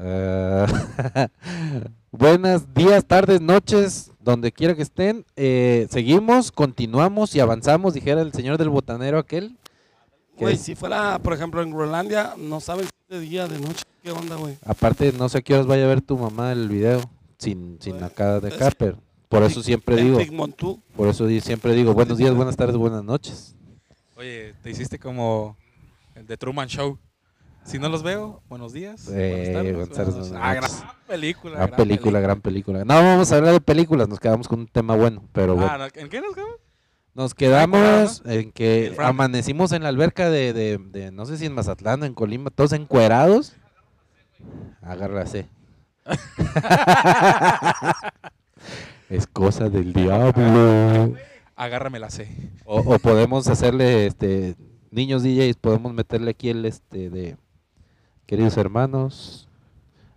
Ah, 0.00 0.66
buenas 2.12 2.72
días, 2.72 3.04
tardes, 3.04 3.40
noches, 3.40 4.12
donde 4.20 4.52
quiera 4.52 4.76
que 4.76 4.82
estén. 4.82 5.24
Eh, 5.34 5.88
seguimos, 5.90 6.52
continuamos 6.52 7.34
y 7.34 7.40
avanzamos, 7.40 7.94
dijera 7.94 8.20
el 8.22 8.32
señor 8.32 8.58
del 8.58 8.68
botanero 8.68 9.18
aquel. 9.18 9.56
que 10.36 10.44
Güey, 10.44 10.56
si 10.56 10.76
fuera, 10.76 11.18
por 11.18 11.32
ejemplo, 11.32 11.62
en 11.62 11.70
Groenlandia, 11.72 12.34
no 12.38 12.60
sabes 12.60 12.88
de 13.08 13.18
día, 13.18 13.48
de 13.48 13.58
noche, 13.58 13.82
qué 14.02 14.12
onda, 14.12 14.36
güey. 14.36 14.56
Aparte, 14.64 15.12
no 15.18 15.28
sé 15.28 15.38
a 15.38 15.40
qué 15.42 15.54
horas 15.54 15.66
vaya 15.66 15.84
a 15.84 15.88
ver 15.88 16.00
tu 16.00 16.16
mamá 16.16 16.52
el 16.52 16.68
video, 16.68 17.00
sin, 17.38 17.78
sin 17.80 18.00
acá 18.02 18.38
de 18.38 18.50
Es- 18.50 18.54
Carper. 18.54 18.96
Por 19.28 19.42
eso 19.42 19.62
siempre 19.62 19.96
digo, 19.96 20.18
por 20.96 21.08
eso 21.08 21.28
siempre 21.40 21.74
digo, 21.74 21.92
buenos 21.92 22.16
días, 22.16 22.34
buenas 22.36 22.56
tardes, 22.56 22.76
buenas 22.76 23.02
noches. 23.04 23.56
Oye, 24.16 24.54
te 24.62 24.70
hiciste 24.70 24.98
como 24.98 25.56
el 26.14 26.24
de 26.26 26.36
Truman 26.36 26.68
Show. 26.68 26.98
Si 27.68 27.78
no 27.78 27.90
los 27.90 28.02
veo, 28.02 28.40
buenos 28.48 28.72
días. 28.72 29.10
Eh, 29.12 29.52
buenas 29.74 29.90
tardes. 29.90 30.14
buenas 30.14 30.32
Ah, 30.34 30.54
gran 30.54 30.70
película. 31.06 31.54
Gran 31.54 31.70
película, 31.72 32.20
gran 32.20 32.40
película. 32.40 32.82
No, 32.82 32.94
vamos 32.94 33.30
a 33.30 33.36
hablar 33.36 33.52
de 33.52 33.60
películas, 33.60 34.08
nos 34.08 34.18
quedamos 34.18 34.48
con 34.48 34.60
un 34.60 34.68
tema 34.68 34.96
bueno, 34.96 35.22
pero 35.34 35.54
bueno. 35.54 35.70
Ah, 35.70 35.76
¿no? 35.76 35.84
¿En 35.84 36.08
qué 36.08 36.22
nos 36.22 36.34
quedamos? 36.34 36.56
Nos 37.12 37.34
quedamos 37.34 38.22
en 38.24 38.52
que 38.52 38.96
amanecimos 38.96 39.72
en 39.72 39.82
la 39.82 39.90
alberca 39.90 40.30
de, 40.30 40.54
de, 40.54 40.78
de, 40.78 41.10
no 41.10 41.26
sé 41.26 41.36
si 41.36 41.44
en 41.44 41.52
Mazatlán, 41.52 42.04
en 42.04 42.14
Colima, 42.14 42.48
todos 42.48 42.72
encuerados. 42.72 43.54
Agárrase. 44.80 45.46
es 49.10 49.26
cosa 49.26 49.68
del 49.68 49.92
diablo. 49.92 51.16
Agárrame 51.54 51.98
la 51.98 52.08
C. 52.08 52.34
O, 52.64 52.78
o 52.78 52.98
podemos 52.98 53.46
hacerle, 53.46 54.06
este, 54.06 54.56
niños 54.90 55.22
DJs, 55.22 55.56
podemos 55.56 55.92
meterle 55.92 56.30
aquí 56.30 56.48
el, 56.48 56.64
este, 56.64 57.10
de, 57.10 57.36
queridos 58.28 58.58
hermanos, 58.58 59.48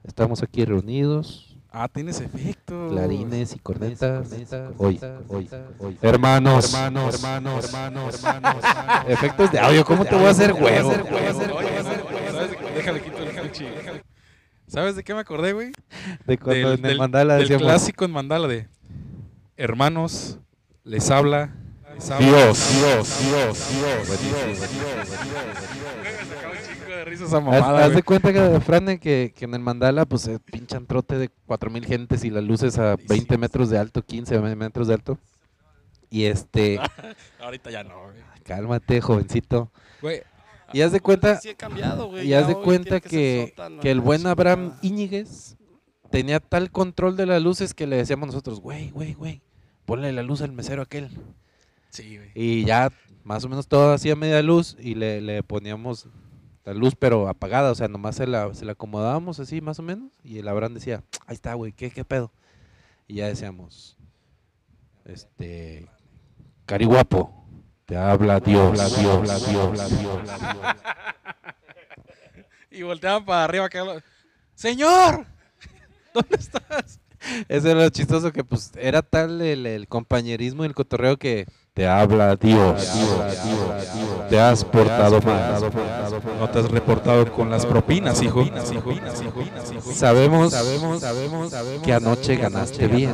estamos 0.03 0.43
aquí 0.43 0.65
reunidos. 0.65 1.57
Ah, 1.71 1.87
tienes 1.87 2.19
efecto. 2.19 2.89
Clarines 2.89 3.55
y 3.55 3.59
cornetas. 3.59 4.29
Hoy, 4.77 4.99
hoy, 5.29 5.49
hoy. 5.79 5.97
Hermanos, 6.01 6.73
hermanos, 6.73 7.15
hermanos, 7.15 7.65
hermanos, 7.65 8.15
hermanos. 8.21 8.63
Efectos 9.07 9.49
de 9.53 9.59
audio, 9.59 9.85
¿cómo 9.85 10.03
te 10.03 10.13
voy 10.13 10.25
a 10.25 10.31
hacer 10.31 10.51
huevo? 10.51 10.89
Oye, 10.89 11.33
¿sabes 12.33 12.49
de 12.51 12.57
qué? 12.57 12.71
Déjale 12.75 13.01
quito, 13.01 13.23
déjale 13.23 13.51
chido. 13.53 13.69
déjale. 13.77 14.03
¿Sabes 14.67 14.95
de 14.97 15.03
qué 15.05 15.13
me 15.13 15.21
acordé, 15.21 15.53
güey? 15.53 15.71
De 16.25 16.37
cuando 16.37 16.71
Del, 16.71 16.79
en 16.79 16.85
el 16.87 16.97
mandala 16.97 17.35
del 17.35 17.43
decíamos, 17.43 17.63
clásico 17.63 18.03
en 18.03 18.11
mandala 18.11 18.49
de 18.49 18.67
hermanos, 19.55 20.37
les 20.83 21.09
habla. 21.09 21.55
Les 21.95 22.11
habla 22.11 22.27
Dios, 22.27 22.57
les 22.59 22.83
habla, 22.83 23.45
Dios, 23.45 23.69
les 23.69 23.79
habla, 23.79 24.17
Dios. 24.17 24.59
Dios, 24.59 25.09
Me 26.03 26.25
sacaba 26.35 26.50
un 26.50 26.50
chingo 26.50 26.50
de 27.03 27.09
risa 27.11 27.25
esa 27.25 27.37
Haz, 27.37 27.43
mamada, 27.43 27.79
haz 27.79 27.85
güey. 27.87 27.95
de 27.97 28.03
cuenta 28.03 28.33
que, 28.33 28.59
Fran, 28.61 28.97
que, 28.99 29.33
que 29.35 29.45
en 29.45 29.53
el 29.53 29.59
mandala, 29.61 30.05
pues, 30.05 30.21
se 30.23 30.39
pinchan 30.39 30.85
trote 30.85 31.17
de 31.17 31.29
4000 31.47 31.85
gentes 31.85 32.23
y 32.23 32.29
las 32.29 32.43
luces 32.43 32.77
a 32.77 32.95
Sí, 32.97 33.05
20 33.07 33.35
sí. 33.35 33.39
metros 33.39 33.69
de 33.69 33.77
alto, 33.77 34.01
15 34.03 34.39
metros 34.55 34.87
de 34.87 34.93
alto. 34.93 35.17
Y 36.09 36.25
este, 36.25 36.79
Ahorita 37.39 37.71
ya 37.71 37.83
no, 37.83 38.01
güey. 38.03 38.15
cálmate, 38.43 38.99
jovencito. 39.01 39.71
Güey, 40.01 40.21
Y 40.73 40.81
haz 40.81 40.91
de 40.91 40.99
cuenta, 40.99 41.37
Sí 41.39 41.49
he 41.49 41.55
cambiado, 41.55 42.07
güey. 42.07 42.27
Y 42.27 42.33
haz 42.33 42.47
de 42.47 42.55
cuenta 42.55 42.99
que, 42.99 43.47
sótano, 43.55 43.81
que 43.81 43.91
el 43.91 43.99
buen. 44.01 44.25
Abraham 44.27 44.73
Íñiguez 44.81 45.55
tenía 46.09 46.39
tal 46.39 46.71
control 46.71 47.15
de 47.15 47.25
las 47.25 47.41
luces 47.41 47.73
que 47.73 47.87
le 47.87 47.95
decíamos 47.97 48.27
nosotros, 48.27 48.59
güey, 48.59 48.89
güey, 48.91 49.13
güey, 49.13 49.41
ponle 49.85 50.11
la 50.11 50.23
luz 50.23 50.41
al 50.41 50.51
mesero 50.51 50.81
aquel. 50.81 51.09
sí, 51.89 52.17
güey. 52.17 52.31
Y 52.35 52.65
ya 52.65 52.89
más 53.23 53.45
o 53.45 53.49
menos 53.49 53.67
todo 53.67 53.93
hacía 53.93 54.15
media 54.15 54.41
luz 54.41 54.75
y 54.79 54.95
le, 54.95 55.21
le 55.21 55.43
poníamos 55.43 56.07
la 56.63 56.73
luz 56.73 56.95
pero 56.97 57.27
apagada, 57.27 57.71
o 57.71 57.75
sea, 57.75 57.87
nomás 57.87 58.15
se 58.17 58.27
la, 58.27 58.53
se 58.53 58.65
la 58.65 58.73
acomodábamos 58.73 59.39
así 59.39 59.61
más 59.61 59.79
o 59.79 59.83
menos 59.83 60.11
y 60.23 60.37
el 60.39 60.47
Abraham 60.47 60.75
decía, 60.75 61.03
ahí 61.25 61.33
está, 61.35 61.53
güey, 61.55 61.71
¿qué, 61.73 61.89
¿qué 61.91 62.05
pedo? 62.05 62.31
Y 63.07 63.15
ya 63.15 63.27
decíamos, 63.27 63.97
este, 65.05 65.87
Cari 66.65 66.85
guapo, 66.85 67.45
te 67.85 67.97
habla 67.97 68.39
Dios, 68.39 68.71
Dios, 68.73 68.97
Dios, 69.49 69.49
Dios, 69.49 69.89
Dios. 69.99 70.21
Y 72.73 72.83
volteaban 72.83 73.25
para 73.25 73.43
arriba. 73.43 73.67
Que... 73.69 73.79
lo- 73.79 74.01
¡Señor! 74.55 75.25
¿Dónde 76.13 76.37
estás? 76.37 76.99
Eso 77.49 77.69
era 77.69 77.81
lo 77.83 77.89
chistoso 77.89 78.31
que 78.31 78.43
pues 78.43 78.71
era 78.77 79.01
tal 79.01 79.41
el, 79.41 79.65
el 79.65 79.87
compañerismo 79.87 80.63
y 80.63 80.67
el 80.67 80.73
cotorreo 80.73 81.17
que 81.17 81.47
te 81.73 81.87
habla 81.87 82.35
Dios, 82.35 82.91
te 84.29 84.39
has 84.39 84.65
portado 84.65 85.21
mal. 85.21 85.71
No 86.39 86.49
te 86.49 86.59
has 86.59 86.69
reportado 86.69 87.31
con 87.31 87.49
las 87.49 87.65
propinas, 87.65 88.21
hijo. 88.21 88.43
Sabemos, 89.93 90.53
que 91.83 91.93
anoche 91.93 92.35
ganaste 92.35 92.87
bien. 92.87 93.13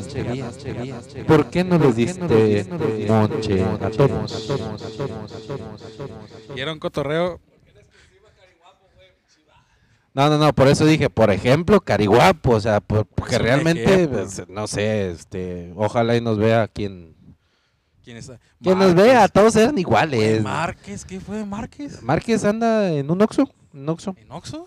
¿Por 1.28 1.45
qué 1.50 1.63
no 1.63 1.78
les 1.78 1.95
diste 1.95 2.66
monche 3.07 3.63
a 3.63 3.90
todos? 3.91 4.50
Y 6.56 6.59
era 6.59 6.74
un 6.74 6.79
cotorreo. 6.79 7.39
No, 10.13 10.29
no, 10.31 10.39
no, 10.39 10.51
por 10.51 10.68
eso 10.68 10.84
dije, 10.84 11.12
por 11.12 11.29
ejemplo, 11.29 11.79
Cariguapo, 11.79 12.53
o 12.53 12.59
sea, 12.59 12.81
por- 12.81 13.06
porque 13.06 13.38
realmente, 13.38 14.07
pues, 14.07 14.50
no 14.50 14.66
sé, 14.66 15.12
este, 15.12 15.72
ojalá 15.75 16.16
y 16.16 16.22
nos 16.22 16.39
vea 16.39 16.68
quien, 16.68 17.16
¿Quién 18.07 18.16
está? 18.16 18.40
quien 18.63 18.79
nos 18.79 18.95
vea, 18.95 19.28
todos 19.28 19.53
eran 19.57 19.78
iguales. 19.78 20.41
Márquez, 20.41 21.03
¿qué 21.03 21.19
fue 21.19 21.40
de 21.40 21.45
Márquez? 21.45 22.01
Márquez 22.01 22.41
anda 22.45 22.90
en 22.90 23.12
un 23.12 23.22
Oxxo, 23.22 23.51
un 23.73 23.90
Oxxo. 23.90 24.16
¿En 24.18 24.31
Oxxo? 24.31 24.66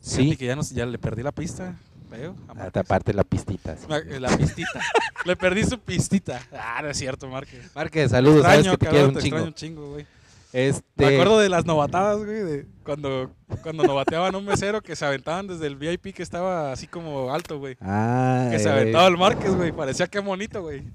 Sí, 0.00 0.16
Fíjate 0.22 0.36
que 0.38 0.46
ya, 0.46 0.56
nos- 0.56 0.70
ya 0.70 0.84
le 0.84 0.98
perdí 0.98 1.22
la 1.22 1.30
pista. 1.30 1.76
Veo. 2.10 2.32
a 2.48 2.50
Ah, 2.50 2.54
Márquez. 2.54 2.80
aparte 2.80 3.14
la 3.14 3.22
pistita. 3.22 3.76
sí. 3.76 3.86
Eh, 3.88 4.18
La 4.18 4.36
pistita. 4.36 4.80
le 5.24 5.36
perdí 5.36 5.62
su 5.64 5.78
pistita. 5.78 6.42
Ah, 6.52 6.80
no 6.82 6.88
es 6.88 6.96
cierto, 6.98 7.28
Márquez. 7.28 7.70
Márquez, 7.76 8.10
saludos, 8.10 8.42
sabes 8.42 8.58
Extraño, 8.66 8.76
que 8.76 8.84
te 8.86 8.90
quiero 8.90 8.96
cabrón, 9.04 9.08
un 9.10 9.14
te 9.14 9.22
chingo. 9.22 9.36
extraño 9.36 9.48
un 9.48 9.54
chingo, 9.54 9.90
güey. 9.92 10.06
Este, 10.52 10.82
Me 10.96 11.14
acuerdo 11.14 11.38
de 11.38 11.48
las 11.48 11.64
novatadas, 11.64 12.18
güey, 12.18 12.42
de 12.42 12.66
cuando, 12.84 13.30
cuando 13.62 13.84
novateaban 13.84 14.34
a 14.34 14.38
un 14.38 14.44
mesero 14.44 14.82
que 14.82 14.94
se 14.96 15.04
aventaban 15.06 15.46
desde 15.46 15.66
el 15.66 15.76
VIP 15.76 16.14
que 16.14 16.22
estaba 16.22 16.72
así 16.72 16.86
como 16.86 17.32
alto, 17.32 17.58
güey. 17.58 17.76
Ah, 17.80 18.48
Que 18.50 18.58
se 18.58 18.68
aventaba 18.68 19.06
el 19.06 19.16
Márquez, 19.16 19.54
güey. 19.56 19.72
Parecía 19.72 20.06
que 20.08 20.18
bonito, 20.18 20.60
güey. 20.60 20.82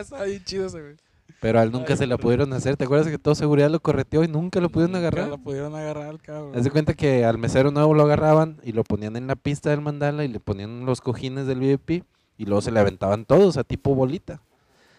Estaba 0.00 0.24
bien 0.24 0.44
chido 0.44 0.66
ese, 0.66 0.80
güey. 0.80 0.94
Pero 1.40 1.60
al 1.60 1.70
nunca 1.70 1.94
se 1.96 2.06
la 2.06 2.16
pudieron 2.16 2.50
hacer. 2.54 2.76
¿Te 2.78 2.84
acuerdas 2.84 3.08
que 3.08 3.18
todo 3.18 3.34
seguridad 3.34 3.68
lo 3.68 3.78
correteó 3.80 4.24
y 4.24 4.28
nunca 4.28 4.60
lo 4.60 4.70
pudieron 4.70 4.92
Nunca 4.92 5.08
agarrar? 5.08 5.28
lo 5.28 5.36
pudieron 5.38 5.74
agarrar, 5.74 6.18
cabrón. 6.22 6.56
Haz 6.56 6.64
de 6.64 6.70
cuenta 6.70 6.94
que 6.94 7.26
al 7.26 7.36
mesero 7.36 7.70
nuevo 7.70 7.92
lo 7.92 8.04
agarraban 8.04 8.56
y 8.62 8.72
lo 8.72 8.82
ponían 8.84 9.16
en 9.16 9.26
la 9.26 9.36
pista 9.36 9.68
del 9.68 9.82
mandala 9.82 10.24
y 10.24 10.28
le 10.28 10.40
ponían 10.40 10.86
los 10.86 11.02
cojines 11.02 11.46
del 11.46 11.60
VIP 11.60 12.04
y 12.38 12.46
luego 12.46 12.62
se 12.62 12.70
le 12.70 12.80
aventaban 12.80 13.26
todos 13.26 13.58
a 13.58 13.64
tipo 13.64 13.94
bolita. 13.94 14.40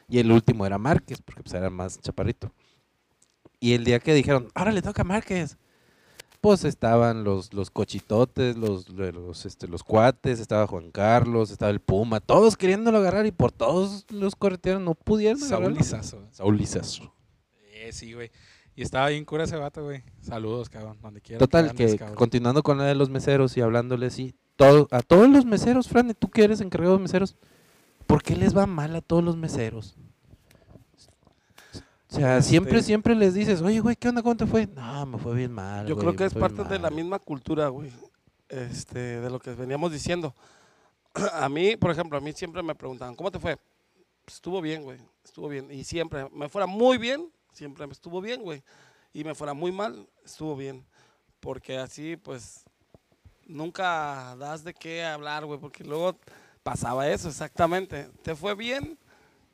Y 0.08 0.20
el 0.20 0.32
último 0.32 0.66
era 0.66 0.78
Márquez, 0.78 1.22
porque 1.22 1.44
pues 1.44 1.54
era 1.54 1.70
más 1.70 2.00
chaparrito. 2.00 2.52
Y 3.60 3.74
el 3.74 3.84
día 3.84 4.00
que 4.00 4.14
dijeron, 4.14 4.50
ahora 4.54 4.72
le 4.72 4.82
toca 4.82 5.02
a 5.02 5.06
Márquez, 5.06 5.58
pues 6.42 6.64
estaban 6.64 7.24
los, 7.24 7.54
los 7.54 7.72
cochitotes, 7.72 8.56
los, 8.56 8.90
los, 8.90 9.46
este, 9.46 9.68
los 9.68 9.84
cuates, 9.84 10.40
estaba 10.40 10.68
Juan 10.68 10.92
Carlos, 10.92 11.50
estaba 11.50 11.72
el 11.72 11.80
Puma, 11.80 12.20
todos 12.20 12.56
queriéndolo 12.56 13.00
agarrar 13.00 13.26
y 13.26 13.32
por 13.32 13.52
todos 13.52 14.06
los 14.12 14.36
corretearon, 14.36 14.86
no 14.86 14.94
pudieron 14.94 15.40
Saúl 15.40 15.54
agarrarlo. 15.54 15.78
Lizazo. 15.80 16.28
Saúl 16.32 16.58
Lizazo. 16.58 17.14
Eh, 17.74 17.92
sí, 17.92 18.14
güey. 18.14 18.32
Y 18.76 18.84
estaba 18.84 19.10
bien 19.10 19.26
cura 19.26 19.46
ese 19.46 19.56
vato, 19.56 19.84
güey. 19.86 20.04
Saludos, 20.22 20.70
cabrón. 20.70 21.00
Donde 21.02 21.22
quiera. 21.22 21.40
Total, 21.40 21.70
andes, 21.70 21.96
que 21.96 22.06
continuando 22.14 22.62
con 22.62 22.78
la 22.78 22.84
de 22.84 22.94
los 22.94 23.10
meseros 23.10 23.56
y 23.58 23.62
hablándole 23.62 24.08
así, 24.08 24.36
todo, 24.58 24.88
a 24.92 25.02
todos 25.02 25.30
los 25.30 25.46
meseros, 25.46 25.88
Fran, 25.88 26.14
tú 26.14 26.30
que 26.30 26.44
eres 26.44 26.62
encargado 26.62 26.98
de 26.98 27.04
meseros, 27.04 27.38
¿por 28.08 28.24
qué 28.24 28.36
les 28.36 28.56
va 28.56 28.66
mal 28.66 28.96
a 28.96 29.02
todos 29.02 29.24
los 29.24 29.36
meseros? 29.38 29.96
O 32.12 32.16
sea, 32.18 32.38
Este- 32.38 32.50
siempre, 32.50 32.82
siempre 32.82 33.16
les 33.16 33.34
dices, 33.34 33.62
oye, 33.62 33.80
güey, 33.80 33.96
¿qué 33.96 34.08
onda? 34.08 34.22
¿Cómo 34.22 34.38
te 34.38 34.46
fue? 34.46 34.68
No, 34.68 35.06
me 35.06 35.18
fue 35.18 35.36
bien 35.36 35.52
mal. 35.52 35.86
Yo 35.86 35.96
güey, 35.96 36.06
creo 36.08 36.16
que 36.16 36.26
es 36.26 36.34
parte 36.34 36.64
de 36.64 36.76
la 36.80 36.90
mal". 36.90 36.94
misma 36.96 37.20
cultura, 37.20 37.68
güey. 37.68 37.92
Este, 38.48 39.00
de 39.20 39.30
lo 39.30 39.40
que 39.40 39.52
veníamos 39.54 39.92
diciendo. 39.92 40.34
A 41.34 41.50
mí, 41.50 41.76
por 41.78 41.92
ejemplo, 41.92 42.18
a 42.18 42.22
mí 42.22 42.32
siempre 42.34 42.62
me 42.62 42.76
preguntaban, 42.76 43.16
¿cómo 43.16 43.32
te 43.32 43.40
fue? 43.40 43.58
Pues, 44.24 44.36
estuvo 44.36 44.62
bien, 44.62 44.84
güey. 44.84 45.00
Estuvo 45.24 45.48
bien. 45.50 45.72
Y 45.72 45.84
siempre, 45.84 46.28
me 46.32 46.48
fuera 46.50 46.68
muy 46.68 46.98
bien, 46.98 47.32
siempre 47.54 47.88
me 47.88 47.94
estuvo 47.94 48.22
bien, 48.22 48.42
güey. 48.42 48.64
Y 49.14 49.24
me 49.24 49.34
fuera 49.34 49.54
muy 49.54 49.72
mal, 49.72 50.08
estuvo 50.24 50.56
bien. 50.56 50.86
Porque 51.40 51.78
así, 51.78 52.18
pues, 52.18 52.64
nunca 53.48 54.36
das 54.38 54.64
de 54.64 54.74
qué 54.74 55.04
hablar, 55.06 55.46
güey. 55.46 55.60
Porque 55.60 55.84
luego 55.84 56.18
pasaba 56.66 57.08
eso, 57.08 57.30
exactamente. 57.30 58.10
Te 58.24 58.36
fue 58.36 58.56
bien 58.56 58.98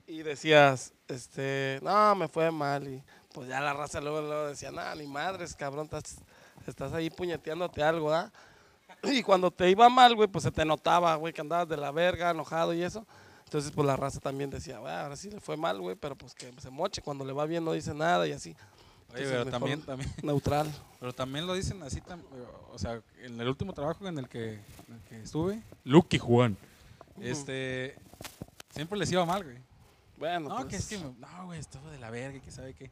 y 0.08 0.24
decías, 0.24 0.94
este, 1.10 1.78
no, 1.84 2.16
me 2.16 2.30
fue 2.30 2.50
mal. 2.52 2.88
Y 2.88 3.04
pues 3.34 3.50
ya 3.50 3.60
la 3.60 3.74
raza 3.74 4.00
luego, 4.00 4.22
luego 4.22 4.48
decía, 4.48 4.72
no, 4.72 4.96
ni 4.96 5.06
madres, 5.08 5.54
cabrón, 5.54 5.84
estás, 5.86 6.19
estás 6.66 6.94
ahí 6.94 7.10
puñeteándote 7.10 7.84
algo, 7.84 8.13
¿ah? 8.13 8.31
Y 9.04 9.24
cuando 9.24 9.52
te 9.52 9.69
iba 9.69 9.90
mal, 9.90 10.16
güey, 10.16 10.30
pues 10.30 10.46
se 10.46 10.52
te 10.52 10.63
notaba, 10.63 11.13
güey, 11.16 11.34
que 11.34 11.42
andabas 11.42 11.68
de 11.68 11.75
la 11.75 11.92
verga, 11.92 12.30
enojado 12.31 12.74
y 12.74 12.81
eso. 12.81 13.06
Entonces, 13.44 13.72
pues 13.72 13.86
la 13.86 13.98
raza 13.98 14.22
también 14.22 14.50
decía, 14.50 14.78
ahora 14.78 15.16
sí 15.18 15.30
le 15.30 15.42
fue 15.42 15.57
mal, 15.57 15.81
güey, 15.81 15.98
pero 15.98 16.16
pues 16.16 16.34
que 16.34 16.50
se 16.62 16.69
moche, 16.69 17.02
cuando 17.02 17.25
le 17.25 17.34
va 17.34 17.46
bien 17.46 17.66
no 17.66 17.74
dice 17.74 17.94
nada 17.94 18.25
y 18.25 18.31
así. 18.31 18.56
Oye, 19.14 19.25
pero 19.25 19.46
también, 19.48 19.81
también, 19.81 20.10
Neutral. 20.24 20.72
pero 21.02 21.12
también 21.12 21.46
lo 21.46 21.54
dicen 21.56 21.84
así, 21.84 22.00
tam- 22.00 22.24
o 22.72 22.80
sea, 22.80 23.02
en 23.22 23.42
el 23.42 23.50
último 23.50 23.74
trabajo 23.74 24.07
en 24.07 24.18
el 24.18 24.30
que, 24.30 24.54
en 24.88 24.94
el 24.96 25.02
que 25.10 25.22
estuve, 25.22 25.62
Lucky 25.84 26.18
Juan, 26.18 26.56
este, 27.29 27.95
siempre 28.69 28.97
les 28.97 29.12
iba 29.12 29.25
mal, 29.25 29.44
güey. 29.44 29.57
Bueno, 30.18 30.50
No, 30.50 30.56
pues, 30.57 30.68
que 30.68 30.75
es 30.75 30.88
que, 30.88 30.97
me- 31.00 31.13
no, 31.19 31.45
güey, 31.45 31.59
estuvo 31.59 31.89
de 31.89 32.00
la 32.00 32.09
verga, 32.09 32.39
que 32.41 32.51
sabe 32.51 32.73
qué. 32.73 32.91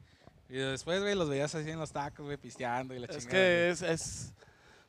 Y 0.50 0.54
después, 0.58 1.00
güey, 1.02 1.14
los 1.16 1.30
veías 1.30 1.54
así 1.54 1.70
en 1.70 1.80
los 1.80 1.92
tacos, 1.92 2.26
güey, 2.26 2.38
pisteando 2.38 2.96
y 2.96 3.00
la 3.00 3.06
es 3.06 3.18
chingada. 3.18 3.32
que 3.32 3.70
es, 3.70 3.82
es- 3.84 4.34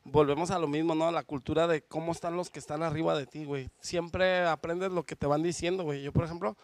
volvemos 0.03 0.49
a 0.49 0.57
lo 0.57 0.67
mismo, 0.67 0.95
¿no? 0.95 1.11
La 1.11 1.21
cultura 1.23 1.67
de 1.67 1.83
cómo 1.83 2.11
están 2.11 2.35
los 2.35 2.49
que 2.49 2.57
están 2.59 2.81
arriba 2.81 3.15
de 3.15 3.27
ti, 3.27 3.45
güey. 3.45 3.69
Siempre 3.79 4.45
aprendes 4.47 4.91
lo 4.91 5.03
que 5.05 5.15
te 5.15 5.27
van 5.27 5.43
diciendo, 5.43 5.83
güey. 5.83 6.01
Yo, 6.01 6.11
por 6.11 6.23
ejemplo, 6.25 6.57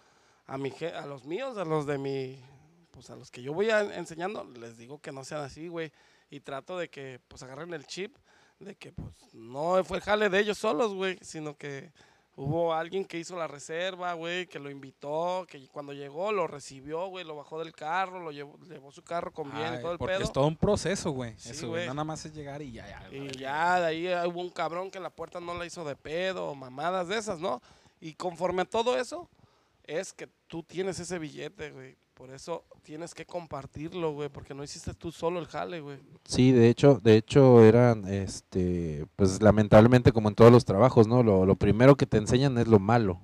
a 0.47 0.57
mi 0.57 0.71
je- 0.71 0.93
a 0.95 1.05
los 1.05 1.25
míos, 1.25 1.57
a 1.57 1.65
los 1.65 1.85
de 1.85 1.97
mi 1.97 2.43
pues 2.91 3.11
a 3.11 3.15
los 3.15 3.29
que 3.29 3.43
yo 3.43 3.53
voy 3.53 3.69
a- 3.69 3.95
enseñando, 3.95 4.43
les 4.55 4.75
digo 4.79 4.99
que 4.99 5.11
no 5.11 5.23
sean 5.23 5.41
así, 5.43 5.67
güey, 5.67 5.91
y 6.31 6.39
trato 6.39 6.79
de 6.79 6.89
que 6.89 7.19
pues 7.27 7.43
agarren 7.43 7.71
el 7.75 7.85
chip 7.85 8.15
de 8.59 8.73
que 8.73 8.91
pues 8.91 9.09
no 9.33 9.83
fue 9.83 10.01
jale 10.01 10.29
de 10.29 10.39
ellos 10.39 10.57
solos, 10.57 10.95
güey, 10.95 11.19
sino 11.21 11.55
que 11.55 11.91
hubo 12.37 12.71
alguien 12.71 13.03
que 13.03 13.17
hizo 13.17 13.35
la 13.35 13.47
reserva, 13.47 14.13
güey, 14.13 14.45
que 14.45 14.59
lo 14.59 14.69
invitó, 14.69 15.45
que 15.49 15.67
cuando 15.69 15.91
llegó 15.91 16.31
lo 16.31 16.45
recibió, 16.45 17.07
güey, 17.07 17.25
lo 17.25 17.35
bajó 17.35 17.57
del 17.59 17.73
carro, 17.73 18.19
lo 18.19 18.31
llevó, 18.31 18.57
llevó 18.59 18.91
su 18.91 19.01
carro 19.03 19.33
con 19.33 19.51
bien 19.51 19.73
y 19.73 19.81
todo 19.81 19.93
el 19.93 19.97
porque 19.97 20.13
pedo. 20.15 20.23
es 20.25 20.31
todo 20.31 20.45
un 20.45 20.55
proceso, 20.55 21.11
güey. 21.11 21.33
Sí, 21.37 21.49
Eso, 21.49 21.69
güey. 21.69 21.87
No 21.87 21.95
nada 21.95 22.05
más 22.05 22.23
es 22.25 22.33
llegar 22.33 22.61
y 22.61 22.71
ya, 22.71 22.87
ya. 22.87 23.15
Y 23.17 23.31
ya 23.31 23.79
de 23.79 23.85
ahí 23.87 24.07
eh, 24.07 24.27
hubo 24.27 24.39
un 24.39 24.51
cabrón 24.51 24.91
que 24.91 24.99
la 24.99 25.09
puerta 25.09 25.39
no 25.39 25.55
la 25.55 25.65
hizo 25.65 25.83
de 25.83 25.95
pedo 25.95 26.53
mamadas 26.53 27.07
de 27.07 27.17
esas, 27.17 27.39
¿no? 27.39 27.59
Y 27.99 28.13
conforme 28.13 28.61
a 28.61 28.65
todo 28.65 28.99
eso, 28.99 29.27
es 29.83 30.13
que 30.13 30.27
tú 30.45 30.61
tienes 30.61 30.99
ese 30.99 31.17
billete, 31.17 31.71
güey. 31.71 31.97
Por 32.17 32.31
eso 32.31 32.63
tienes 32.81 33.13
que 33.13 33.25
compartirlo, 33.25 34.11
güey, 34.13 34.29
porque 34.29 34.55
no 34.55 34.63
hiciste 34.63 34.95
tú 34.95 35.11
solo 35.11 35.39
el 35.39 35.45
jale, 35.45 35.81
güey. 35.81 35.97
Sí, 36.25 36.51
de 36.51 36.67
hecho, 36.67 36.99
de 37.03 37.15
hecho 37.15 37.63
eran, 37.63 38.07
este, 38.07 39.05
pues 39.15 39.39
lamentablemente 39.41 40.11
como 40.11 40.29
en 40.29 40.33
todos 40.35 40.51
los 40.51 40.65
trabajos, 40.65 41.07
¿no? 41.07 41.21
Lo, 41.21 41.45
lo 41.45 41.55
primero 41.55 41.95
que 41.95 42.07
te 42.07 42.17
enseñan 42.17 42.57
es 42.57 42.67
lo 42.67 42.79
malo. 42.79 43.19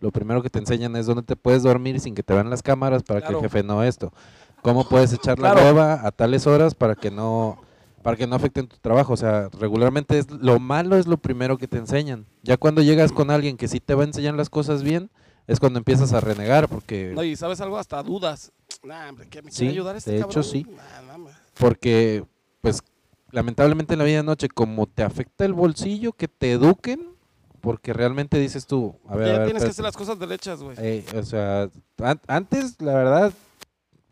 Lo 0.00 0.10
primero 0.10 0.42
que 0.42 0.50
te 0.50 0.58
enseñan 0.58 0.94
es 0.96 1.06
dónde 1.06 1.22
te 1.22 1.36
puedes 1.36 1.62
dormir 1.62 1.98
sin 2.00 2.14
que 2.14 2.22
te 2.22 2.34
vean 2.34 2.50
las 2.50 2.62
cámaras 2.62 3.02
para 3.02 3.22
que 3.22 3.32
el 3.32 3.40
jefe 3.40 3.62
no 3.62 3.82
esto. 3.82 4.12
Cómo 4.60 4.84
puedes 4.90 5.14
echar 5.14 5.38
la 5.38 5.52
Claro. 5.52 5.66
hueva 5.66 6.06
a 6.06 6.12
tales 6.12 6.46
horas 6.46 6.74
para 6.74 6.94
que 6.94 7.10
no 7.10 7.58
para 8.02 8.18
que 8.18 8.26
no 8.26 8.36
afecten 8.36 8.66
tu 8.68 8.76
trabajo, 8.76 9.14
o 9.14 9.16
sea, 9.16 9.48
regularmente 9.58 10.18
es 10.18 10.30
lo 10.30 10.60
malo 10.60 10.98
es 10.98 11.06
lo 11.06 11.16
primero 11.16 11.56
que 11.56 11.66
te 11.66 11.78
enseñan. 11.78 12.26
Ya 12.42 12.58
cuando 12.58 12.82
llegas 12.82 13.10
con 13.12 13.30
alguien 13.30 13.56
que 13.56 13.66
sí 13.68 13.80
te 13.80 13.94
va 13.94 14.02
a 14.02 14.06
enseñar 14.06 14.34
las 14.34 14.50
cosas 14.50 14.82
bien, 14.82 15.08
es 15.46 15.60
cuando 15.60 15.78
empiezas 15.78 16.12
a 16.12 16.20
renegar 16.20 16.68
porque 16.68 17.12
No, 17.14 17.22
y 17.22 17.36
sabes 17.36 17.60
algo, 17.60 17.76
hasta 17.78 18.02
dudas. 18.02 18.52
Nah, 18.82 19.08
hombre, 19.08 19.28
¿qué 19.28 19.42
me 19.42 19.50
Sí, 19.50 19.58
quiere 19.58 19.72
ayudar 19.72 19.96
este 19.96 20.10
de 20.12 20.16
hecho, 20.18 20.26
cabrón? 20.28 20.44
sí. 20.44 20.66
Nah, 20.68 21.02
nah, 21.06 21.18
ma. 21.18 21.30
porque 21.58 22.24
pues 22.60 22.82
lamentablemente 23.30 23.94
en 23.94 23.98
la 23.98 24.04
vida 24.04 24.16
de 24.18 24.22
noche 24.22 24.48
como 24.48 24.86
te 24.86 25.02
afecta 25.02 25.44
el 25.44 25.52
bolsillo 25.54 26.12
que 26.12 26.28
te 26.28 26.52
eduquen 26.52 27.14
porque 27.60 27.92
realmente 27.92 28.38
dices 28.38 28.66
tú 28.66 28.94
a 29.08 29.16
ver, 29.16 29.28
a 29.28 29.32
ya 29.32 29.38
ver, 29.38 29.44
tienes 29.46 29.64
que 29.64 29.70
hacer 29.70 29.84
las 29.84 29.96
cosas 29.96 30.18
derechas, 30.18 30.60
güey. 30.62 30.76
Eh, 30.80 31.04
o 31.16 31.22
sea 31.22 31.68
an- 32.02 32.20
antes 32.26 32.80
la 32.80 32.94
verdad 32.94 33.32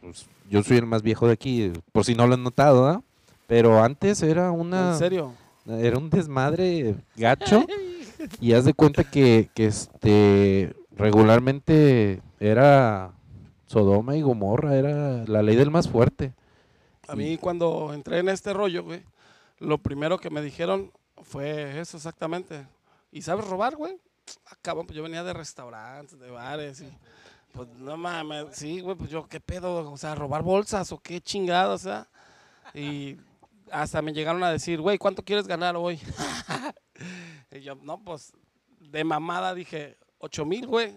pues, 0.01 0.27
yo 0.51 0.63
soy 0.63 0.79
el 0.79 0.87
más 0.87 1.03
viejo 1.03 1.27
de 1.27 1.35
aquí 1.35 1.73
por 1.93 2.05
si 2.05 2.15
no 2.15 2.27
lo 2.27 2.35
han 2.35 2.43
notado 2.43 2.87
¿ah? 2.89 3.03
pero 3.47 3.83
antes 3.83 4.23
era 4.23 4.51
una 4.51 4.93
En 4.93 4.99
serio. 4.99 5.35
era 5.67 5.99
un 5.99 6.09
desmadre 6.11 6.97
gacho 7.17 7.65
y 8.41 8.53
haz 8.55 8.65
de 8.65 8.75
cuenta 8.75 9.05
que, 9.05 9.51
que 9.55 9.67
este 9.67 10.75
regularmente 10.97 12.23
era 12.41 13.13
Sodoma 13.67 14.17
y 14.17 14.23
Gomorra 14.23 14.77
era 14.77 15.25
la 15.27 15.43
ley 15.43 15.57
del 15.57 15.71
más 15.71 15.89
fuerte 15.89 16.35
A 17.09 17.17
mí 17.17 17.39
cuando 17.39 17.93
entré 17.95 18.19
en 18.19 18.29
este 18.29 18.53
rollo, 18.53 18.85
güey, 18.85 19.03
lo 19.59 19.79
primero 19.79 20.19
que 20.19 20.31
me 20.31 20.43
dijeron 20.43 20.93
fue 21.23 21.81
eso 21.81 21.97
exactamente. 21.97 22.67
¿Y 23.11 23.23
sabes 23.23 23.47
robar, 23.47 23.77
güey? 23.77 23.97
Acabo, 24.47 24.85
pues 24.85 24.97
yo 24.97 25.03
venía 25.03 25.23
de 25.25 25.33
restaurantes, 25.33 26.19
de 26.19 26.31
bares 26.31 26.81
y 26.81 26.89
pues 27.53 27.69
no 27.77 27.97
mames, 27.97 28.47
sí, 28.53 28.81
güey, 28.81 28.97
pues 28.97 29.11
yo 29.11 29.27
qué 29.29 29.39
pedo, 29.39 29.91
o 29.91 29.97
sea, 29.97 30.15
robar 30.15 30.43
bolsas 30.43 30.91
o 30.93 30.99
qué 30.99 31.21
chingado, 31.21 31.75
o 31.75 31.79
sea. 31.79 32.09
Y 32.75 33.19
hasta 33.71 34.01
me 34.01 34.13
llegaron 34.13 34.43
a 34.43 34.51
decir, 34.51 34.81
güey, 34.81 34.99
¿cuánto 34.99 35.23
quieres 35.23 35.47
ganar 35.47 35.77
hoy? 35.77 36.01
y 37.51 37.61
yo, 37.61 37.75
no, 37.75 38.03
pues 38.03 38.33
de 38.81 39.05
mamada 39.05 39.55
dije, 39.55 39.99
ocho 40.23 40.45
mil, 40.45 40.67
güey, 40.67 40.97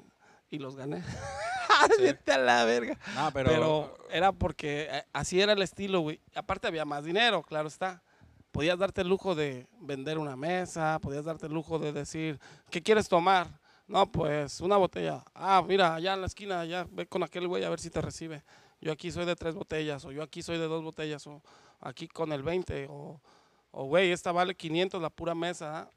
y 0.50 0.60
los 0.60 0.76
gané. 0.76 1.04
Vete 2.00 2.32
a 2.32 2.38
la 2.38 2.64
verga. 2.64 2.98
No, 3.16 3.32
pero, 3.34 3.50
Pero, 3.50 3.98
era 4.10 4.32
porque 4.32 4.88
eh, 4.90 5.04
así 5.12 5.42
era 5.42 5.54
el 5.54 5.62
estilo, 5.62 6.00
güey. 6.02 6.22
Aparte 6.36 6.68
había 6.68 6.86
más 6.86 7.04
dinero, 7.04 7.44
claro 7.44 7.68
está. 7.68 8.02
Podías 8.52 8.80
darte 8.80 9.02
el 9.02 9.10
lujo 9.10 9.36
de 9.36 9.68
vender 9.82 10.18
una 10.18 10.38
mesa, 10.38 11.00
podías 11.02 11.26
darte 11.26 11.48
el 11.48 11.54
lujo 11.54 11.78
de 11.78 11.92
decir, 11.92 12.40
¿qué 12.70 12.82
quieres 12.82 13.10
tomar? 13.10 13.60
No, 13.88 14.10
pues 14.10 14.62
una 14.62 14.78
botella. 14.78 15.24
Ah, 15.34 15.62
mira, 15.68 15.96
allá 15.96 16.14
en 16.14 16.22
la 16.22 16.28
esquina, 16.28 16.62
allá, 16.62 16.88
ve 16.90 17.06
con 17.06 17.22
aquel 17.24 17.48
güey 17.48 17.64
a 17.66 17.70
ver 17.70 17.80
si 17.80 17.90
te 17.90 18.02
recibe. 18.02 18.44
Yo 18.80 18.92
aquí 18.92 19.12
soy 19.12 19.26
de 19.26 19.36
tres 19.36 19.56
botellas, 19.56 20.06
o 20.06 20.12
yo 20.12 20.24
aquí 20.24 20.42
soy 20.42 20.58
de 20.58 20.68
dos 20.68 20.84
botellas, 20.84 21.26
o 21.28 21.42
aquí 21.82 22.08
con 22.08 22.32
el 22.32 22.44
20, 22.44 22.88
o, 22.90 23.20
o 23.72 23.84
güey, 23.86 24.12
esta 24.12 24.32
vale 24.32 24.56
500 24.56 25.02
la 25.02 25.10
pura 25.10 25.36
mesa. 25.36 25.80
¿ah? 25.80 25.92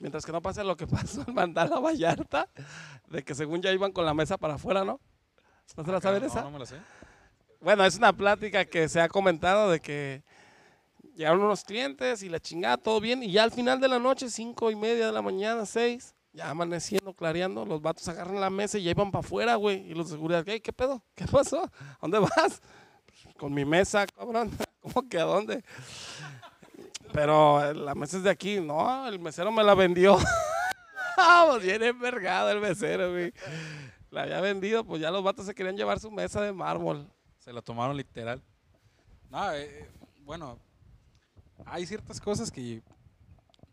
Mientras 0.00 0.24
que 0.24 0.32
no 0.32 0.40
pase 0.40 0.62
lo 0.64 0.76
que 0.76 0.86
pasó 0.86 1.24
en 1.26 1.34
Mandala 1.34 1.78
Vallarta, 1.80 2.48
de 3.08 3.22
que 3.22 3.34
según 3.34 3.62
ya 3.62 3.72
iban 3.72 3.92
con 3.92 4.04
la 4.04 4.14
mesa 4.14 4.36
para 4.38 4.54
afuera, 4.54 4.84
¿no? 4.84 5.00
¿No 5.76 5.84
se 5.84 5.92
la 5.92 6.00
saben 6.00 6.22
no, 6.22 6.26
esa? 6.28 6.42
No 6.42 6.50
me 6.50 6.58
la 6.58 6.66
sé. 6.66 6.76
Bueno, 7.60 7.84
es 7.84 7.96
una 7.96 8.12
plática 8.12 8.64
que 8.64 8.88
se 8.88 9.00
ha 9.00 9.08
comentado 9.08 9.70
de 9.70 9.80
que 9.80 10.22
llegaron 11.16 11.42
unos 11.42 11.64
clientes 11.64 12.22
y 12.22 12.28
la 12.28 12.38
chingada, 12.40 12.76
todo 12.76 13.00
bien, 13.00 13.22
y 13.22 13.32
ya 13.32 13.42
al 13.42 13.50
final 13.50 13.80
de 13.80 13.88
la 13.88 13.98
noche, 13.98 14.30
cinco 14.30 14.70
y 14.70 14.76
media 14.76 15.06
de 15.06 15.12
la 15.12 15.20
mañana, 15.22 15.66
seis, 15.66 16.14
ya 16.32 16.50
amaneciendo, 16.50 17.12
clareando, 17.12 17.66
los 17.66 17.82
vatos 17.82 18.06
agarran 18.08 18.40
la 18.40 18.50
mesa 18.50 18.78
y 18.78 18.84
ya 18.84 18.92
iban 18.92 19.10
para 19.10 19.26
afuera, 19.26 19.56
güey, 19.56 19.90
y 19.90 19.94
los 19.94 20.08
de 20.08 20.14
seguridad, 20.16 20.44
¿qué, 20.44 20.62
¿qué 20.62 20.72
pedo? 20.72 21.02
¿Qué 21.16 21.26
pasó? 21.26 21.64
¿A 21.64 21.98
dónde 22.00 22.20
vas? 22.20 22.62
"Pues, 23.06 23.34
con 23.36 23.52
mi 23.52 23.64
mesa, 23.64 24.06
cabrón. 24.06 24.50
¿Cómo 24.80 25.08
que 25.08 25.18
a 25.18 25.24
dónde? 25.24 25.64
Pero 27.12 27.72
la 27.72 27.94
mesa 27.94 28.18
es 28.18 28.22
de 28.22 28.30
aquí, 28.30 28.60
no, 28.60 29.06
el 29.08 29.18
mesero 29.18 29.50
me 29.50 29.64
la 29.64 29.74
vendió. 29.74 30.18
Vamos, 31.16 31.62
bien 31.62 31.82
envergado 31.82 32.50
el 32.50 32.60
mesero, 32.60 33.10
güey. 33.10 33.32
La 34.10 34.22
había 34.22 34.40
vendido, 34.40 34.84
pues 34.84 35.00
ya 35.00 35.10
los 35.10 35.22
vatos 35.22 35.46
se 35.46 35.54
querían 35.54 35.76
llevar 35.76 36.00
su 36.00 36.10
mesa 36.10 36.40
de 36.40 36.52
mármol. 36.52 37.06
Se 37.38 37.52
la 37.52 37.62
tomaron 37.62 37.96
literal. 37.96 38.42
No, 39.30 39.52
eh, 39.52 39.88
bueno, 40.20 40.58
hay 41.66 41.86
ciertas 41.86 42.20
cosas 42.20 42.50
que 42.50 42.82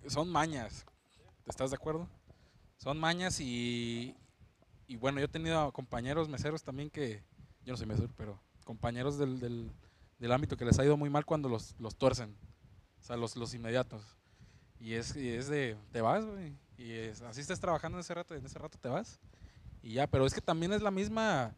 son 0.08 0.30
mañas. 0.30 0.86
¿Estás 1.46 1.70
de 1.70 1.76
acuerdo? 1.76 2.08
Son 2.78 3.00
mañas 3.00 3.40
y, 3.40 4.16
y 4.88 4.96
bueno, 4.98 5.20
yo 5.20 5.26
he 5.26 5.30
tenido 5.30 5.72
compañeros 5.72 6.28
meseros 6.28 6.64
también 6.64 6.90
que, 6.90 7.24
yo 7.64 7.74
no 7.74 7.78
soy 7.78 7.88
mesero, 7.88 8.10
pero 8.18 8.40
compañeros 8.64 9.18
del, 9.18 9.40
del, 9.40 9.72
del 10.20 10.32
ámbito 10.32 10.58
que 10.58 10.66
les 10.66 10.78
ha 10.80 10.86
ido 10.86 10.98
muy 10.98 11.10
mal 11.10 11.26
cuando 11.26 11.50
los, 11.50 11.76
los 11.80 11.96
tuercen. 11.96 12.36
O 13.06 13.08
sea, 13.08 13.18
los, 13.18 13.36
los 13.36 13.54
inmediatos. 13.54 14.02
Y 14.80 14.94
es, 14.94 15.16
y 15.16 15.30
es 15.30 15.48
de, 15.48 15.78
te 15.92 16.02
vas, 16.02 16.26
güey. 16.26 16.56
Y 16.76 16.92
es- 16.92 17.22
así 17.22 17.40
estás 17.40 17.60
trabajando 17.60 18.00
en 18.00 18.00
ese 18.00 18.16
rato, 18.16 18.34
en 18.34 18.44
ese 18.44 18.58
rato 18.58 18.80
te 18.80 18.90
vas. 18.90 19.20
Y 19.84 19.94
ya, 19.94 20.08
pero 20.08 20.26
es 20.26 20.34
que 20.34 20.42
también 20.42 20.74
es 20.74 20.82
la 20.82 20.90
misma, 20.90 21.54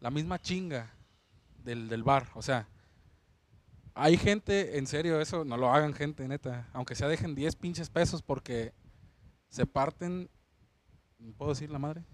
la 0.00 0.10
misma 0.10 0.38
chinga 0.38 0.92
del, 1.62 1.88
del 1.88 2.02
bar. 2.02 2.28
O 2.34 2.42
sea, 2.42 2.68
hay 3.94 4.18
gente, 4.18 4.76
en 4.76 4.86
serio, 4.86 5.18
eso 5.18 5.46
no 5.46 5.56
lo 5.56 5.72
hagan 5.72 5.94
gente, 5.94 6.28
neta. 6.28 6.68
Aunque 6.74 6.94
sea 6.94 7.08
dejen 7.08 7.34
10 7.34 7.56
pinches 7.56 7.88
pesos 7.88 8.20
porque 8.20 8.74
se 9.48 9.64
parten. 9.64 10.28
¿Puedo 11.38 11.52
decir 11.52 11.70
la 11.70 11.78
madre? 11.78 12.04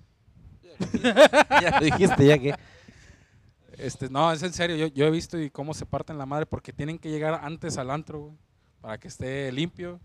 ya 1.02 1.80
dijiste 1.80 2.26
ya 2.26 2.38
que 2.38 2.54
Este, 3.80 4.10
no, 4.10 4.30
es 4.32 4.42
en 4.42 4.52
serio. 4.52 4.76
Yo, 4.76 4.86
yo 4.88 5.06
he 5.06 5.10
visto 5.10 5.38
y 5.40 5.50
cómo 5.50 5.74
se 5.74 5.86
parten 5.86 6.18
la 6.18 6.26
madre 6.26 6.46
porque 6.46 6.72
tienen 6.72 6.98
que 6.98 7.10
llegar 7.10 7.40
antes 7.42 7.78
al 7.78 7.90
antro, 7.90 8.20
güey, 8.20 8.36
para 8.80 8.98
que 8.98 9.08
esté 9.08 9.50
limpio. 9.52 10.00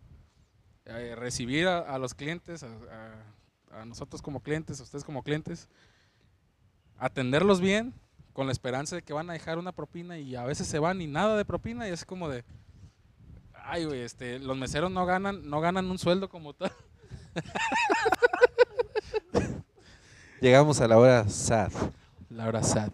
eh, 0.86 1.16
recibir 1.18 1.68
a, 1.68 1.80
a 1.80 1.98
los 1.98 2.14
clientes, 2.14 2.64
a, 2.64 2.68
a- 2.68 3.82
a 3.82 3.86
nosotros 3.86 4.22
como 4.22 4.42
clientes, 4.42 4.80
a 4.80 4.84
ustedes 4.84 5.04
como 5.04 5.24
clientes. 5.24 5.68
Atenderlos 6.98 7.60
bien, 7.60 7.94
con 8.34 8.46
la 8.46 8.54
esperanza 8.54 8.96
de 8.96 9.02
que 9.02 9.12
van 9.14 9.30
a 9.30 9.34
dejar 9.34 9.58
una 9.58 9.74
propina 9.74 10.18
y 10.18 10.36
a 10.36 10.44
veces 10.46 10.68
se 10.68 10.80
van 10.80 11.02
y 11.02 11.08
nada 11.08 11.36
de 11.36 11.44
propina 11.44 11.88
y 11.88 11.92
es 11.92 12.06
como 12.06 12.30
de. 12.30 12.46
Ay, 13.54 13.84
güey, 13.86 14.02
este, 14.02 14.40
los 14.40 14.56
meseros 14.58 14.92
no 14.92 15.06
ganan, 15.06 15.50
no 15.50 15.60
ganan 15.60 15.90
un 15.92 15.98
sueldo 15.98 16.30
como 16.30 16.54
tal. 16.54 16.72
llegamos 20.42 20.80
a 20.82 20.88
la 20.88 20.98
hora 20.98 21.28
sad. 21.28 21.72
La 22.30 22.48
hora 22.48 22.64
sad. 22.64 22.92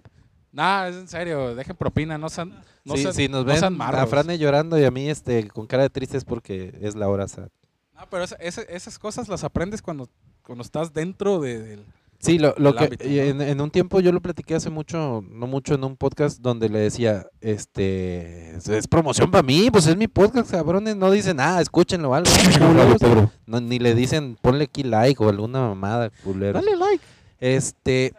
Nah, 0.53 0.87
es 0.87 0.95
en 0.95 1.07
serio, 1.07 1.55
dejen 1.55 1.75
propina, 1.75 2.17
no 2.17 2.29
sean, 2.29 2.49
no 2.83 2.95
sí, 2.95 3.03
sean- 3.03 3.13
sí, 3.13 3.27
nos 3.29 3.45
no 3.45 3.53
sean 3.55 3.73
ven 3.73 3.77
marros. 3.77 4.01
a 4.01 4.07
Frane 4.07 4.37
llorando 4.37 4.77
y 4.77 4.83
a 4.83 4.91
mí 4.91 5.09
este 5.09 5.47
con 5.47 5.65
cara 5.67 5.83
de 5.83 5.89
triste 5.89 6.17
es 6.17 6.25
porque 6.25 6.77
es 6.81 6.95
la 6.95 7.07
hora 7.07 7.27
sad. 7.27 7.47
No, 7.95 8.01
pero 8.09 8.23
esa- 8.23 8.35
esa- 8.35 8.63
esas 8.63 8.99
cosas 8.99 9.29
las 9.29 9.43
aprendes 9.43 9.81
cuando, 9.81 10.09
cuando 10.43 10.63
estás 10.63 10.91
dentro 10.93 11.39
de, 11.39 11.59
del- 11.61 11.85
Sí, 12.19 12.37
lo, 12.37 12.53
lo 12.57 12.75
que 12.75 12.83
ámbito, 12.83 13.03
¿no? 13.05 13.09
en, 13.11 13.41
en 13.41 13.61
un 13.61 13.71
tiempo 13.71 13.99
yo 13.99 14.11
lo 14.11 14.21
platiqué 14.21 14.53
hace 14.53 14.69
mucho, 14.69 15.23
no 15.27 15.47
mucho, 15.47 15.73
en 15.73 15.83
un 15.83 15.97
podcast 15.97 16.39
donde 16.39 16.69
le 16.69 16.77
decía, 16.77 17.25
este, 17.39 18.57
es, 18.57 18.67
es 18.69 18.87
promoción 18.87 19.31
para 19.31 19.41
mí, 19.41 19.69
pues 19.71 19.87
es 19.87 19.97
mi 19.97 20.07
podcast, 20.07 20.51
cabrones, 20.51 20.95
no 20.95 21.09
dicen 21.09 21.37
nada, 21.37 21.61
escúchenlo 21.61 22.13
algo, 22.13 22.29
culeros. 22.99 23.29
No, 23.47 23.59
ni 23.59 23.79
le 23.79 23.95
dicen 23.95 24.37
ponle 24.39 24.65
aquí 24.65 24.83
like 24.83 25.23
o 25.23 25.29
alguna 25.29 25.61
mamada, 25.61 26.11
culero. 26.23 26.53
Dale 26.61 26.75
like. 26.75 27.03
Este. 27.39 28.13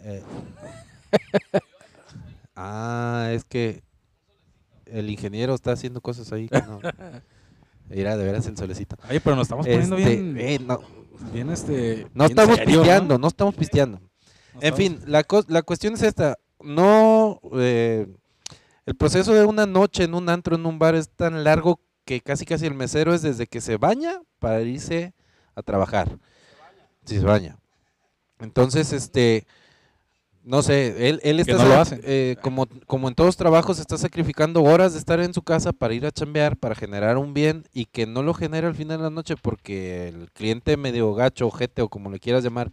eh, 0.00 0.22
ah, 2.56 3.30
es 3.32 3.44
que 3.44 3.82
el 4.86 5.10
ingeniero 5.10 5.54
está 5.54 5.72
haciendo 5.72 6.00
cosas 6.00 6.32
ahí 6.32 6.48
que 6.48 6.60
no. 6.62 6.80
Mira, 7.88 8.16
de 8.16 8.24
veras 8.24 8.46
el 8.46 8.56
solecito. 8.56 8.96
Oye, 9.08 9.20
pero 9.20 9.36
nos 9.36 9.44
estamos 9.46 9.66
poniendo 9.66 9.96
Este, 9.96 10.16
bien, 10.22 10.38
eh, 10.38 10.58
no, 10.58 10.80
bien 11.32 11.50
este... 11.50 12.06
no 12.14 12.26
bien 12.26 12.30
estamos 12.38 12.56
serios, 12.56 12.76
¿no? 12.76 12.82
pisteando, 12.82 13.18
¿no? 13.18 13.28
estamos 13.28 13.54
pisteando. 13.54 13.98
No 14.00 14.06
En 14.60 14.72
estamos- 14.74 14.78
fin, 14.78 15.00
la, 15.06 15.24
la 15.48 15.62
cuestión 15.62 15.94
es 15.94 16.02
esta. 16.02 16.38
No. 16.60 17.40
eh, 17.56 18.06
el 18.86 18.94
proceso 18.96 19.32
de 19.34 19.44
una 19.44 19.66
noche 19.66 20.04
en 20.04 20.14
un 20.14 20.28
antro, 20.28 20.56
en 20.56 20.64
un 20.66 20.78
bar, 20.78 20.94
es 20.94 21.08
tan 21.10 21.42
largo 21.44 21.80
que 22.04 22.20
casi 22.20 22.44
casi 22.44 22.66
el 22.66 22.74
mesero 22.74 23.14
es 23.14 23.22
desde 23.22 23.46
que 23.46 23.60
se 23.60 23.76
baña 23.78 24.20
para 24.38 24.60
irse 24.62 25.14
a 25.54 25.62
trabajar. 25.62 26.18
Si 27.04 27.18
se 27.18 27.24
baña. 27.24 27.58
Entonces, 28.40 28.92
este. 28.92 29.46
No 30.44 30.62
sé, 30.62 31.08
él, 31.08 31.20
él 31.24 31.40
está. 31.40 31.54
no 31.54 31.64
lo 31.64 31.70
sac- 31.74 31.78
hacen. 31.80 32.00
eh, 32.04 32.36
como, 32.42 32.66
como 32.86 33.08
en 33.08 33.14
todos 33.14 33.36
trabajos, 33.36 33.78
está 33.78 33.96
sacrificando 33.96 34.62
horas 34.62 34.92
de 34.92 34.98
estar 34.98 35.18
en 35.20 35.32
su 35.32 35.42
casa 35.42 35.72
para 35.72 35.94
ir 35.94 36.04
a 36.04 36.12
chambear, 36.12 36.56
para 36.58 36.74
generar 36.74 37.16
un 37.16 37.32
bien 37.32 37.64
y 37.72 37.86
que 37.86 38.06
no 38.06 38.22
lo 38.22 38.34
genera 38.34 38.68
al 38.68 38.74
final 38.74 38.98
de 38.98 39.04
la 39.04 39.10
noche 39.10 39.36
porque 39.40 40.08
el 40.08 40.30
cliente 40.32 40.76
medio 40.76 41.14
gacho, 41.14 41.46
ojete 41.46 41.80
o 41.80 41.88
como 41.88 42.10
le 42.10 42.20
quieras 42.20 42.44
llamar, 42.44 42.70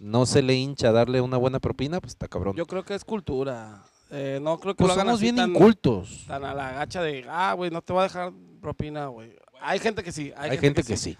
no 0.00 0.26
se 0.26 0.42
le 0.42 0.54
hincha 0.54 0.90
darle 0.90 1.20
una 1.20 1.36
buena 1.36 1.60
propina, 1.60 2.00
pues 2.00 2.12
está 2.14 2.26
cabrón. 2.26 2.56
Yo 2.56 2.66
creo 2.66 2.84
que 2.84 2.94
es 2.96 3.04
cultura. 3.04 3.84
Eh, 4.10 4.40
no 4.42 4.58
creo 4.58 4.74
que 4.74 4.78
pues 4.78 4.88
lo 4.88 4.92
hagan 4.94 5.06
somos 5.06 5.18
así 5.20 5.24
bien 5.26 5.36
tan, 5.36 5.50
incultos. 5.50 6.24
tan 6.26 6.44
a 6.44 6.54
la 6.54 6.72
gacha 6.72 7.02
de, 7.02 7.24
ah, 7.28 7.52
güey, 7.54 7.70
no 7.70 7.82
te 7.82 7.92
voy 7.92 8.00
a 8.00 8.04
dejar 8.04 8.32
propina, 8.60 9.06
güey. 9.06 9.32
Hay 9.60 9.78
gente 9.78 10.02
que 10.02 10.10
sí. 10.12 10.32
Hay, 10.36 10.58
gente 10.58 10.82
que, 10.82 10.96
sí. 10.96 11.16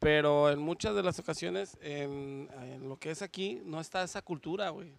Pero 0.00 0.50
en 0.50 0.58
muchas 0.58 0.94
de 0.94 1.02
las 1.04 1.18
ocasiones, 1.18 1.76
en, 1.80 2.48
en 2.62 2.88
lo 2.88 2.96
que 2.96 3.10
es 3.12 3.22
aquí, 3.22 3.62
no 3.64 3.80
está 3.80 4.02
esa 4.02 4.20
cultura, 4.22 4.70
güey. 4.70 4.92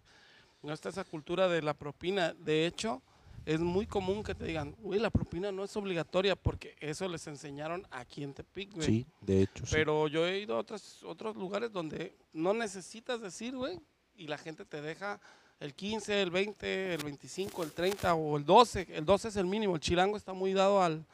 No 0.62 0.72
está 0.72 0.88
esa 0.90 1.04
cultura 1.04 1.48
de 1.48 1.62
la 1.62 1.74
propina. 1.74 2.34
De 2.34 2.66
hecho, 2.66 3.02
es 3.46 3.60
muy 3.60 3.86
común 3.86 4.22
que 4.22 4.34
te 4.34 4.44
digan, 4.44 4.76
güey, 4.80 5.00
la 5.00 5.10
propina 5.10 5.50
no 5.50 5.64
es 5.64 5.74
obligatoria 5.76 6.36
porque 6.36 6.76
eso 6.80 7.08
les 7.08 7.26
enseñaron 7.26 7.86
aquí 7.90 8.22
en 8.22 8.34
Tepic, 8.34 8.74
güey. 8.74 8.86
Sí, 8.86 9.06
de 9.20 9.42
hecho. 9.42 9.64
sí. 9.64 9.72
Pero 9.72 10.08
yo 10.08 10.26
he 10.26 10.40
ido 10.40 10.56
a 10.56 10.58
otros, 10.58 11.02
otros 11.04 11.36
lugares 11.36 11.72
donde 11.72 12.14
no 12.32 12.52
necesitas 12.52 13.20
decir, 13.20 13.56
güey, 13.56 13.80
y 14.16 14.26
la 14.26 14.36
gente 14.36 14.64
te 14.66 14.82
deja 14.82 15.20
el 15.60 15.74
15, 15.74 16.22
el 16.22 16.30
20, 16.30 16.94
el 16.94 17.04
25, 17.04 17.62
el 17.62 17.72
30 17.72 18.14
o 18.14 18.36
el 18.36 18.44
12. 18.44 18.88
El 18.90 19.04
12 19.04 19.28
es 19.28 19.36
el 19.36 19.46
mínimo. 19.46 19.74
El 19.74 19.80
chilango 19.80 20.16
está 20.16 20.32
muy 20.32 20.52
dado 20.52 20.82
al, 20.82 21.04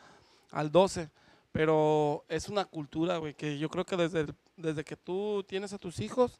al 0.50 0.70
12. 0.70 1.08
Pero 1.52 2.24
es 2.28 2.48
una 2.48 2.64
cultura, 2.64 3.16
güey, 3.18 3.34
que 3.34 3.58
yo 3.58 3.68
creo 3.68 3.84
que 3.86 3.96
desde, 3.96 4.26
desde 4.56 4.84
que 4.84 4.96
tú 4.96 5.44
tienes 5.48 5.72
a 5.72 5.78
tus 5.78 6.00
hijos, 6.00 6.38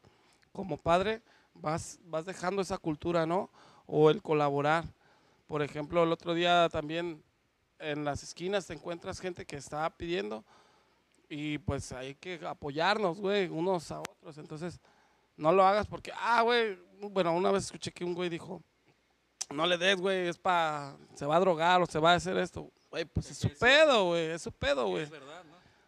como 0.51 0.77
padre, 0.77 1.21
vas, 1.61 1.99
vas 2.05 2.25
dejando 2.25 2.61
esa 2.61 2.77
cultura, 2.77 3.25
¿no? 3.25 3.49
O 3.85 4.09
el 4.09 4.21
colaborar. 4.21 4.85
Por 5.47 5.61
ejemplo, 5.61 6.03
el 6.03 6.11
otro 6.11 6.33
día 6.33 6.69
también 6.69 7.23
en 7.79 8.03
las 8.03 8.23
esquinas 8.23 8.67
te 8.67 8.73
encuentras 8.73 9.19
gente 9.19 9.45
que 9.45 9.57
está 9.57 9.89
pidiendo 9.89 10.43
y 11.29 11.57
pues 11.59 11.91
hay 11.91 12.15
que 12.15 12.39
apoyarnos, 12.45 13.19
güey, 13.19 13.47
unos 13.47 13.91
a 13.91 13.99
otros. 13.99 14.37
Entonces, 14.37 14.79
no 15.35 15.51
lo 15.51 15.65
hagas 15.65 15.87
porque, 15.87 16.11
ah, 16.15 16.41
güey, 16.41 16.77
bueno, 16.99 17.33
una 17.35 17.51
vez 17.51 17.65
escuché 17.65 17.91
que 17.91 18.03
un 18.03 18.13
güey 18.13 18.29
dijo, 18.29 18.61
no 19.49 19.65
le 19.65 19.77
des, 19.77 19.99
güey, 19.99 20.27
es 20.27 20.37
para, 20.37 20.95
se 21.15 21.25
va 21.25 21.37
a 21.37 21.39
drogar 21.39 21.81
o 21.81 21.85
se 21.85 21.99
va 21.99 22.13
a 22.13 22.15
hacer 22.15 22.37
esto. 22.37 22.71
Güey, 22.89 23.05
pues 23.05 23.31
es 23.31 23.37
su 23.37 23.49
pedo, 23.49 24.07
güey, 24.07 24.31
es 24.31 24.41
su 24.41 24.51
pedo, 24.51 24.87
güey. 24.87 25.07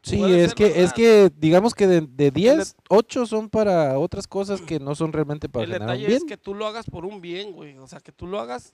Sí, 0.02 0.24
es 0.24 0.54
que, 0.56 0.82
es 0.84 0.94
que 0.94 1.30
digamos 1.38 1.76
que 1.76 1.86
de, 1.86 2.02
de 2.02 2.32
10, 2.32 2.76
8 2.90 3.26
son 3.26 3.50
para 3.50 4.00
otras 4.00 4.28
cosas 4.28 4.62
que 4.62 4.80
no 4.80 4.96
son 4.96 5.12
realmente 5.12 5.50
para 5.50 5.66
El 5.66 5.72
generar 5.74 5.90
un 5.90 5.94
detalle 5.94 6.08
bien. 6.08 6.18
es 6.18 6.24
que 6.24 6.38
tú 6.38 6.54
lo 6.56 6.66
hagas 6.68 6.86
por 6.90 7.06
un 7.06 7.20
bien, 7.20 7.52
güey. 7.52 7.78
O 7.78 7.88
sea, 7.88 8.00
que 8.00 8.12
tú 8.12 8.26
lo 8.26 8.40
hagas. 8.40 8.74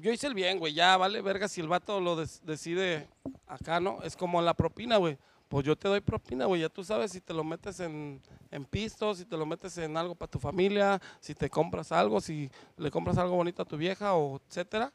Yo 0.00 0.12
hice 0.12 0.26
el 0.26 0.34
bien, 0.34 0.58
güey. 0.58 0.74
Ya 0.74 0.96
vale 0.96 1.22
verga 1.22 1.48
si 1.48 1.60
el 1.60 1.68
vato 1.68 2.00
lo 2.00 2.16
des- 2.16 2.40
decide 2.44 3.08
acá, 3.46 3.78
¿no? 3.80 4.02
Es 4.02 4.16
como 4.16 4.42
la 4.42 4.54
propina, 4.54 4.96
güey. 4.96 5.16
Pues 5.48 5.64
yo 5.66 5.76
te 5.76 5.86
doy 5.86 6.00
propina, 6.00 6.46
güey. 6.46 6.60
Ya 6.62 6.68
tú 6.68 6.82
sabes 6.82 7.12
si 7.12 7.20
te 7.20 7.34
lo 7.34 7.44
metes 7.44 7.78
en, 7.80 8.20
en 8.50 8.64
pistos, 8.64 9.18
si 9.18 9.24
te 9.24 9.36
lo 9.36 9.44
metes 9.46 9.76
en 9.78 9.96
algo 9.96 10.14
para 10.14 10.30
tu 10.30 10.38
familia, 10.38 11.00
si 11.20 11.34
te 11.34 11.48
compras 11.50 11.92
algo, 11.92 12.20
si 12.20 12.50
le 12.78 12.90
compras 12.90 13.18
algo 13.18 13.36
bonito 13.36 13.62
a 13.62 13.64
tu 13.64 13.76
vieja, 13.76 14.14
o 14.14 14.40
etcétera. 14.48 14.92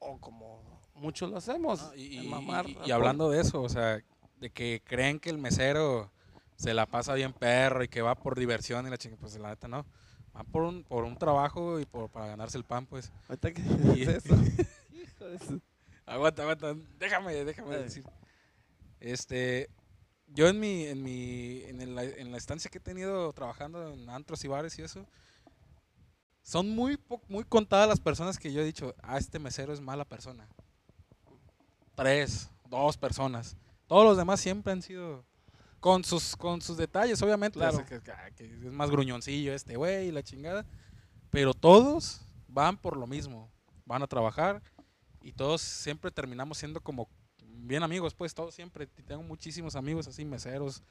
O 0.00 0.18
como 0.18 0.60
muchos 0.96 1.30
lo 1.30 1.36
hacemos. 1.38 1.80
No, 1.82 1.94
y, 1.94 2.18
y- 2.18 2.28
mamar 2.28 2.68
y- 2.68 2.76
a 2.82 2.86
y 2.88 2.90
hablando 2.90 3.30
de 3.30 3.40
eso, 3.40 3.62
o 3.62 3.68
sea, 3.68 4.02
de 4.42 4.50
que 4.50 4.82
creen 4.84 5.20
que 5.20 5.30
el 5.30 5.38
mesero 5.38 6.10
se 6.56 6.74
la 6.74 6.84
pasa 6.86 7.14
bien 7.14 7.32
perro 7.32 7.82
y 7.84 7.88
que 7.88 8.02
va 8.02 8.14
por 8.16 8.36
diversión 8.38 8.86
y 8.86 8.90
la 8.90 8.98
chinga, 8.98 9.16
pues 9.16 9.36
la 9.38 9.48
neta 9.50 9.68
no. 9.68 9.86
Va 10.36 10.42
por 10.44 10.62
un, 10.64 10.82
por 10.84 11.04
un 11.04 11.16
trabajo 11.16 11.78
y 11.78 11.86
por, 11.86 12.10
para 12.10 12.26
ganarse 12.26 12.58
el 12.58 12.64
pan, 12.64 12.86
pues. 12.86 13.12
Ahorita 13.28 13.52
que 13.52 13.62
Y- 13.96 14.02
eso. 14.08 14.34
Hijo 14.92 15.24
de 15.26 15.38
su- 15.38 15.60
Aguanta, 16.06 16.42
aguanta, 16.42 16.74
déjame, 16.98 17.44
déjame 17.44 17.76
decir. 17.78 18.04
Este, 18.98 19.70
yo 20.26 20.48
en 20.48 20.58
mi, 20.58 20.86
en 20.86 21.02
mi, 21.02 21.62
en, 21.62 21.80
el- 21.80 21.96
en 21.98 22.32
la 22.32 22.36
estancia 22.38 22.70
que 22.70 22.78
he 22.78 22.80
tenido 22.80 23.32
trabajando 23.32 23.92
en 23.92 24.10
antros 24.10 24.44
y 24.44 24.48
bares 24.48 24.76
y 24.78 24.82
eso, 24.82 25.06
son 26.42 26.70
muy, 26.70 26.96
po- 26.96 27.22
muy 27.28 27.44
contadas 27.44 27.88
las 27.88 28.00
personas 28.00 28.38
que 28.38 28.52
yo 28.52 28.60
he 28.62 28.64
dicho, 28.64 28.94
ah, 29.02 29.18
este 29.18 29.38
mesero 29.38 29.72
es 29.72 29.80
mala 29.80 30.04
persona. 30.04 30.48
Tres, 31.94 32.50
dos 32.68 32.96
personas. 32.96 33.56
Todos 33.92 34.06
los 34.06 34.16
demás 34.16 34.40
siempre 34.40 34.72
han 34.72 34.80
sido 34.80 35.22
con 35.78 36.02
sus, 36.02 36.34
con 36.34 36.62
sus 36.62 36.78
detalles, 36.78 37.20
obviamente. 37.20 37.58
Claro. 37.58 37.76
sea, 37.76 37.84
que, 37.84 38.00
que- 38.00 38.12
que 38.34 38.44
es 38.66 38.72
más 38.72 38.90
gruñoncillo 38.90 39.52
este 39.52 39.76
güey 39.76 40.08
y 40.08 40.12
la 40.12 40.22
chingada. 40.22 40.64
Pero 41.28 41.52
todos 41.52 42.22
van 42.48 42.78
por 42.78 42.96
lo 42.96 43.06
mismo. 43.06 43.50
Van 43.84 44.02
a 44.02 44.06
trabajar 44.06 44.62
y 45.20 45.32
todos 45.32 45.60
siempre 45.60 46.10
terminamos 46.10 46.56
siendo 46.56 46.80
como 46.80 47.06
bien 47.44 47.82
amigos, 47.82 48.14
pues 48.14 48.32
todos 48.32 48.54
siempre. 48.54 48.86
Tengo 48.86 49.22
muchísimos 49.24 49.76
amigos 49.76 50.08
así, 50.08 50.24
meseros, 50.24 50.82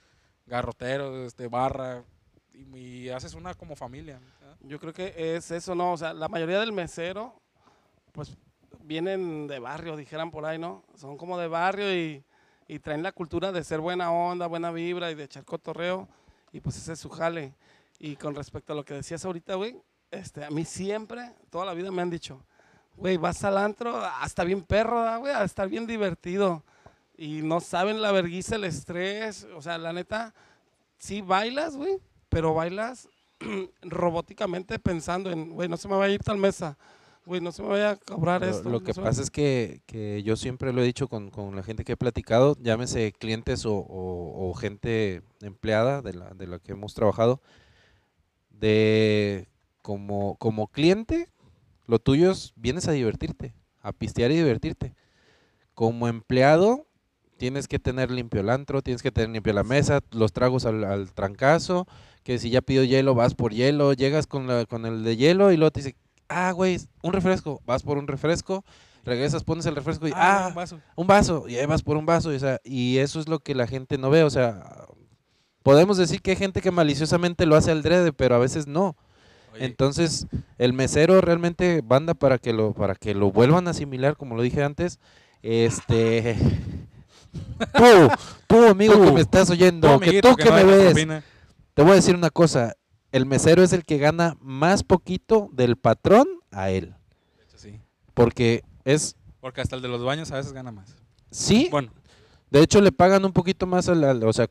garroteros, 0.46 1.26
este, 1.26 1.48
barra. 1.48 2.04
Y, 2.54 2.78
y 2.78 3.10
haces 3.10 3.34
una 3.34 3.56
como 3.56 3.76
familia. 3.76 4.20
¿verdad? 4.42 4.58
Yo 4.62 4.80
creo 4.80 4.94
que 4.94 5.36
es 5.36 5.50
eso, 5.50 5.74
¿no? 5.74 5.94
O 5.94 5.98
sea, 5.98 6.14
la 6.14 6.28
mayoría 6.28 6.60
del 6.60 6.72
mesero, 6.72 7.42
pues 8.12 8.38
vienen 8.84 9.48
de 9.48 9.58
barrio, 9.58 9.98
dijeran 9.98 10.30
por 10.30 10.46
ahí, 10.46 10.60
¿no? 10.60 10.86
Son 10.96 11.18
como 11.18 11.40
de 11.40 11.48
barrio 11.48 11.92
y, 11.96 12.24
y 12.72 12.80
traen 12.80 13.04
la 13.04 13.12
cultura 13.12 13.52
de 13.52 13.66
ser 13.66 13.82
buena 13.82 14.14
onda, 14.14 14.48
buena 14.48 14.72
vibra 14.72 15.12
y 15.12 15.16
de 15.16 15.26
echar 15.26 15.44
cotorreo. 15.44 16.08
Y 16.54 16.62
pues 16.62 16.78
ese 16.78 16.94
es 16.94 17.00
su 17.00 17.10
jale. 17.10 17.54
Y 18.00 18.16
con 18.16 18.34
respecto 18.34 18.72
a 18.72 18.78
lo 18.78 18.86
que 18.86 18.94
decías 18.94 19.26
ahorita, 19.26 19.56
güey, 19.56 19.76
este, 20.10 20.46
a 20.46 20.50
mí 20.50 20.64
siempre, 20.64 21.36
toda 21.50 21.66
la 21.66 21.74
vida 21.74 21.92
me 21.92 22.02
han 22.02 22.10
dicho, 22.10 22.42
güey, 22.96 23.18
vas 23.18 23.44
al 23.44 23.58
antro, 23.58 23.98
hasta 23.98 24.46
bien 24.46 24.62
perro, 24.62 25.02
¿verdad, 25.02 25.20
güey, 25.20 25.34
a 25.34 25.44
estar 25.44 25.68
bien 25.68 25.86
divertido. 25.86 26.64
Y 27.18 27.42
no 27.42 27.60
saben 27.60 28.02
la 28.02 28.14
vergüenza, 28.14 28.56
el 28.56 28.64
estrés. 28.64 29.46
O 29.54 29.62
sea, 29.62 29.78
la 29.78 29.92
neta, 29.92 30.34
sí 30.98 31.20
bailas, 31.20 31.76
güey, 31.76 32.00
pero 32.30 32.54
bailas 32.54 33.10
robóticamente 33.82 34.80
pensando 34.80 35.30
en, 35.30 35.50
güey, 35.50 35.68
no 35.68 35.76
se 35.76 35.90
me 35.90 35.98
va 35.98 36.06
a 36.06 36.10
ir 36.10 36.24
tal 36.24 36.38
mesa, 36.38 36.78
güey, 37.32 37.40
no 37.40 37.54
se 37.54 37.62
me 37.62 37.70
vaya 37.70 37.92
a 37.92 37.96
cobrar 37.96 38.42
Lo, 38.42 38.50
esto. 38.50 38.70
lo 38.70 38.84
que 38.84 38.94
pasa 38.94 39.22
es 39.22 39.32
que, 39.32 39.82
que 39.86 40.22
yo 40.22 40.36
siempre 40.36 40.74
lo 40.74 40.82
he 40.82 40.86
dicho 40.86 41.08
con, 41.08 41.30
con 41.30 41.56
la 41.56 41.64
gente 41.64 41.86
que 41.86 41.94
he 41.94 41.98
platicado, 41.98 42.58
llámese 42.60 43.14
clientes 43.14 43.66
o, 43.66 43.74
o- 43.74 44.50
o 44.50 44.54
gente 44.54 45.22
empleada 45.42 46.02
de 46.02 46.14
la, 46.14 46.32
de 46.32 46.48
la 46.48 46.60
que 46.60 46.74
hemos 46.74 46.94
trabajado, 46.94 47.40
de 48.50 49.48
como, 49.82 50.36
como 50.36 50.68
cliente, 50.68 51.30
lo 51.88 52.00
tuyo 52.00 52.32
es, 52.32 52.52
vienes 52.58 52.90
a 52.90 52.92
divertirte, 52.92 53.54
a 53.82 53.94
pistear 53.94 54.32
y 54.32 54.36
divertirte. 54.36 54.94
Como 55.74 56.10
empleado, 56.10 56.86
tienes 57.38 57.70
que 57.70 57.80
tener 57.80 58.12
limpio 58.12 58.42
el 58.42 58.50
antro, 58.50 58.82
tienes 58.82 59.02
que 59.02 59.12
tener 59.12 59.30
limpio 59.30 59.54
la 59.54 59.64
mesa, 59.64 60.02
los 60.12 60.34
tragos 60.34 60.66
al, 60.66 60.84
al 60.84 61.14
trancazo, 61.14 61.88
que 62.24 62.40
si 62.40 62.50
ya 62.50 62.62
pidió 62.62 62.84
hielo, 62.84 63.16
vas 63.16 63.36
por 63.36 63.54
hielo, 63.54 63.94
llegas 63.94 64.28
con, 64.28 64.48
la, 64.48 64.66
con 64.66 64.86
el 64.86 65.06
de 65.06 65.16
hielo 65.16 65.54
y 65.54 65.58
luego 65.58 65.72
te 65.72 65.80
dice, 65.80 65.96
ah, 66.32 66.52
güey, 66.52 66.80
un 67.02 67.14
refresco, 67.14 67.62
vas 67.66 67.84
por 67.84 67.98
un 67.98 68.08
refresco, 68.08 68.64
regresas, 69.04 69.44
pones 69.44 69.66
el 69.66 69.76
refresco 69.76 70.08
y, 70.08 70.12
ah, 70.16 70.48
un 70.50 70.56
vaso. 70.56 70.80
un 70.96 71.08
vaso, 71.08 71.46
y 71.48 71.58
ahí 71.58 71.66
vas 71.66 71.84
por 71.84 71.98
un 71.98 72.06
vaso, 72.06 72.32
y, 72.32 72.36
o 72.36 72.40
sea, 72.40 72.60
y 72.64 72.98
eso 72.98 73.20
es 73.20 73.28
lo 73.28 73.40
que 73.40 73.56
la 73.56 73.68
gente 73.68 73.98
no 73.98 74.10
ve, 74.10 74.24
o 74.24 74.30
sea, 74.30 74.86
podemos 75.64 75.98
decir 75.98 76.22
que 76.22 76.32
hay 76.32 76.38
gente 76.38 76.62
que 76.62 76.72
maliciosamente 76.72 77.46
lo 77.46 77.56
hace 77.56 77.72
al 77.72 77.84
drede, 77.84 78.14
pero 78.14 78.36
a 78.36 78.40
veces 78.40 78.68
no. 78.68 78.96
Oye, 79.54 79.66
Entonces, 79.66 80.28
el 80.58 80.74
mesero 80.74 81.20
realmente 81.22 81.82
banda 81.84 82.14
para 82.14 82.38
que 82.38 82.54
lo 82.54 82.74
para 82.74 82.96
que 82.96 83.14
lo 83.14 83.32
vuelvan 83.32 83.68
a 83.68 83.72
asimilar, 83.72 84.16
como 84.16 84.36
lo 84.36 84.42
dije 84.42 84.64
antes. 84.64 85.00
Este 85.42 86.38
tú, 87.76 88.10
tú 88.48 88.68
amigo 88.68 89.02
que 89.02 89.12
me 89.12 89.22
estás 89.22 89.50
oyendo, 89.50 89.94
tú, 89.94 90.00
que 90.00 90.22
tú 90.22 90.36
que 90.36 90.44
que 90.44 90.50
no 90.50 90.56
me 90.56 90.64
ves, 90.64 90.84
propina. 90.94 91.24
te 91.74 91.82
voy 91.82 91.92
a 91.92 91.96
decir 91.96 92.16
una 92.16 92.30
cosa. 92.30 92.76
El 93.12 93.26
mesero 93.26 93.64
es 93.64 93.74
el 93.74 93.84
que 93.84 93.98
gana 93.98 94.38
más 94.40 94.84
poquito 94.84 95.50
del 95.54 95.76
patrón 95.78 96.28
a 96.52 96.70
él. 96.70 96.96
De 97.38 97.44
hecho, 97.44 97.58
sí. 97.58 97.80
Porque 98.14 98.64
es, 98.86 99.16
Porque 99.40 99.62
hasta 99.62 99.76
el 99.76 99.82
de 99.82 99.88
los 99.88 100.04
baños 100.04 100.32
a 100.32 100.36
veces 100.38 100.54
gana 100.54 100.72
más. 100.72 100.96
sí, 101.30 101.68
Bueno, 101.72 101.92
de 102.50 102.62
hecho 102.62 102.82
le 102.82 102.92
pagan 102.92 103.26
un 103.26 103.32
poquito 103.34 103.66
más 103.68 103.88
al, 103.90 104.04
al- 104.04 104.24
o 104.24 104.34
sea, 104.34 104.48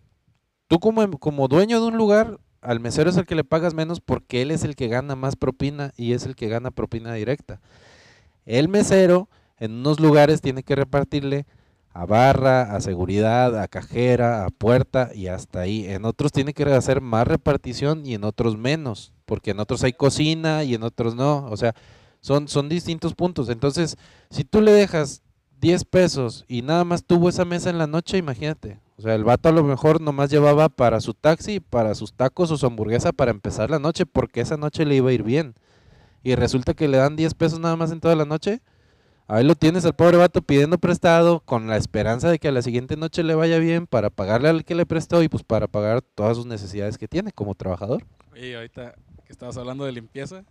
tú 0.68 0.78
como, 0.78 1.10
como 1.18 1.48
dueño 1.48 1.80
de 1.80 1.86
un 1.88 1.96
lugar, 1.96 2.38
al 2.60 2.80
mesero 2.80 3.10
es 3.10 3.16
el 3.16 3.26
que 3.26 3.34
le 3.34 3.44
pagas 3.44 3.74
menos 3.74 4.00
porque 4.00 4.42
él 4.42 4.50
es 4.50 4.64
el 4.64 4.76
que 4.76 4.88
gana 4.88 5.16
más 5.16 5.36
propina 5.36 5.92
y 5.96 6.12
es 6.12 6.24
el 6.26 6.36
que 6.36 6.48
gana 6.48 6.70
propina 6.70 7.12
directa. 7.14 7.60
El 8.46 8.68
mesero 8.68 9.28
en 9.58 9.72
unos 9.72 10.00
lugares 10.00 10.40
tiene 10.40 10.62
que 10.62 10.74
repartirle 10.74 11.46
a 11.92 12.06
barra, 12.06 12.74
a 12.74 12.80
seguridad, 12.80 13.60
a 13.60 13.68
cajera, 13.68 14.44
a 14.44 14.50
puerta 14.50 15.10
y 15.14 15.26
hasta 15.26 15.60
ahí. 15.60 15.86
En 15.86 16.04
otros 16.04 16.32
tiene 16.32 16.54
que 16.54 16.64
hacer 16.64 17.00
más 17.00 17.26
repartición 17.26 18.06
y 18.06 18.14
en 18.14 18.24
otros 18.24 18.56
menos, 18.56 19.12
porque 19.26 19.50
en 19.50 19.60
otros 19.60 19.82
hay 19.82 19.92
cocina 19.92 20.62
y 20.64 20.74
en 20.74 20.82
otros 20.82 21.14
no. 21.14 21.46
O 21.46 21.56
sea, 21.56 21.74
son, 22.20 22.48
son 22.48 22.68
distintos 22.68 23.14
puntos. 23.14 23.48
Entonces, 23.48 23.96
si 24.30 24.44
tú 24.44 24.60
le 24.60 24.72
dejas 24.72 25.22
10 25.60 25.84
pesos 25.84 26.44
y 26.48 26.62
nada 26.62 26.84
más 26.84 27.04
tuvo 27.04 27.28
esa 27.28 27.44
mesa 27.44 27.70
en 27.70 27.78
la 27.78 27.86
noche, 27.86 28.18
imagínate. 28.18 28.78
O 28.96 29.02
sea, 29.02 29.14
el 29.14 29.24
vato 29.24 29.48
a 29.48 29.52
lo 29.52 29.64
mejor 29.64 30.00
nomás 30.00 30.30
llevaba 30.30 30.68
para 30.68 31.00
su 31.00 31.14
taxi, 31.14 31.58
para 31.58 31.94
sus 31.94 32.12
tacos 32.12 32.50
o 32.50 32.56
su 32.56 32.66
hamburguesa 32.66 33.12
para 33.12 33.30
empezar 33.30 33.70
la 33.70 33.78
noche, 33.78 34.06
porque 34.06 34.42
esa 34.42 34.56
noche 34.56 34.84
le 34.84 34.96
iba 34.96 35.10
a 35.10 35.12
ir 35.12 35.22
bien. 35.22 35.54
Y 36.22 36.34
resulta 36.34 36.74
que 36.74 36.86
le 36.86 36.98
dan 36.98 37.16
10 37.16 37.34
pesos 37.34 37.60
nada 37.60 37.76
más 37.76 37.90
en 37.92 38.00
toda 38.00 38.14
la 38.14 38.26
noche. 38.26 38.60
Ahí 39.32 39.44
lo 39.44 39.54
tienes 39.54 39.84
al 39.84 39.94
pobre 39.94 40.16
vato 40.16 40.42
pidiendo 40.42 40.76
prestado 40.78 41.38
con 41.40 41.68
la 41.68 41.76
esperanza 41.76 42.28
de 42.28 42.40
que 42.40 42.48
a 42.48 42.52
la 42.52 42.62
siguiente 42.62 42.96
noche 42.96 43.22
le 43.22 43.36
vaya 43.36 43.58
bien 43.58 43.86
para 43.86 44.10
pagarle 44.10 44.48
al 44.48 44.64
que 44.64 44.74
le 44.74 44.86
prestó 44.86 45.22
y 45.22 45.28
pues 45.28 45.44
para 45.44 45.68
pagar 45.68 46.02
todas 46.02 46.36
sus 46.36 46.46
necesidades 46.46 46.98
que 46.98 47.06
tiene 47.06 47.30
como 47.30 47.54
trabajador. 47.54 48.04
oye, 48.32 48.56
ahorita 48.56 48.94
que 49.24 49.32
estabas 49.32 49.56
hablando 49.56 49.84
de 49.84 49.92
limpieza, 49.92 50.42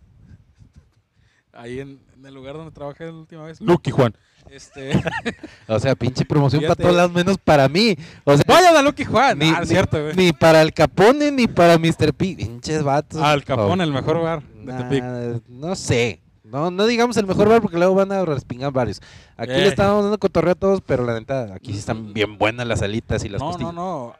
ahí 1.52 1.80
en, 1.80 2.00
en 2.16 2.24
el 2.24 2.32
lugar 2.34 2.54
donde 2.54 2.70
trabajé 2.72 3.04
la 3.04 3.12
última 3.12 3.44
vez, 3.44 3.60
Lucky 3.60 3.90
Juan. 3.90 4.14
Este, 4.50 4.92
O 5.68 5.78
sea, 5.78 5.94
pinche 5.94 6.24
promoción 6.24 6.62
para 6.62 6.74
todos 6.76 6.94
lados 6.96 7.12
menos 7.12 7.36
para 7.36 7.68
mí. 7.68 7.94
O 8.24 8.34
sea, 8.34 8.44
vayan 8.46 8.76
a 8.76 8.82
Lucky 8.82 9.04
Juan. 9.04 9.38
ni, 9.38 9.50
ah, 9.50 9.60
ni- 9.60 9.66
cierto, 9.66 10.02
güey. 10.02 10.16
ni 10.16 10.32
para 10.32 10.62
el 10.62 10.72
Capone 10.72 11.30
ni 11.30 11.46
para 11.46 11.76
Mr. 11.78 12.14
P. 12.14 12.34
Pinches 12.36 12.82
vatos. 12.82 13.20
Al 13.20 13.44
Capón, 13.44 13.64
favor. 13.68 13.82
el 13.82 13.92
mejor 13.92 14.22
bar 14.22 14.42
de 14.42 14.72
Tepic. 14.72 15.02
Nah, 15.04 15.38
no 15.48 15.74
sé. 15.76 16.22
No, 16.50 16.70
no 16.70 16.86
digamos 16.86 17.16
el 17.16 17.26
mejor 17.26 17.48
bar 17.48 17.62
porque 17.62 17.76
luego 17.78 17.94
van 17.94 18.10
a 18.12 18.24
respingar 18.24 18.72
varios. 18.72 19.00
Aquí 19.36 19.52
Eh. 19.52 19.58
le 19.58 19.68
estábamos 19.68 20.02
dando 20.04 20.18
cotorreo 20.18 20.52
a 20.52 20.56
todos, 20.56 20.80
pero 20.80 21.04
la 21.04 21.18
neta, 21.18 21.54
aquí 21.54 21.72
sí 21.72 21.78
están 21.78 22.12
bien 22.12 22.36
buenas 22.38 22.66
las 22.66 22.82
alitas 22.82 23.24
y 23.24 23.28
las 23.28 23.40
No, 23.40 23.46
no, 23.46 23.52
costillas. 23.52 23.74
no. 23.74 24.14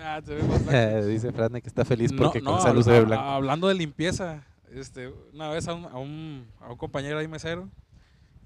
Ah, 0.00 0.20
veo 0.24 0.44
más 0.44 0.64
blanco. 0.64 1.06
Dice 1.06 1.32
Frane 1.32 1.60
que 1.60 1.68
está 1.68 1.84
feliz 1.84 2.12
No, 2.12 2.22
porque 2.24 2.40
no, 2.40 2.52
con 2.52 2.62
salud 2.62 2.82
se 2.82 2.90
ve 2.90 3.00
blanco. 3.02 3.24
Hablando 3.24 3.68
de 3.68 3.74
limpieza, 3.74 4.44
este, 4.72 5.12
una 5.32 5.50
vez 5.50 5.66
a 5.68 5.74
un, 5.74 5.84
a 5.86 5.98
un, 5.98 6.46
a 6.60 6.70
un 6.70 6.76
compañero 6.76 7.18
ahí 7.18 7.26
mesero, 7.28 7.68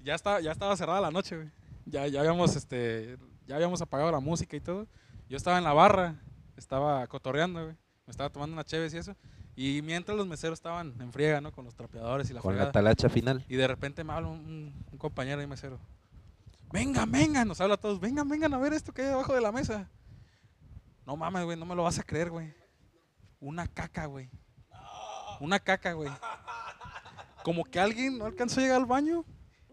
ya 0.03 0.15
estaba, 0.15 0.41
ya 0.41 0.51
estaba 0.51 0.75
cerrada 0.75 0.99
la 1.01 1.11
noche, 1.11 1.35
güey. 1.37 1.49
Ya, 1.85 2.07
ya 2.07 2.21
habíamos, 2.21 2.55
este, 2.55 3.17
ya 3.47 3.55
habíamos 3.55 3.81
apagado 3.81 4.11
la 4.11 4.19
música 4.19 4.55
y 4.55 4.61
todo. 4.61 4.87
Yo 5.29 5.37
estaba 5.37 5.57
en 5.57 5.63
la 5.63 5.73
barra, 5.73 6.15
estaba 6.57 7.05
cotorreando, 7.07 7.63
güey. 7.65 7.75
Me 8.07 8.11
estaba 8.11 8.29
tomando 8.29 8.53
una 8.53 8.63
chévere 8.63 8.93
y 8.93 8.97
eso. 8.99 9.15
Y 9.55 9.81
mientras 9.83 10.17
los 10.17 10.25
meseros 10.27 10.57
estaban 10.59 10.95
en 10.99 11.11
friega, 11.11 11.39
¿no? 11.39 11.51
Con 11.51 11.65
los 11.65 11.75
trapeadores 11.75 12.29
y 12.29 12.33
la 12.33 12.41
Con 12.41 12.57
la 12.57 12.71
talacha 12.71 13.07
final. 13.09 13.45
Y 13.47 13.55
de 13.55 13.67
repente 13.67 14.03
me 14.03 14.13
habla 14.13 14.29
un, 14.29 14.39
un- 14.39 14.85
un 14.91 14.97
compañero 14.97 15.41
ahí 15.41 15.47
mesero. 15.47 15.79
Vengan, 16.71 17.11
vengan, 17.11 17.47
nos 17.47 17.61
habla 17.61 17.75
a 17.75 17.77
todos. 17.77 17.99
Vengan, 17.99 18.27
vengan 18.27 18.53
a 18.53 18.57
ver 18.57 18.73
esto 18.73 18.91
que 18.93 19.03
hay 19.03 19.09
debajo 19.09 19.33
de 19.33 19.41
la 19.41 19.51
mesa. 19.51 19.87
No 21.05 21.15
mames, 21.15 21.43
güey, 21.45 21.57
no 21.57 21.65
me 21.65 21.75
lo 21.75 21.83
vas 21.83 21.99
a 21.99 22.03
creer, 22.03 22.31
güey. 22.31 22.51
Una 23.39 23.67
caca, 23.67 24.07
güey. 24.07 24.29
Una 25.39 25.59
caca, 25.59 25.93
güey. 25.93 26.09
Como 27.43 27.63
que 27.65 27.79
alguien 27.79 28.17
no 28.17 28.25
alcanzó 28.25 28.59
a 28.59 28.63
llegar 28.63 28.77
al 28.79 28.85
baño, 28.85 29.25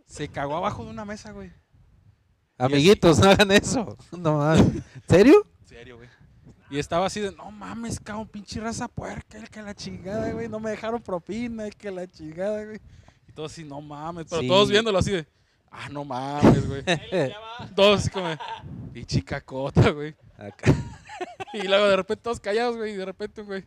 se 0.06 0.28
cagó 0.28 0.56
abajo 0.56 0.84
de 0.84 0.90
una 0.90 1.04
mesa, 1.04 1.30
güey. 1.32 1.52
Amiguitos, 2.58 3.18
no 3.20 3.26
hagan 3.30 3.50
eso. 3.52 3.96
No 4.18 4.38
mames. 4.38 4.82
¿Serio? 5.08 5.46
Serio, 5.64 5.96
güey. 5.96 6.08
Y 6.70 6.78
estaba 6.78 7.06
así 7.06 7.20
de, 7.20 7.32
no 7.32 7.50
mames, 7.50 7.98
cabrón, 7.98 8.28
pinche 8.28 8.60
raza 8.60 8.86
puerca, 8.88 9.38
el 9.38 9.50
que 9.50 9.60
la 9.60 9.74
chingada, 9.74 10.30
güey. 10.32 10.48
No 10.48 10.60
me 10.60 10.70
dejaron 10.70 11.02
propina, 11.02 11.66
el 11.66 11.74
que 11.74 11.90
la 11.90 12.06
chingada, 12.06 12.64
güey. 12.64 12.80
Y 13.28 13.32
todos 13.32 13.52
así, 13.52 13.64
no 13.64 13.80
mames. 13.80 14.26
Pero 14.30 14.42
Sí. 14.42 14.48
todos 14.48 14.70
viéndolo 14.70 14.98
así 14.98 15.10
de, 15.10 15.26
ah, 15.70 15.88
no 15.90 16.04
mames, 16.04 16.66
güey. 16.68 16.84
todos 17.74 18.00
así 18.00 18.10
como, 18.10 18.28
pinche 18.92 19.22
cacota, 19.24 19.90
güey. 19.90 20.14
Acá. 20.38 20.72
Y 21.52 21.68
luego 21.68 21.86
de 21.86 21.96
repente 21.96 22.22
todos 22.22 22.40
callados, 22.40 22.76
güey. 22.78 22.92
Y 22.92 22.96
de 22.96 23.04
repente, 23.04 23.42
güey, 23.42 23.66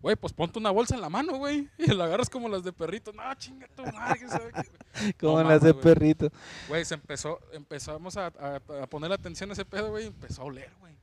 güey, 0.00 0.16
pues 0.16 0.32
ponte 0.32 0.58
una 0.58 0.70
bolsa 0.70 0.94
en 0.94 1.00
la 1.02 1.10
mano, 1.10 1.36
güey. 1.36 1.68
Y 1.78 1.88
la 1.92 2.04
agarras 2.04 2.30
como 2.30 2.48
las 2.48 2.62
de 2.62 2.72
perrito. 2.72 3.12
No, 3.12 3.22
chinga 3.34 3.66
tu 3.74 3.82
madre, 3.84 4.18
quién 4.18 4.30
sabe 4.30 4.50
qué, 4.52 4.62
güey. 5.02 5.12
Como 5.14 5.42
No 5.42 5.48
las 5.48 5.60
de 5.60 5.72
güey. 5.72 5.82
perrito. 5.82 6.30
Güey, 6.68 6.84
se 6.86 6.94
empezó, 6.94 7.38
empezamos 7.52 8.16
a, 8.16 8.26
a, 8.28 8.60
a 8.82 8.86
poner 8.86 9.12
atención 9.12 9.50
a 9.50 9.52
ese 9.52 9.64
pedo, 9.66 9.90
güey. 9.90 10.04
y 10.04 10.06
Empezó 10.06 10.42
a 10.42 10.44
oler, 10.46 10.70
güey. 10.80 10.94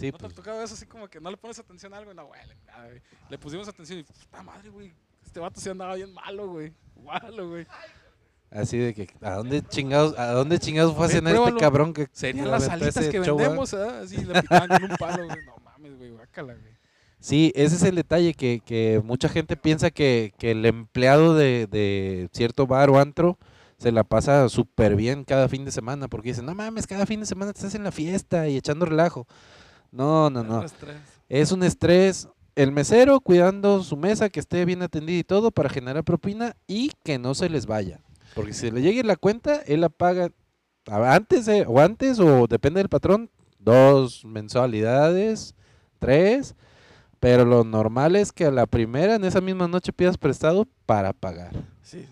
Sí, 0.00 0.06
¿No 0.06 0.12
te 0.12 0.18
pues, 0.22 0.32
ha 0.32 0.36
tocado 0.36 0.62
eso 0.62 0.72
así 0.72 0.86
como 0.86 1.08
que 1.08 1.20
no 1.20 1.30
le 1.30 1.36
pones 1.36 1.58
atención 1.58 1.92
a 1.92 1.98
algo 1.98 2.14
no 2.14 2.30
nada, 2.66 2.86
güey? 2.86 3.02
Le 3.28 3.36
pusimos 3.36 3.68
atención 3.68 3.98
y, 3.98 4.02
puta 4.02 4.42
madre, 4.42 4.70
güey. 4.70 4.94
Este 5.22 5.38
vato 5.38 5.60
se 5.60 5.68
andaba 5.68 5.94
bien 5.94 6.10
malo, 6.14 6.48
güey. 6.48 6.72
Malo, 7.04 7.50
güey. 7.50 7.66
así 8.50 8.78
de 8.78 8.94
que, 8.94 9.08
¿a 9.20 9.34
dónde 9.34 9.60
chingados, 9.62 10.18
a 10.18 10.32
dónde 10.32 10.58
chingados 10.58 10.96
fue 10.96 11.04
a 11.04 11.08
cenar 11.10 11.34
este 11.34 11.60
cabrón 11.60 11.92
que 11.92 12.08
Serían 12.12 12.50
las 12.50 12.62
aventó 12.62 12.84
alitas 12.86 13.04
ese 13.04 13.12
que 13.12 13.24
show, 13.24 13.36
vendemos, 13.36 13.72
¿eh? 13.74 13.88
Así 14.02 14.24
le 14.24 14.40
picaban 14.40 14.68
con 14.68 14.90
un 14.90 14.96
palo, 14.96 15.26
güey. 15.26 15.38
No 15.44 15.56
mames, 15.62 15.98
güey, 15.98 16.10
guácala, 16.12 16.54
güey. 16.54 16.72
Sí, 17.18 17.52
ese 17.54 17.76
es 17.76 17.82
el 17.82 17.96
detalle, 17.96 18.32
que, 18.32 18.62
que 18.64 19.02
mucha 19.04 19.28
gente 19.28 19.58
piensa 19.58 19.90
que, 19.90 20.32
que 20.38 20.52
el 20.52 20.64
empleado 20.64 21.34
de, 21.34 21.66
de 21.66 22.30
cierto 22.32 22.66
bar 22.66 22.88
o 22.88 22.98
antro 22.98 23.38
se 23.76 23.92
la 23.92 24.04
pasa 24.04 24.48
súper 24.48 24.96
bien 24.96 25.24
cada 25.24 25.46
fin 25.48 25.66
de 25.66 25.72
semana, 25.72 26.08
porque 26.08 26.30
dicen, 26.30 26.46
no 26.46 26.54
mames, 26.54 26.86
cada 26.86 27.04
fin 27.04 27.20
de 27.20 27.26
semana 27.26 27.50
estás 27.50 27.74
en 27.74 27.84
la 27.84 27.92
fiesta 27.92 28.48
y 28.48 28.56
echando 28.56 28.86
relajo. 28.86 29.26
No, 29.90 30.30
no, 30.30 30.42
no. 30.42 30.64
Es 31.28 31.52
un 31.52 31.62
estrés. 31.62 32.28
El 32.56 32.72
mesero 32.72 33.20
cuidando 33.20 33.82
su 33.82 33.96
mesa, 33.96 34.28
que 34.28 34.40
esté 34.40 34.64
bien 34.64 34.82
atendida 34.82 35.18
y 35.18 35.24
todo 35.24 35.50
para 35.50 35.68
generar 35.68 36.04
propina 36.04 36.56
y 36.66 36.90
que 37.04 37.18
no 37.18 37.34
se 37.34 37.48
les 37.48 37.66
vaya. 37.66 38.00
Porque 38.34 38.52
si 38.52 38.70
le 38.70 38.82
llegue 38.82 39.02
la 39.04 39.16
cuenta, 39.16 39.56
él 39.66 39.80
la 39.80 39.88
paga 39.88 40.30
antes 40.86 41.48
o 41.66 41.80
antes 41.80 42.18
o 42.18 42.46
depende 42.46 42.78
del 42.80 42.88
patrón, 42.88 43.30
dos 43.58 44.24
mensualidades, 44.24 45.54
tres. 45.98 46.54
Pero 47.20 47.44
lo 47.44 47.64
normal 47.64 48.16
es 48.16 48.32
que 48.32 48.46
a 48.46 48.50
la 48.50 48.66
primera, 48.66 49.14
en 49.14 49.24
esa 49.24 49.40
misma 49.40 49.68
noche, 49.68 49.92
pidas 49.92 50.16
prestado 50.16 50.66
para 50.86 51.12
pagar. 51.12 51.52
Sí. 51.82 52.06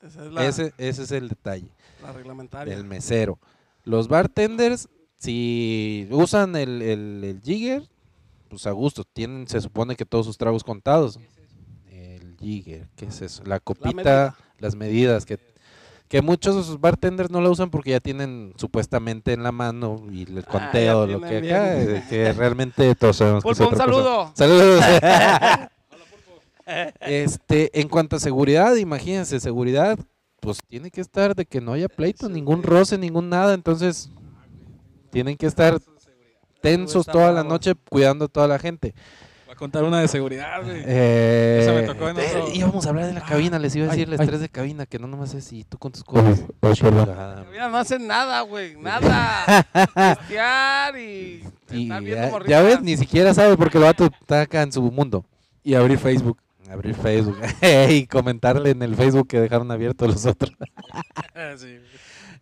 Esa 0.00 0.24
es 0.26 0.32
la, 0.32 0.46
Ese, 0.46 0.72
ese 0.78 1.02
es 1.02 1.12
el 1.12 1.28
detalle 1.28 1.68
la 2.02 2.12
reglamentaria. 2.12 2.74
del 2.74 2.84
mesero. 2.84 3.38
Los 3.84 4.08
bartenders, 4.08 4.88
si 5.24 6.06
usan 6.10 6.54
el, 6.56 6.82
el, 6.82 7.24
el 7.24 7.40
jigger, 7.42 7.82
pues 8.48 8.66
a 8.66 8.70
gusto. 8.72 9.04
Tienen, 9.04 9.48
se 9.48 9.60
supone 9.60 9.96
que 9.96 10.04
todos 10.04 10.26
sus 10.26 10.36
tragos 10.38 10.62
contados. 10.64 11.18
El 11.90 12.36
jigger, 12.38 12.88
¿qué 12.96 13.06
es 13.06 13.22
eso? 13.22 13.42
La 13.44 13.58
copita, 13.60 13.92
medida. 13.94 14.36
las 14.58 14.74
medidas 14.76 15.24
que, 15.24 15.38
que 16.08 16.20
muchos 16.22 16.56
de 16.56 16.62
sus 16.62 16.80
bartenders 16.80 17.30
no 17.30 17.40
lo 17.40 17.50
usan 17.50 17.70
porque 17.70 17.90
ya 17.90 18.00
tienen 18.00 18.52
supuestamente 18.56 19.32
en 19.32 19.42
la 19.42 19.52
mano 19.52 20.04
y 20.12 20.22
el 20.22 20.38
Ah, 20.38 20.42
conteo, 20.42 21.06
lo 21.06 21.20
que 21.20 21.26
acá, 21.38 21.40
bien. 21.40 21.96
eh, 21.96 22.04
que 22.08 22.32
realmente 22.36 22.94
todos 22.94 23.16
sabemos 23.16 23.42
que 23.44 23.50
es 23.50 23.58
Pulpo, 23.58 23.74
un 23.74 23.80
otra 23.80 23.86
cosa. 23.86 24.02
saludo. 24.02 24.32
Saludos. 24.34 24.84
este, 27.00 27.80
en 27.80 27.88
cuanto 27.88 28.16
a 28.16 28.20
seguridad, 28.20 28.74
imagínense, 28.76 29.40
seguridad, 29.40 29.98
pues 30.40 30.58
tiene 30.66 30.90
que 30.90 31.00
estar 31.00 31.34
de 31.34 31.46
que 31.46 31.60
no 31.60 31.72
haya 31.72 31.88
pleito, 31.88 32.28
ningún 32.28 32.62
roce, 32.62 32.98
ningún 32.98 33.28
nada, 33.30 33.54
entonces 33.54 34.10
tienen 35.14 35.36
que 35.36 35.46
estar 35.46 35.78
tensos 36.60 37.06
toda 37.06 37.30
la 37.32 37.44
noche 37.44 37.74
cuidando 37.88 38.24
a 38.26 38.28
toda 38.28 38.48
la 38.48 38.58
gente. 38.58 38.94
Voy 39.46 39.52
a 39.54 39.56
contar 39.56 39.84
una 39.84 40.00
de 40.00 40.08
seguridad, 40.08 40.62
güey. 40.64 40.82
Eh, 40.84 41.60
Esa 41.62 41.72
me 41.72 41.82
tocó 41.82 42.08
en 42.08 42.18
eh, 42.18 42.22
otro- 42.36 42.52
íbamos 42.54 42.84
a 42.86 42.88
hablar 42.88 43.06
de 43.06 43.12
la 43.12 43.20
Ah, 43.20 43.26
cabina, 43.28 43.58
les 43.60 43.76
iba 43.76 43.86
a 43.86 43.90
ay, 43.92 43.98
decir 43.98 44.12
el 44.12 44.18
ay. 44.20 44.24
estrés 44.24 44.40
de 44.40 44.48
cabina, 44.48 44.86
que 44.86 44.98
no 44.98 45.06
nomás 45.06 45.32
es 45.34 45.52
y 45.52 45.62
tú 45.64 45.78
con 45.78 45.92
tus 45.92 46.02
cosas. 46.02 46.42
Mira, 47.52 47.68
no 47.68 47.76
hacen 47.76 48.06
nada, 48.06 48.40
güey. 48.40 48.74
Nada. 48.80 49.64
Y, 50.98 51.42
Y 51.70 51.82
estar 51.84 52.02
viendo 52.02 52.40
ya, 52.40 52.48
ya 52.48 52.62
ves, 52.62 52.80
ni 52.82 52.96
siquiera 52.96 53.32
sabe 53.34 53.56
porque 53.56 53.78
el 53.78 53.84
vato 53.84 54.06
está 54.20 54.40
acá 54.42 54.62
en 54.62 54.72
su 54.72 54.82
mundo. 54.82 55.24
Y 55.62 55.74
abrir 55.74 55.98
Facebook. 55.98 56.38
Abrir 56.70 56.94
Facebook 56.94 57.38
y 57.90 58.06
comentarle 58.06 58.70
en 58.70 58.82
el 58.82 58.96
Facebook 58.96 59.28
que 59.28 59.38
dejaron 59.38 59.70
abierto 59.70 60.06
los 60.08 60.24
otros. 60.26 60.50
sí. 61.58 61.78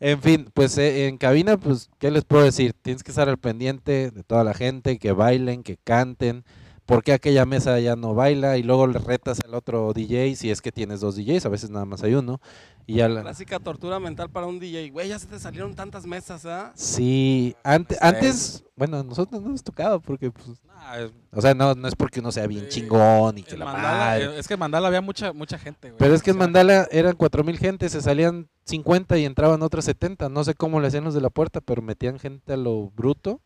En 0.04 0.20
fin, 0.20 0.50
pues 0.52 0.76
eh, 0.78 1.06
en 1.06 1.16
cabina, 1.16 1.56
pues, 1.56 1.88
¿qué 2.00 2.10
les 2.10 2.24
puedo 2.24 2.42
decir? 2.42 2.72
Tienes 2.72 3.04
que 3.04 3.12
estar 3.12 3.28
al 3.28 3.38
pendiente 3.38 4.10
de 4.10 4.24
toda 4.24 4.42
la 4.42 4.52
gente, 4.52 4.98
que 4.98 5.12
bailen, 5.12 5.62
que 5.62 5.76
canten, 5.76 6.44
¿por 6.92 7.02
qué 7.04 7.12
aquella 7.14 7.46
mesa 7.46 7.78
ya 7.80 7.96
no 7.96 8.14
baila? 8.14 8.58
Y 8.58 8.62
luego 8.62 8.86
le 8.86 8.98
retas 8.98 9.40
al 9.44 9.54
otro 9.54 9.92
DJ, 9.94 10.36
si 10.36 10.50
es 10.50 10.60
que 10.60 10.72
tienes 10.72 11.00
dos 11.00 11.16
DJs, 11.16 11.46
a 11.46 11.48
veces 11.48 11.70
nada 11.70 11.84
más 11.86 12.02
hay 12.02 12.14
uno. 12.14 12.40
Y 12.86 12.94
ya 12.96 13.08
la- 13.08 13.22
Clásica 13.22 13.60
tortura 13.60 13.98
mental 14.00 14.28
para 14.28 14.46
un 14.46 14.58
DJ. 14.58 14.90
Güey, 14.90 15.08
ya 15.08 15.18
se 15.18 15.26
te 15.26 15.38
salieron 15.38 15.74
tantas 15.74 16.04
mesas, 16.04 16.44
¿ah? 16.46 16.72
Sí, 16.74 17.54
Pues, 17.62 17.98
antes, 18.02 18.64
bueno, 18.76 18.98
a 18.98 19.04
nosotros 19.04 19.40
no 19.40 19.48
nos 19.50 19.62
tocaba 19.62 20.00
porque, 20.00 20.30
pues, 20.32 20.48
Nah, 20.66 20.96
es- 20.98 21.12
o 21.32 21.40
sea, 21.40 21.54
no, 21.54 21.74
no 21.74 21.86
es 21.88 21.94
porque 21.94 22.18
uno 22.20 22.32
sea 22.32 22.46
bien 22.48 22.68
chingón 22.68 23.38
y 23.38 23.42
que 23.44 23.56
la 23.56 23.66
Mandala, 23.66 23.98
madre. 23.98 24.24
eh, 24.24 24.38
es 24.38 24.48
que 24.48 24.54
en 24.54 24.60
Mandala 24.60 24.88
había 24.88 25.00
mucha, 25.00 25.32
mucha 25.32 25.58
gente, 25.58 25.88
güey. 25.90 25.98
Pero 25.98 26.12
es 26.14 26.22
que 26.22 26.32
en 26.32 26.38
Mandala 26.38 26.88
eran 26.90 27.14
4000 27.14 27.56
gente, 27.56 27.88
se 27.88 28.02
salían 28.02 28.48
50 28.64 29.16
y 29.16 29.24
entraban 29.24 29.62
otras 29.62 29.84
70. 29.84 30.28
No 30.28 30.42
sé 30.44 30.54
cómo 30.54 30.80
le 30.80 30.88
hacían 30.88 31.04
los 31.04 31.14
de 31.14 31.20
la 31.20 31.30
puerta, 31.30 31.60
pero 31.60 31.82
metían 31.82 32.18
gente 32.18 32.52
a 32.52 32.56
lo 32.56 32.90
bruto. 32.90 33.40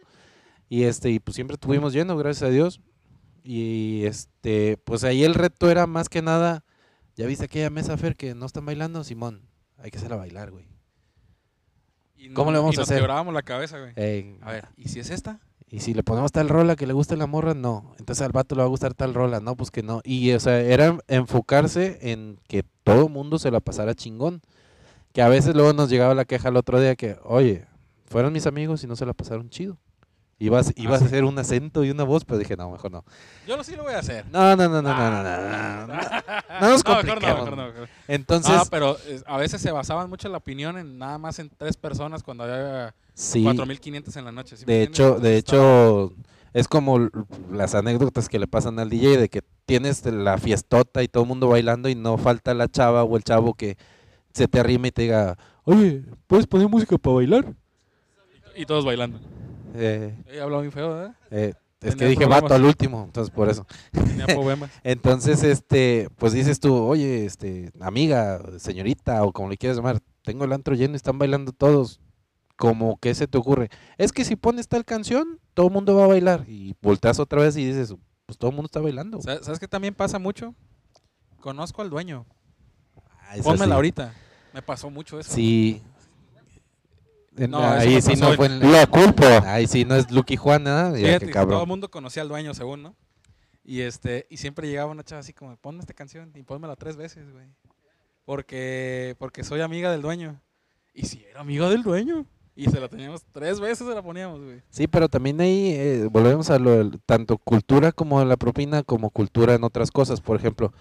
Y 0.71 0.85
este, 0.85 1.11
y 1.11 1.21
pues 1.21 1.35
siempre 1.35 1.55
estuvimos 1.55 1.93
llenos, 1.93 2.19
gracias 2.19 2.49
a 2.49 2.53
Dios. 2.53 2.81
Y 3.47 4.05
este, 4.07 4.77
pues 4.85 5.05
ahí 5.05 5.23
el 5.23 5.35
reto 5.35 5.71
era 5.71 5.87
más 5.87 6.09
que 6.09 6.21
nada, 6.21 6.65
ya 7.15 7.27
viste 7.27 7.45
aquella 7.45 7.71
mesa 7.71 7.97
Fer 7.97 8.17
que 8.17 8.35
no 8.35 8.45
están 8.45 8.67
bailando, 8.67 9.05
Simón, 9.05 9.43
hay 9.79 9.93
que 9.93 9.99
hacerla 9.99 10.17
bailar, 10.17 10.51
güey. 10.51 10.67
y 12.17 12.31
¿cómo 12.31 12.51
le 12.51 12.59
vamos 12.59 12.75
y 12.75 12.79
a 12.79 12.81
nos 12.81 12.89
hacer? 12.89 12.99
quebrábamos 12.99 13.33
la 13.33 13.43
cabeza, 13.43 13.79
güey. 13.79 13.93
A 14.43 14.51
ver, 14.51 14.69
¿y 14.77 14.89
si 14.89 14.99
es 14.99 15.11
esta? 15.11 15.39
Y 15.69 15.81
si 15.81 15.95
le 15.95 16.03
ponemos 16.03 16.33
tal 16.33 16.49
rola 16.49 16.75
que 16.75 16.87
le 16.87 16.93
gusta 16.93 17.15
la 17.15 17.27
morra, 17.27 17.55
no. 17.55 17.95
Entonces 17.99 18.25
al 18.25 18.33
vato 18.33 18.55
le 18.57 18.61
va 18.63 18.67
a 18.67 18.69
gustar 18.71 18.95
tal 18.95 19.15
rola, 19.15 19.39
no, 19.41 19.57
pues 19.57 19.71
que 19.71 19.83
no. 19.83 20.01
Y 20.05 20.33
o 20.33 20.41
sea, 20.41 20.61
era 20.61 20.99
enfocarse 21.09 21.99
en 22.03 22.41
que 22.49 22.65
todo 22.83 23.09
mundo 23.09 23.39
se 23.39 23.51
la 23.53 23.61
pasara 23.61 23.95
chingón. 23.95 24.43
Que 25.13 25.23
a 25.23 25.29
veces 25.29 25.55
luego 25.55 25.73
nos 25.73 25.89
llegaba 25.89 26.15
la 26.15 26.25
queja 26.25 26.51
el 26.51 26.57
otro 26.57 26.81
día 26.81 26.95
que, 26.95 27.17
oye, 27.25 27.67
fueron 28.05 28.33
mis 28.33 28.47
amigos 28.47 28.85
y 28.85 28.87
no 28.87 28.97
se 28.97 29.07
la 29.07 29.13
pasaron 29.15 29.51
chido. 29.51 29.79
Ibas, 30.39 30.75
ibas 30.77 31.01
a 31.01 31.07
hacer 31.07 31.25
un 31.25 31.39
acento 31.39 31.83
y 31.83 31.91
una 31.91 32.05
voz, 32.05 32.27
pero 32.27 32.39
dije, 32.39 32.57
no, 32.59 32.71
mejor 32.71 32.91
no. 32.93 33.05
Yo 33.47 33.57
lo 33.57 33.65
sí 33.65 33.75
lo 33.75 33.85
voy 33.85 33.95
a 33.95 34.01
hacer. 34.01 34.27
No, 34.31 34.55
no, 34.55 34.69
no, 34.69 34.83
no, 34.83 34.95
no, 34.95 35.11
no, 35.11 35.23
no, 35.23 35.23
no, 35.23 35.87
no, 35.87 35.87
no 35.87 36.71
nos 36.71 36.85
No, 36.85 36.95
mejor 36.95 36.95
no, 36.95 36.95
compliquemos. 36.95 37.51
no, 37.51 37.57
no. 37.57 37.73
Entonces, 38.07 38.55
No, 38.55 38.63
pero 38.67 38.99
eh, 39.07 39.23
a 39.27 39.39
veces 39.39 39.63
se 39.63 39.73
basaban 39.73 40.11
mucho 40.11 40.29
en 40.29 40.33
la 40.33 40.39
opinión 40.39 40.77
en 40.77 40.99
nada 40.99 41.17
más 41.17 41.39
en 41.39 41.49
tres 41.57 41.79
personas 41.79 42.23
cuando 42.23 42.45
había 42.45 42.95
sí, 43.15 43.43
4500 43.45 44.15
en 44.17 44.25
la 44.27 44.33
noche. 44.33 44.59
¿sí 44.59 44.67
de 44.67 44.83
hecho, 44.83 45.19
de 45.19 45.39
Entonces 45.39 45.39
hecho, 45.39 46.13
es 46.53 46.69
como 46.69 47.09
las 47.51 47.75
anécdotas 47.75 48.29
que 48.29 48.39
le 48.39 48.47
pasan 48.47 48.79
al 48.79 48.91
DJ 48.91 49.17
de 49.17 49.29
que 49.31 49.43
tienes 49.65 50.05
la 50.05 50.37
fiestota 50.37 51.03
y 51.03 51.09
todo 51.09 51.23
el 51.23 51.29
mundo 51.31 51.49
bailando 51.49 51.89
y 51.89 51.95
no 51.95 52.19
falta 52.19 52.53
la 52.53 52.69
chava 52.69 53.05
o 53.05 53.17
el 53.17 53.25
chavo 53.25 53.55
que 53.55 53.79
se 54.35 54.49
te 54.49 54.61
arrima 54.61 54.89
y 54.89 54.91
te 54.91 55.03
diga, 55.03 55.39
oye, 55.65 56.03
¿puedes 56.27 56.47
poner 56.47 56.69
música 56.69 56.99
para 56.99 57.17
bailar? 57.17 57.55
Y 58.55 58.67
todos 58.67 58.85
bailando. 58.85 59.19
Eh, 59.77 60.15
muy 60.51 60.71
feo, 60.71 61.15
eh, 61.31 61.55
es 61.81 61.95
que 61.95 62.07
dije 62.07 62.17
problemas. 62.17 62.43
vato 62.43 62.55
al 62.55 62.65
último, 62.65 63.05
entonces 63.05 63.33
por 63.33 63.49
eso. 63.49 63.67
Tenía 63.93 64.27
problemas. 64.27 64.71
Entonces, 64.83 65.43
este, 65.43 66.09
pues 66.17 66.33
dices 66.33 66.59
tú, 66.59 66.75
oye, 66.75 67.25
este, 67.27 67.71
amiga, 67.81 68.41
señorita, 68.59 69.23
o 69.25 69.33
como 69.33 69.51
le 69.51 69.57
quieras 69.57 69.77
llamar, 69.77 70.01
tengo 70.23 70.45
el 70.45 70.53
antro 70.53 70.75
lleno 70.75 70.95
y 70.95 70.97
están 70.97 71.19
bailando 71.19 71.53
todos. 71.53 72.01
Como 72.57 72.97
que 72.97 73.15
se 73.15 73.29
te 73.29 73.37
ocurre. 73.37 73.69
Es 73.99 74.13
que 74.13 74.25
si 74.25 74.35
pones 74.35 74.67
tal 74.67 74.87
canción, 74.87 75.41
todo 75.53 75.67
el 75.67 75.73
mundo 75.75 75.95
va 75.95 76.05
a 76.05 76.09
bailar. 76.09 76.45
Y 76.49 76.75
volteas 76.81 77.21
otra 77.21 77.43
vez 77.43 77.55
y 77.59 77.67
dices, 77.67 77.95
pues 78.25 78.39
todo 78.39 78.51
el 78.51 78.57
mundo 78.57 78.67
está 78.67 78.81
bailando. 78.81 79.21
¿Sabes 79.21 79.59
qué 79.61 79.69
también 79.69 79.95
pasa 79.95 80.19
mucho? 80.19 80.55
Conozco 81.41 81.83
al 81.83 81.91
dueño. 81.91 82.25
Ah, 83.21 83.35
Pónmela 83.43 83.67
sí. 83.67 83.73
ahorita. 83.73 84.15
Me 84.55 84.63
pasó 84.63 84.89
mucho 84.89 85.21
eso. 85.21 85.31
Sí. 85.31 85.83
En- 87.37 87.51
No, 87.51 87.59
ahí 87.59 88.01
sí 88.01 88.15
no 88.17 88.33
fue 88.35 88.47
en- 88.47 88.73
La 88.73 88.87
culpa. 88.87 89.53
Ahí 89.53 89.67
sí 89.67 89.85
no 89.85 89.95
es 89.95 90.11
Lucky 90.11 90.37
Juana, 90.37 90.93
Fíjate 90.95 91.27
todo 91.33 91.63
el 91.63 91.69
mundo 91.69 91.91
conocía 91.91 92.23
al 92.23 92.29
dueño, 92.29 92.55
según, 92.55 92.83
¿no? 92.83 92.97
Y 93.65 93.81
este, 93.81 94.27
y 94.31 94.37
siempre 94.37 94.69
llegaba 94.69 94.91
una 94.93 95.03
chava 95.03 95.21
así 95.21 95.33
como, 95.33 95.57
ponme 95.57 95.81
esta 95.81 95.93
canción 95.93 96.31
y 96.35 96.43
pónmela 96.43 96.77
tres 96.77 96.97
veces, 96.97 97.31
güey. 97.33 97.47
Porque, 98.25 99.15
porque 99.19 99.45
soy 99.45 99.61
amiga 99.61 99.91
del 99.91 100.03
dueño. 100.03 100.41
Y 100.95 101.07
si 101.07 101.25
era 101.25 101.41
amiga 101.41 101.69
del 101.69 101.83
dueño. 101.83 102.27
Y 102.55 102.71
se 102.71 102.81
la 102.81 102.89
teníamos 102.89 103.23
tres 103.33 103.61
veces, 103.61 103.87
se 103.87 103.95
la 103.95 104.03
poníamos, 104.03 104.41
güey. 104.43 104.63
Sí, 104.71 104.87
pero 104.87 105.09
también 105.11 105.39
ahí 105.43 105.73
eh, 105.75 106.09
volvemos 106.11 106.49
a 106.49 106.59
lo 106.59 106.91
tanto 107.05 107.37
cultura 107.37 107.93
como 107.93 108.25
la 108.25 108.37
propina, 108.39 108.83
como 108.83 109.11
cultura 109.11 109.55
en 109.55 109.63
otras 109.63 109.91
cosas. 109.91 110.23
Por 110.23 110.37
ejemplo, 110.39 110.73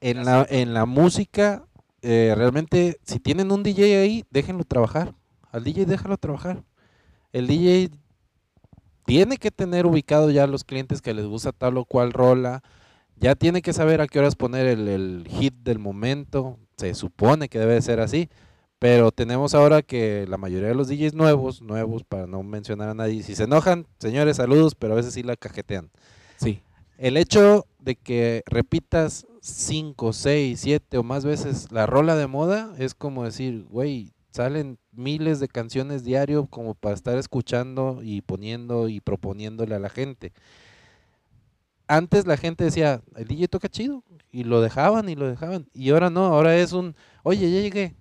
en 0.00 0.24
la, 0.24 0.44
en 0.50 0.74
la 0.74 0.84
música, 0.84 1.64
eh, 2.02 2.34
realmente, 2.36 2.98
si 3.04 3.20
tienen 3.20 3.52
un 3.52 3.62
DJ 3.62 4.00
ahí, 4.02 4.24
déjenlo 4.30 4.64
trabajar. 4.64 5.14
Al 5.52 5.64
DJ 5.64 5.86
déjalo 5.86 6.16
trabajar. 6.16 6.62
El 7.32 7.46
DJ 7.46 7.90
tiene 9.04 9.36
que 9.36 9.50
tener 9.50 9.86
ubicado 9.86 10.30
ya 10.30 10.44
a 10.44 10.48
los 10.48 10.64
clientes 10.64 11.00
que 11.02 11.14
les 11.14 11.26
gusta 11.26 11.52
tal 11.52 11.78
o 11.78 11.84
cual 11.84 12.12
rola. 12.12 12.62
Ya 13.16 13.34
tiene 13.34 13.62
que 13.62 13.72
saber 13.72 14.00
a 14.00 14.06
qué 14.06 14.18
horas 14.18 14.36
poner 14.36 14.66
el, 14.66 14.88
el 14.88 15.26
hit 15.28 15.54
del 15.62 15.78
momento. 15.78 16.58
Se 16.76 16.94
supone 16.94 17.48
que 17.48 17.58
debe 17.58 17.74
de 17.74 17.82
ser 17.82 18.00
así. 18.00 18.28
Pero 18.78 19.10
tenemos 19.10 19.54
ahora 19.54 19.80
que 19.82 20.26
la 20.28 20.36
mayoría 20.36 20.68
de 20.68 20.74
los 20.74 20.88
DJs 20.88 21.14
nuevos, 21.14 21.62
nuevos 21.62 22.04
para 22.04 22.26
no 22.26 22.42
mencionar 22.42 22.90
a 22.90 22.94
nadie, 22.94 23.22
si 23.22 23.34
se 23.34 23.44
enojan, 23.44 23.86
señores, 23.98 24.36
saludos, 24.36 24.74
pero 24.74 24.92
a 24.92 24.96
veces 24.96 25.14
sí 25.14 25.22
la 25.22 25.36
cajetean. 25.36 25.90
Sí. 26.36 26.60
El 26.98 27.16
hecho 27.16 27.66
de 27.78 27.96
que 27.96 28.42
repitas 28.46 29.26
5, 29.40 30.12
6, 30.12 30.60
7 30.60 30.98
o 30.98 31.02
más 31.02 31.24
veces 31.24 31.72
la 31.72 31.86
rola 31.86 32.16
de 32.16 32.26
moda 32.26 32.74
es 32.78 32.94
como 32.94 33.24
decir, 33.24 33.64
güey, 33.70 34.12
salen 34.36 34.78
miles 34.92 35.40
de 35.40 35.48
canciones 35.48 36.04
diario 36.04 36.46
como 36.46 36.74
para 36.74 36.94
estar 36.94 37.16
escuchando 37.18 38.00
y 38.02 38.20
poniendo 38.20 38.88
y 38.88 39.00
proponiéndole 39.00 39.74
a 39.74 39.78
la 39.78 39.88
gente. 39.88 40.32
Antes 41.88 42.26
la 42.26 42.36
gente 42.36 42.64
decía, 42.64 43.00
el 43.14 43.26
DJ 43.28 43.46
toca 43.48 43.68
chido, 43.68 44.02
y 44.32 44.42
lo 44.44 44.60
dejaban 44.60 45.08
y 45.08 45.14
lo 45.14 45.28
dejaban. 45.28 45.68
Y 45.72 45.90
ahora 45.90 46.10
no, 46.10 46.26
ahora 46.26 46.56
es 46.56 46.72
un, 46.72 46.96
oye, 47.22 47.50
ya 47.50 47.60
llegué, 47.60 47.94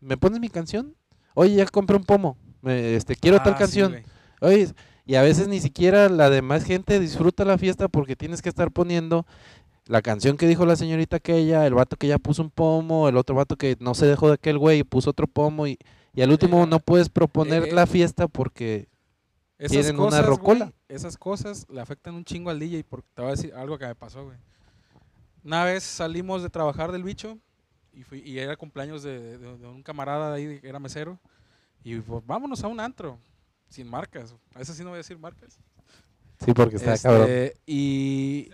¿me 0.00 0.16
pones 0.16 0.38
mi 0.38 0.48
canción? 0.48 0.94
Oye, 1.34 1.56
ya 1.56 1.66
compré 1.66 1.96
un 1.96 2.04
pomo, 2.04 2.36
me- 2.60 2.94
este, 2.94 3.16
quiero 3.16 3.40
tal 3.40 3.54
Ah, 3.54 3.56
sí, 3.56 3.58
canción. 3.58 3.92
güey. 3.92 4.04
Oye, 4.40 4.68
y 5.04 5.16
a 5.16 5.22
veces 5.22 5.48
ni 5.48 5.60
siquiera 5.60 6.08
la 6.08 6.30
demás 6.30 6.62
gente 6.64 7.00
disfruta 7.00 7.44
la 7.44 7.58
fiesta 7.58 7.88
porque 7.88 8.14
tienes 8.14 8.42
que 8.42 8.48
estar 8.48 8.70
poniendo 8.70 9.26
la 9.86 10.00
canción 10.02 10.36
que 10.36 10.46
dijo 10.46 10.64
la 10.66 10.76
señorita 10.76 11.16
aquella, 11.16 11.66
el 11.66 11.74
vato 11.74 11.96
que 11.96 12.06
ya 12.08 12.18
puso 12.18 12.42
un 12.42 12.50
pomo, 12.50 13.08
el 13.08 13.16
otro 13.16 13.34
vato 13.34 13.56
que 13.56 13.76
no 13.80 13.94
se 13.94 14.06
dejó 14.06 14.28
de 14.28 14.34
aquel 14.34 14.58
güey 14.58 14.80
y 14.80 14.84
puso 14.84 15.10
otro 15.10 15.26
pomo 15.26 15.66
y, 15.66 15.78
y 16.14 16.22
al 16.22 16.30
último 16.30 16.64
Eh, 16.64 16.66
no 16.66 16.78
puedes 16.78 17.08
proponer 17.08 17.64
eh, 17.68 17.72
la 17.72 17.86
fiesta 17.86 18.28
porque 18.28 18.88
Esas 19.58 19.72
Tienen 19.72 19.98
una 20.00 20.22
rocola. 20.22 20.72
esas 20.88 21.16
cosas 21.16 21.66
le 21.68 21.80
afectan 21.80 22.14
un 22.14 22.24
chingo 22.24 22.50
al 22.50 22.58
DJ 22.60 22.84
porque 22.84 23.08
te 23.14 23.22
voy 23.22 23.28
a 23.32 23.34
decir 23.34 23.52
algo 23.54 23.76
que 23.78 23.86
me 23.86 23.94
pasó, 23.94 24.24
güey. 24.24 24.36
Una 25.44 25.64
vez 25.64 25.82
salimos 25.82 26.42
de 26.42 26.50
trabajar 26.50 26.92
del 26.92 27.02
bicho 27.02 27.36
y, 27.92 28.04
fui, 28.04 28.20
y 28.24 28.38
era 28.38 28.56
cumpleaños 28.56 29.02
de, 29.02 29.38
de- 29.38 29.58
de 29.58 29.66
un 29.66 29.82
camarada 29.82 30.32
ahí 30.34 30.60
que 30.60 30.68
era 30.68 30.78
mesero 30.78 31.18
y 31.84 31.96
pues 31.96 32.24
vámonos 32.26 32.62
a 32.62 32.68
un 32.68 32.78
antro 32.78 33.18
sin 33.68 33.88
marcas. 33.88 34.34
A 34.54 34.60
veces 34.60 34.76
sí 34.76 34.82
no 34.84 34.90
voy 34.90 34.96
a 34.96 34.98
decir 34.98 35.18
marcas. 35.18 35.58
sí, 36.44 36.52
porque 36.54 36.76
está 36.76 36.94
Este, 36.94 37.08
cabrón. 37.08 37.28
Y 37.66 38.50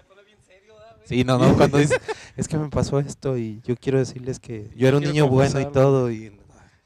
Sí, 1.09 1.25
no, 1.25 1.39
no, 1.39 1.57
cuando 1.57 1.79
dices, 1.79 1.99
es 2.37 2.47
que 2.47 2.59
me 2.59 2.69
pasó 2.69 2.99
esto 2.99 3.39
y 3.39 3.63
yo 3.65 3.75
quiero 3.77 3.99
decirles 3.99 4.39
que 4.39 4.71
yo 4.77 4.89
era 4.89 4.99
un 4.99 5.03
niño 5.05 5.27
bueno 5.29 5.59
y 5.61 5.65
todo 5.73 6.11
y 6.11 6.39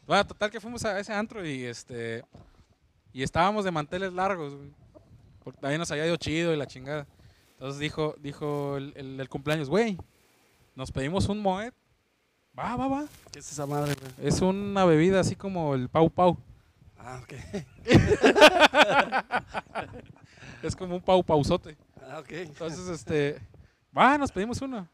bueno, 0.07 0.25
total 0.27 0.49
que 0.51 0.61
fuimos 0.61 0.85
a 0.85 0.99
ese 1.01 1.13
antro 1.13 1.45
y 1.47 1.65
este 1.65 2.25
y 3.13 3.23
estábamos 3.25 3.65
de 3.65 3.71
manteles 3.73 4.13
largos, 4.13 4.55
güey. 4.55 4.71
Porque 5.43 5.61
también 5.61 5.81
nos 5.81 5.91
había 5.91 6.07
ido 6.07 6.17
chido 6.17 6.55
y 6.55 6.57
la 6.57 6.67
chingada. 6.69 7.07
Entonces 7.53 7.81
dijo, 7.81 8.15
dijo 8.21 8.77
el, 8.77 8.93
el- 8.97 9.19
el 9.21 9.29
cumpleaños, 9.29 9.69
güey, 9.69 9.99
nos 10.77 10.93
pedimos 10.93 11.29
un 11.29 11.41
Moet. 11.41 11.75
Va, 12.59 12.77
va, 12.77 12.87
va. 12.89 13.05
¿Qué 13.33 13.41
es 13.41 13.51
esa 13.51 13.67
madre, 13.67 13.95
güey? 14.01 14.29
Es 14.29 14.41
una 14.41 14.85
bebida 14.85 15.19
así 15.21 15.35
como 15.35 15.75
el 15.75 15.89
Pau 15.89 16.09
Pau. 16.11 16.39
Ah, 16.97 17.21
ok. 17.25 17.33
Es 20.63 20.77
como 20.77 20.95
un 20.97 21.03
Pau 21.03 21.25
Pauzote. 21.25 21.77
Ah, 22.09 22.21
ok. 22.21 22.31
Entonces, 22.31 22.87
este, 22.89 23.41
va, 23.97 24.17
nos 24.19 24.33
pedimos 24.33 24.61
uno. 24.63 24.89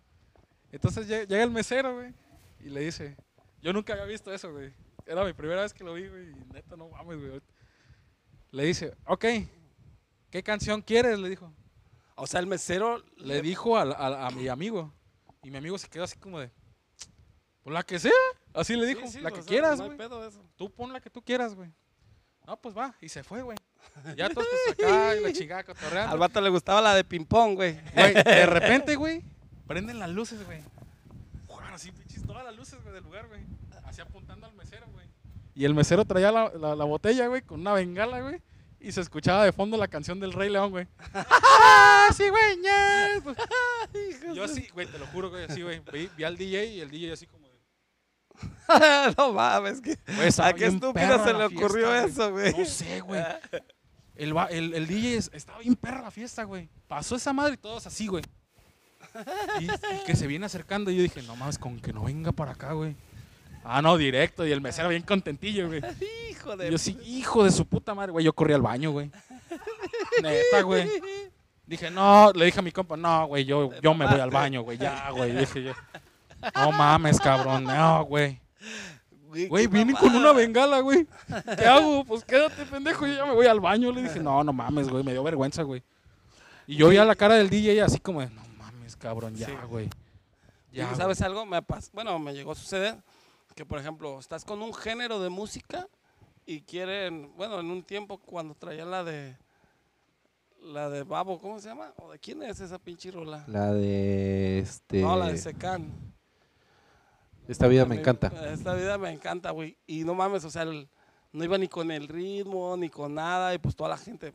Entonces 0.71 1.09
lle- 1.09 1.27
llega 1.27 1.43
el 1.45 1.51
mesero, 1.51 1.95
güey, 1.95 2.13
y 2.61 2.69
le 2.71 2.81
dice, 2.81 3.17
yo 3.63 3.73
nunca 3.73 3.93
había 3.95 4.05
visto 4.05 4.33
eso, 4.33 4.53
güey. 4.53 4.73
Era 5.07 5.25
mi 5.25 5.33
primera 5.33 5.63
vez 5.63 5.73
que 5.73 5.85
lo 5.85 5.95
vi, 5.95 6.09
güey, 6.09 6.31
y 6.31 6.35
neta, 6.53 6.77
no 6.77 6.89
mames, 6.91 7.19
güey. 7.19 7.41
Le 8.51 8.65
dice, 8.65 8.95
ok, 9.07 9.25
¿qué 10.31 10.43
canción 10.43 10.83
quieres? 10.83 11.19
Le 11.19 11.29
dijo. 11.29 11.53
O 12.17 12.27
sea, 12.27 12.41
el 12.41 12.47
mesero 12.47 13.03
Le 13.17 13.41
dijo 13.43 13.77
al- 13.79 13.95
a, 13.97 14.31
mi 14.31 14.49
amigo. 14.49 14.93
Y 15.43 15.51
mi 15.51 15.59
amigo 15.59 15.79
se 15.79 15.89
quedó 15.89 16.05
así 16.05 16.19
como 16.19 16.41
de, 16.41 16.51
pues 17.63 17.73
la 17.73 17.83
que 17.85 17.99
sea. 17.99 18.13
Así 18.53 18.75
le 18.75 18.87
dijo, 18.87 19.03
Sí, 19.03 19.13
sí, 19.15 19.21
la 19.21 19.31
que 19.31 19.37
sea, 19.43 19.45
quieras, 19.49 19.81
güey. 19.81 19.97
Tú 20.57 20.71
pon 20.71 20.93
la 20.93 21.01
que 21.01 21.11
tú 21.11 21.23
quieras, 21.23 21.55
güey. 21.55 21.71
No, 22.47 22.57
pues 22.61 22.77
va. 22.77 22.95
Y 23.01 23.09
se 23.09 23.23
fue, 23.23 23.43
güey. 23.43 23.58
Ya 24.17 24.29
todos 24.31 24.47
pues 24.67 24.79
acá 24.89 25.17
y 25.17 25.21
la 25.23 25.33
chingada 25.35 25.65
cotorreando. 25.65 26.13
Al 26.13 26.19
vato 26.19 26.41
le 26.41 26.49
gustaba 26.51 26.81
la 26.81 26.95
de 26.95 27.05
ping-pong, 27.05 27.55
güey. 27.57 27.79
Güey, 27.95 28.15
de 28.15 28.47
repente, 28.47 28.97
güey, 28.97 29.23
prenden 29.67 29.99
las 29.99 30.11
luces, 30.11 30.45
güey. 30.47 30.61
Juegan 31.47 31.75
así, 31.75 31.93
pinches, 31.93 32.23
todas 32.27 32.45
las 32.45 32.55
luces, 32.57 32.81
güey, 32.83 32.95
del 32.95 33.05
lugar, 33.05 33.27
güey. 33.29 33.41
Así 33.85 34.01
apuntando 34.01 34.47
al 34.47 34.55
mesero, 34.55 34.87
güey. 34.93 35.07
Y 35.55 35.65
el 35.65 35.75
mesero 35.75 36.05
traía 36.05 36.31
la, 36.31 36.51
la- 36.55 36.75
la 36.77 36.85
botella, 36.85 37.27
güey, 37.27 37.43
con 37.43 37.61
una 37.61 37.73
bengala, 37.73 38.21
güey. 38.21 38.41
Y 38.81 38.93
se 38.93 39.01
escuchaba 39.01 39.45
de 39.45 39.51
fondo 39.53 39.77
la 39.77 39.89
canción 39.89 40.21
del 40.21 40.33
Rey 40.33 40.49
León, 40.51 40.71
güey. 40.71 40.87
¡Ah, 41.15 42.09
cigüeñas! 42.13 43.23
Yo 44.35 44.45
así, 44.45 44.69
güey, 44.73 44.87
te 44.87 44.99
lo 45.01 45.07
juro, 45.09 45.31
güey, 45.31 45.45
así, 45.45 45.63
güey. 45.63 45.81
Vi, 45.93 46.09
vi 46.17 46.23
al 46.25 46.37
DJ 46.37 46.67
y 46.67 46.81
el 46.81 46.91
DJ 46.91 47.13
así 47.13 47.27
como 47.27 47.49
de... 47.49 47.55
no 49.17 49.33
mames, 49.33 49.81
que 49.81 49.99
Güey, 50.15 50.29
estaba 50.29 50.51
¿a 50.51 50.53
qué 50.53 50.67
estúpido 50.67 51.25
se 51.25 51.33
le 51.33 51.45
ocurrió 51.47 51.91
fiesta, 51.91 52.07
eso, 52.07 52.31
güey? 52.31 52.53
No 52.57 52.65
sé, 52.65 53.01
güey. 53.01 53.23
El, 54.19 54.35
el, 54.51 54.75
el 54.75 54.87
DJ 54.87 55.17
es- 55.17 55.31
estaba 55.33 55.61
bien 55.61 55.77
perra 55.77 56.03
la 56.03 56.11
fiesta, 56.11 56.45
güey. 56.45 56.69
Pasó 56.87 57.17
esa 57.17 57.33
madre 57.33 57.55
y 57.55 57.57
todos 57.57 57.87
así, 57.87 58.07
güey. 58.09 58.25
Y, 59.61 59.65
y 59.65 59.71
que 60.07 60.15
se 60.17 60.27
viene 60.27 60.45
acercando 60.47 60.91
y 60.91 60.97
yo 60.97 61.03
dije, 61.03 61.23
no 61.23 61.35
mames, 61.37 61.59
con 61.59 61.81
que 61.81 61.93
no 61.93 62.05
venga 62.05 62.33
para 62.33 62.53
acá, 62.53 62.73
güey. 62.73 62.95
Ah, 63.65 63.81
no, 63.81 63.97
directo. 63.97 64.47
Y 64.47 64.53
el 64.53 64.61
mesero 64.61 64.89
bien 64.89 65.03
contentillo, 65.03 65.69
güey. 65.69 65.81
Hijo 66.31 66.55
Y 66.55 66.59
de... 66.59 66.71
yo 66.73 66.79
sí, 66.79 66.99
hijo 67.05 67.45
de 67.45 67.51
su 67.51 67.67
puta 67.67 67.95
madre, 67.95 68.13
güey. 68.13 68.25
Yo 68.25 68.33
corrí 68.33 68.53
al 68.55 68.63
baño, 68.63 68.91
güey. 68.91 69.11
Neta, 70.23 70.63
güey. 70.63 70.89
Dije, 71.67 71.91
no, 71.91 72.33
le 72.35 72.47
dije 72.47 72.59
a 72.61 72.63
mi 72.63 72.73
compa, 72.73 72.97
no, 72.97 73.27
güey, 73.27 73.45
yo, 73.45 73.71
yo 73.83 73.93
me 73.95 74.07
voy 74.07 74.21
al 74.21 74.31
baño, 74.31 74.63
güey, 74.63 74.79
ya, 74.79 75.11
güey. 75.11 75.33
Dije 75.37 75.63
yo, 75.63 75.73
no 76.55 76.73
mames, 76.73 77.21
cabrón, 77.21 77.65
no, 77.65 78.05
güey. 78.05 78.41
Güey, 79.29 79.67
vienen 79.67 79.95
con 79.97 80.15
una 80.15 80.33
bengala, 80.33 80.81
güey. 80.81 81.07
¿Qué 81.59 81.67
hago? 81.67 82.05
Pues 82.05 82.25
quédate, 82.25 82.65
pendejo, 82.65 83.07
yo 83.07 83.15
ya 83.15 83.27
me 83.27 83.35
voy 83.35 83.47
al 83.47 83.61
baño. 83.61 83.93
Le 83.93 84.03
dije, 84.03 84.21
no, 84.21 84.43
no 84.43 84.53
mames, 84.53 84.89
güey, 84.89 85.05
me 85.05 85.13
dio 85.13 85.23
vergüenza, 85.23 85.63
güey. 85.63 85.83
Y 86.67 86.77
yo 86.77 86.89
vi 86.89 86.97
a 86.97 87.05
la 87.05 87.15
cara 87.15 87.35
del 87.35 87.51
DJ 87.51 87.83
así 87.83 87.99
como, 87.99 88.21
de, 88.21 88.31
no 88.31 88.43
mames, 88.59 88.97
cabrón, 88.97 89.35
ya, 89.37 89.47
Sí. 89.47 89.53
güey. 89.69 89.89
¿Y 90.73 90.79
Ya, 90.79 90.95
¿Sabes 90.95 91.21
algo? 91.23 91.45
Me 91.47 91.61
bueno, 91.93 92.19
me 92.19 92.33
llegó 92.35 92.53
a 92.53 92.55
suceder 92.55 92.97
que, 93.55 93.65
por 93.67 93.79
ejemplo, 93.79 94.19
estás 94.19 94.45
con 94.45 94.63
un 94.63 94.73
género 94.73 95.21
de 95.21 95.29
música 95.31 95.87
y 96.47 96.61
quieren, 96.63 97.33
bueno, 97.37 97.61
en 97.61 97.71
un 97.71 97.83
tiempo 97.83 98.19
cuando 98.19 98.55
traían 98.55 98.91
la 98.91 99.05
de, 99.05 99.37
la 100.63 100.89
de 100.91 101.03
Babo, 101.03 101.39
¿cómo 101.39 101.59
se 101.61 101.69
llama? 101.69 101.93
¿O 101.97 102.11
de 102.13 102.19
quién 102.19 102.43
es 102.43 102.61
esa 102.61 102.79
pinche 102.79 103.11
rola? 103.11 103.45
La 103.47 103.73
de 103.73 104.61
este. 104.61 105.01
No, 105.03 105.17
la 105.17 105.27
de 105.29 105.39
Secan. 105.39 105.93
Esta 107.49 107.67
vida 107.67 107.85
me 107.87 107.97
encanta. 107.97 108.29
Esta 108.53 108.75
vida 108.75 108.99
me 108.99 109.11
encanta, 109.11 109.51
güey. 109.51 109.77
Y 109.87 110.05
no 110.05 110.15
mames, 110.15 110.45
o 110.45 110.51
sea, 110.51 110.63
el- 110.63 110.89
no 111.33 111.45
iba 111.45 111.59
ni 111.59 111.67
con 111.69 111.91
el 111.91 112.07
ritmo, 112.09 112.77
ni 112.77 112.89
con 112.89 113.15
nada, 113.15 113.55
y 113.55 113.59
pues 113.59 113.75
toda 113.75 113.91
la 113.91 113.97
gente, 113.99 114.33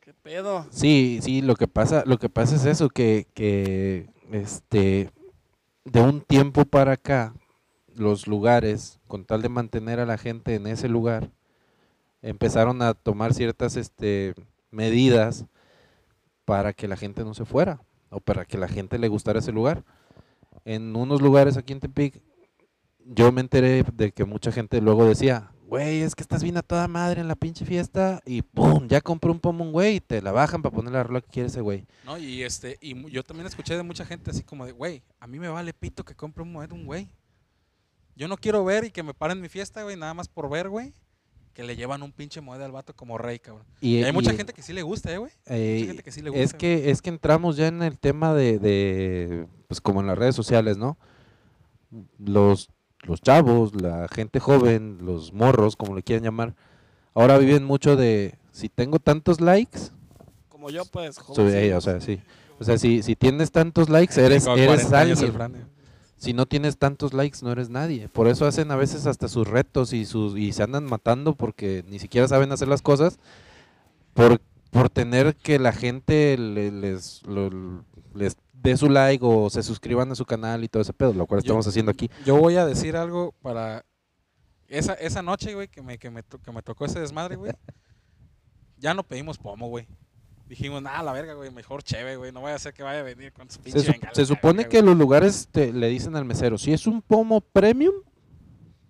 ¿qué 0.00 0.12
pedo? 0.14 0.66
Sí, 0.70 1.18
sí, 1.22 1.42
lo 1.42 1.54
que 1.54 1.68
pasa, 1.68 2.02
lo 2.06 2.18
que 2.18 2.28
pasa 2.28 2.56
es 2.56 2.64
eso, 2.64 2.88
que, 2.88 3.26
que 3.34 4.08
este 4.32 5.10
de 5.84 6.00
un 6.00 6.20
tiempo 6.20 6.64
para 6.64 6.92
acá, 6.92 7.34
los 7.94 8.26
lugares, 8.26 8.98
con 9.06 9.24
tal 9.24 9.40
de 9.42 9.48
mantener 9.48 10.00
a 10.00 10.06
la 10.06 10.18
gente 10.18 10.54
en 10.54 10.66
ese 10.66 10.88
lugar, 10.88 11.30
empezaron 12.22 12.82
a 12.82 12.94
tomar 12.94 13.34
ciertas 13.34 13.76
este 13.76 14.34
medidas 14.70 15.44
para 16.44 16.72
que 16.72 16.88
la 16.88 16.96
gente 16.96 17.24
no 17.24 17.34
se 17.34 17.44
fuera, 17.44 17.80
o 18.10 18.20
para 18.20 18.44
que 18.44 18.58
la 18.58 18.68
gente 18.68 18.98
le 18.98 19.08
gustara 19.08 19.38
ese 19.38 19.52
lugar. 19.52 19.84
En 20.64 20.94
unos 20.96 21.20
lugares 21.22 21.56
aquí 21.56 21.72
en 21.72 21.80
Tepic, 21.80 22.20
yo 23.08 23.32
me 23.32 23.40
enteré 23.40 23.84
de 23.92 24.12
que 24.12 24.24
mucha 24.24 24.52
gente 24.52 24.80
luego 24.80 25.04
decía, 25.06 25.52
güey, 25.66 26.02
es 26.02 26.14
que 26.14 26.22
estás 26.22 26.42
bien 26.42 26.56
a 26.56 26.62
toda 26.62 26.88
madre 26.88 27.20
en 27.20 27.28
la 27.28 27.36
pinche 27.36 27.64
fiesta 27.64 28.20
y 28.24 28.42
¡pum! 28.42 28.86
Ya 28.88 29.00
compré 29.00 29.30
un 29.30 29.40
pomo 29.40 29.64
un 29.64 29.72
güey 29.72 29.96
y 29.96 30.00
te 30.00 30.22
la 30.22 30.32
bajan 30.32 30.62
para 30.62 30.74
poner 30.74 30.92
la 30.92 31.02
rola 31.02 31.20
que 31.20 31.28
quiere 31.28 31.48
ese 31.48 31.60
güey. 31.60 31.86
No, 32.04 32.18
y 32.18 32.42
este, 32.42 32.78
y 32.80 33.10
yo 33.10 33.22
también 33.22 33.46
escuché 33.46 33.76
de 33.76 33.82
mucha 33.82 34.04
gente 34.04 34.30
así 34.30 34.42
como 34.42 34.66
de, 34.66 34.72
güey, 34.72 35.02
a 35.20 35.26
mí 35.26 35.38
me 35.38 35.48
vale 35.48 35.72
pito 35.72 36.04
que 36.04 36.14
compre 36.14 36.42
un 36.42 36.56
un 36.56 36.84
güey. 36.86 37.08
Yo 38.16 38.28
no 38.28 38.36
quiero 38.38 38.64
ver 38.64 38.84
y 38.84 38.90
que 38.90 39.02
me 39.02 39.12
paren 39.12 39.40
mi 39.40 39.48
fiesta, 39.48 39.82
güey, 39.82 39.96
nada 39.96 40.14
más 40.14 40.28
por 40.28 40.48
ver, 40.48 40.70
güey, 40.70 40.94
que 41.52 41.62
le 41.64 41.76
llevan 41.76 42.02
un 42.02 42.12
pinche 42.12 42.40
moed 42.40 42.62
al 42.62 42.72
vato 42.72 42.94
como 42.94 43.18
rey, 43.18 43.38
cabrón. 43.38 43.66
Y 43.80 44.02
hay 44.02 44.12
mucha 44.12 44.32
gente 44.32 44.52
que 44.52 44.62
sí 44.62 44.72
le 44.72 44.82
gusta, 44.82 45.12
eh, 45.12 45.18
güey. 45.18 45.32
eh, 45.46 45.74
mucha 45.74 45.86
gente 45.88 46.02
que 46.02 46.12
sí 46.12 46.22
le 46.22 46.30
es 46.30 46.52
gusta, 46.52 46.58
que 46.58 46.90
es 46.90 47.02
que 47.02 47.10
entramos 47.10 47.56
ya 47.56 47.66
en 47.66 47.82
el 47.82 47.98
tema 47.98 48.34
de, 48.34 48.58
de, 48.58 49.46
pues 49.68 49.80
como 49.80 50.00
en 50.00 50.06
las 50.06 50.16
redes 50.18 50.34
sociales, 50.34 50.78
¿no? 50.78 50.98
Los 52.18 52.70
los 53.06 53.20
chavos, 53.20 53.74
la 53.80 54.08
gente 54.08 54.40
joven, 54.40 54.98
los 55.02 55.32
morros, 55.32 55.76
como 55.76 55.94
le 55.94 56.02
quieran 56.02 56.24
llamar, 56.24 56.54
ahora 57.14 57.38
viven 57.38 57.64
mucho 57.64 57.96
de 57.96 58.34
si 58.52 58.68
tengo 58.68 58.98
tantos 58.98 59.40
likes, 59.40 59.78
Como 60.48 60.70
yo, 60.70 60.84
pues, 60.86 61.16
soy 61.34 61.52
ella, 61.54 61.78
o 61.78 61.80
sea, 61.80 62.00
sí. 62.00 62.20
O 62.58 62.64
sea, 62.64 62.78
si, 62.78 63.02
si 63.02 63.14
tienes 63.16 63.50
tantos 63.52 63.88
likes, 63.90 64.14
eres, 64.18 64.46
eres 64.46 64.66
40 64.66 64.98
años 64.98 65.20
el 65.22 65.40
alguien. 65.40 65.62
Eh. 65.62 65.66
Si 66.16 66.32
no 66.32 66.46
tienes 66.46 66.78
tantos 66.78 67.12
likes, 67.12 67.40
no 67.42 67.52
eres 67.52 67.68
nadie. 67.68 68.08
Por 68.08 68.26
eso 68.28 68.46
hacen 68.46 68.70
a 68.70 68.76
veces 68.76 69.06
hasta 69.06 69.28
sus 69.28 69.46
retos 69.46 69.92
y 69.92 70.06
sus 70.06 70.34
y 70.38 70.52
se 70.52 70.62
andan 70.62 70.84
matando 70.84 71.34
porque 71.34 71.84
ni 71.88 71.98
siquiera 71.98 72.26
saben 72.26 72.50
hacer 72.52 72.68
las 72.68 72.80
cosas 72.80 73.18
por, 74.14 74.40
por 74.70 74.88
tener 74.88 75.34
que 75.36 75.58
la 75.58 75.72
gente 75.72 76.38
le- 76.38 76.70
les, 76.72 77.20
les 78.14 78.36
dé 78.70 78.76
su 78.76 78.88
like 78.88 79.24
o 79.24 79.48
se 79.50 79.62
suscriban 79.62 80.10
a 80.10 80.14
su 80.14 80.24
canal 80.24 80.62
y 80.64 80.68
todo 80.68 80.82
ese 80.82 80.92
pedo, 80.92 81.12
lo 81.12 81.26
cual 81.26 81.40
Yo- 81.40 81.46
estamos 81.46 81.66
haciendo 81.66 81.90
aquí. 81.92 82.10
Yo 82.24 82.36
voy 82.36 82.56
a 82.56 82.66
decir 82.66 82.96
algo 82.96 83.32
para 83.42 83.84
esa, 84.68 84.94
esa 84.94 85.22
noche, 85.22 85.54
güey, 85.54 85.68
que 85.68 85.82
me, 85.82 85.98
que, 85.98 86.10
me 86.10 86.22
que 86.22 86.52
me 86.52 86.62
tocó 86.62 86.84
ese 86.84 87.00
desmadre, 87.00 87.36
güey. 87.36 87.52
Ya 88.78 88.92
no 88.92 89.02
pedimos 89.04 89.38
pomo, 89.38 89.68
güey. 89.68 89.86
Dijimos, 90.48 90.82
nada, 90.82 91.02
la 91.02 91.12
verga, 91.12 91.32
güey, 91.34 91.50
mejor 91.50 91.82
cheve, 91.82 92.16
güey. 92.16 92.30
No 92.30 92.42
vaya 92.42 92.56
a 92.56 92.58
ser 92.58 92.74
que 92.74 92.82
vaya 92.82 93.00
a 93.00 93.02
venir 93.02 93.32
con 93.32 93.50
su 93.50 93.58
pinche 93.58 93.80
Se, 93.80 93.86
su- 93.92 94.00
se 94.12 94.26
supone 94.26 94.58
verga, 94.58 94.68
que 94.68 94.80
güey". 94.80 94.90
los 94.90 94.98
lugares 94.98 95.48
te, 95.50 95.72
le 95.72 95.88
dicen 95.88 96.14
al 96.14 96.24
mesero, 96.26 96.58
si 96.58 96.72
es 96.74 96.86
un 96.86 97.00
pomo 97.00 97.40
premium, 97.40 97.94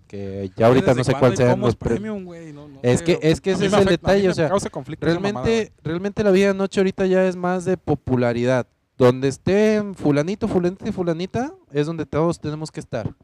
que 0.09 0.51
ya 0.57 0.67
ahorita 0.67 0.87
¿Desde 0.95 0.99
no 1.01 1.05
sé 1.05 1.12
cuál 1.19 1.35
pomos 1.35 1.69
los 1.69 1.77
premium. 1.77 2.25
güey? 2.25 2.53
No- 2.53 2.69
no 2.69 2.81
Es 2.83 2.99
sé, 2.99 3.05
que- 3.05 3.19
es 3.23 3.41
que 3.41 3.53
ese 3.53 3.67
es 3.67 3.73
el 3.73 3.79
afecta- 3.79 3.85
mí 3.85 3.91
detalle, 3.91 4.29
o 4.29 4.35
sea, 4.35 4.49
mamada, 4.49 5.01
Realmente, 5.01 5.73
realmente 5.83 6.25
la 6.25 6.31
vida 6.33 6.49
de 6.49 6.55
noche 6.55 6.81
ahorita 6.81 7.07
ya 7.07 7.27
es 7.27 7.37
más 7.37 7.65
de 7.65 7.77
popularidad. 7.77 8.67
Donde 8.97 9.29
esté 9.29 9.83
fulanito, 9.95 10.49
fulanita 10.49 10.89
y 10.89 10.93
fulanita, 10.93 11.53
es 11.73 11.87
donde 11.87 12.07
todos 12.07 12.41
tenemos 12.41 12.71
que 12.71 12.81
estar. 12.81 13.15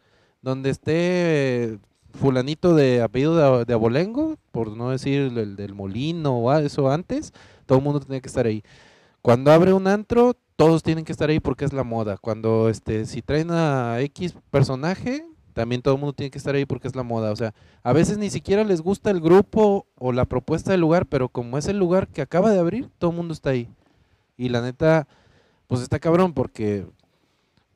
Donde 0.42 0.70
esté 0.70 1.78
fulanito 2.12 2.74
de 2.74 3.00
apellido 3.00 3.58
de, 3.58 3.64
de 3.64 3.72
abolengo, 3.72 4.36
por 4.50 4.76
no 4.76 4.90
decir 4.90 5.32
el 5.36 5.56
del 5.56 5.74
molino 5.74 6.36
o 6.36 6.52
eso 6.52 6.90
antes, 6.90 7.32
todo 7.66 7.78
el 7.78 7.84
mundo 7.84 8.00
tiene 8.00 8.20
que 8.20 8.28
estar 8.28 8.46
ahí. 8.46 8.62
Cuando 9.22 9.52
abre 9.52 9.72
un 9.72 9.86
antro, 9.86 10.36
todos 10.56 10.82
tienen 10.82 11.04
que 11.04 11.12
estar 11.12 11.30
ahí 11.30 11.40
porque 11.40 11.64
es 11.64 11.72
la 11.72 11.84
moda. 11.84 12.18
Cuando 12.18 12.68
este, 12.68 13.06
si 13.06 13.22
traen 13.22 13.50
a 13.50 14.00
X 14.00 14.34
personaje, 14.50 15.24
también 15.52 15.82
todo 15.82 15.94
el 15.94 16.00
mundo 16.00 16.12
tiene 16.12 16.30
que 16.30 16.38
estar 16.38 16.54
ahí 16.54 16.66
porque 16.66 16.88
es 16.88 16.96
la 16.96 17.02
moda. 17.02 17.30
O 17.30 17.36
sea, 17.36 17.54
a 17.82 17.92
veces 17.92 18.18
ni 18.18 18.30
siquiera 18.30 18.64
les 18.64 18.80
gusta 18.80 19.10
el 19.10 19.20
grupo 19.20 19.86
o 19.96 20.12
la 20.12 20.24
propuesta 20.24 20.72
del 20.72 20.80
lugar, 20.80 21.06
pero 21.06 21.28
como 21.28 21.58
es 21.58 21.68
el 21.68 21.78
lugar 21.78 22.08
que 22.08 22.22
acaba 22.22 22.50
de 22.50 22.58
abrir, 22.58 22.88
todo 22.98 23.10
el 23.10 23.16
mundo 23.16 23.32
está 23.34 23.50
ahí. 23.50 23.68
Y 24.36 24.48
la 24.48 24.60
neta, 24.60 25.06
pues 25.72 25.82
está 25.82 25.98
cabrón 25.98 26.32
porque 26.32 26.86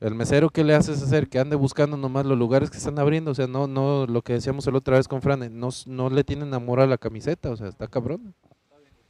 el 0.00 0.14
mesero 0.14 0.50
que 0.50 0.62
le 0.64 0.74
haces 0.74 1.02
hacer 1.02 1.28
que 1.28 1.38
ande 1.38 1.56
buscando 1.56 1.96
nomás 1.96 2.26
los 2.26 2.36
lugares 2.38 2.70
que 2.70 2.76
están 2.76 2.98
abriendo, 2.98 3.30
o 3.30 3.34
sea, 3.34 3.46
no 3.46 3.66
no 3.66 4.06
lo 4.06 4.22
que 4.22 4.34
decíamos 4.34 4.66
la 4.66 4.78
otra 4.78 4.96
vez 4.98 5.08
con 5.08 5.22
Fran, 5.22 5.58
no, 5.58 5.68
s- 5.68 5.88
no 5.88 6.10
le 6.10 6.22
tienen 6.24 6.52
amor 6.54 6.80
a 6.80 6.86
la 6.86 6.98
camiseta, 6.98 7.50
o 7.50 7.56
sea, 7.56 7.68
está 7.68 7.86
cabrón. 7.88 8.34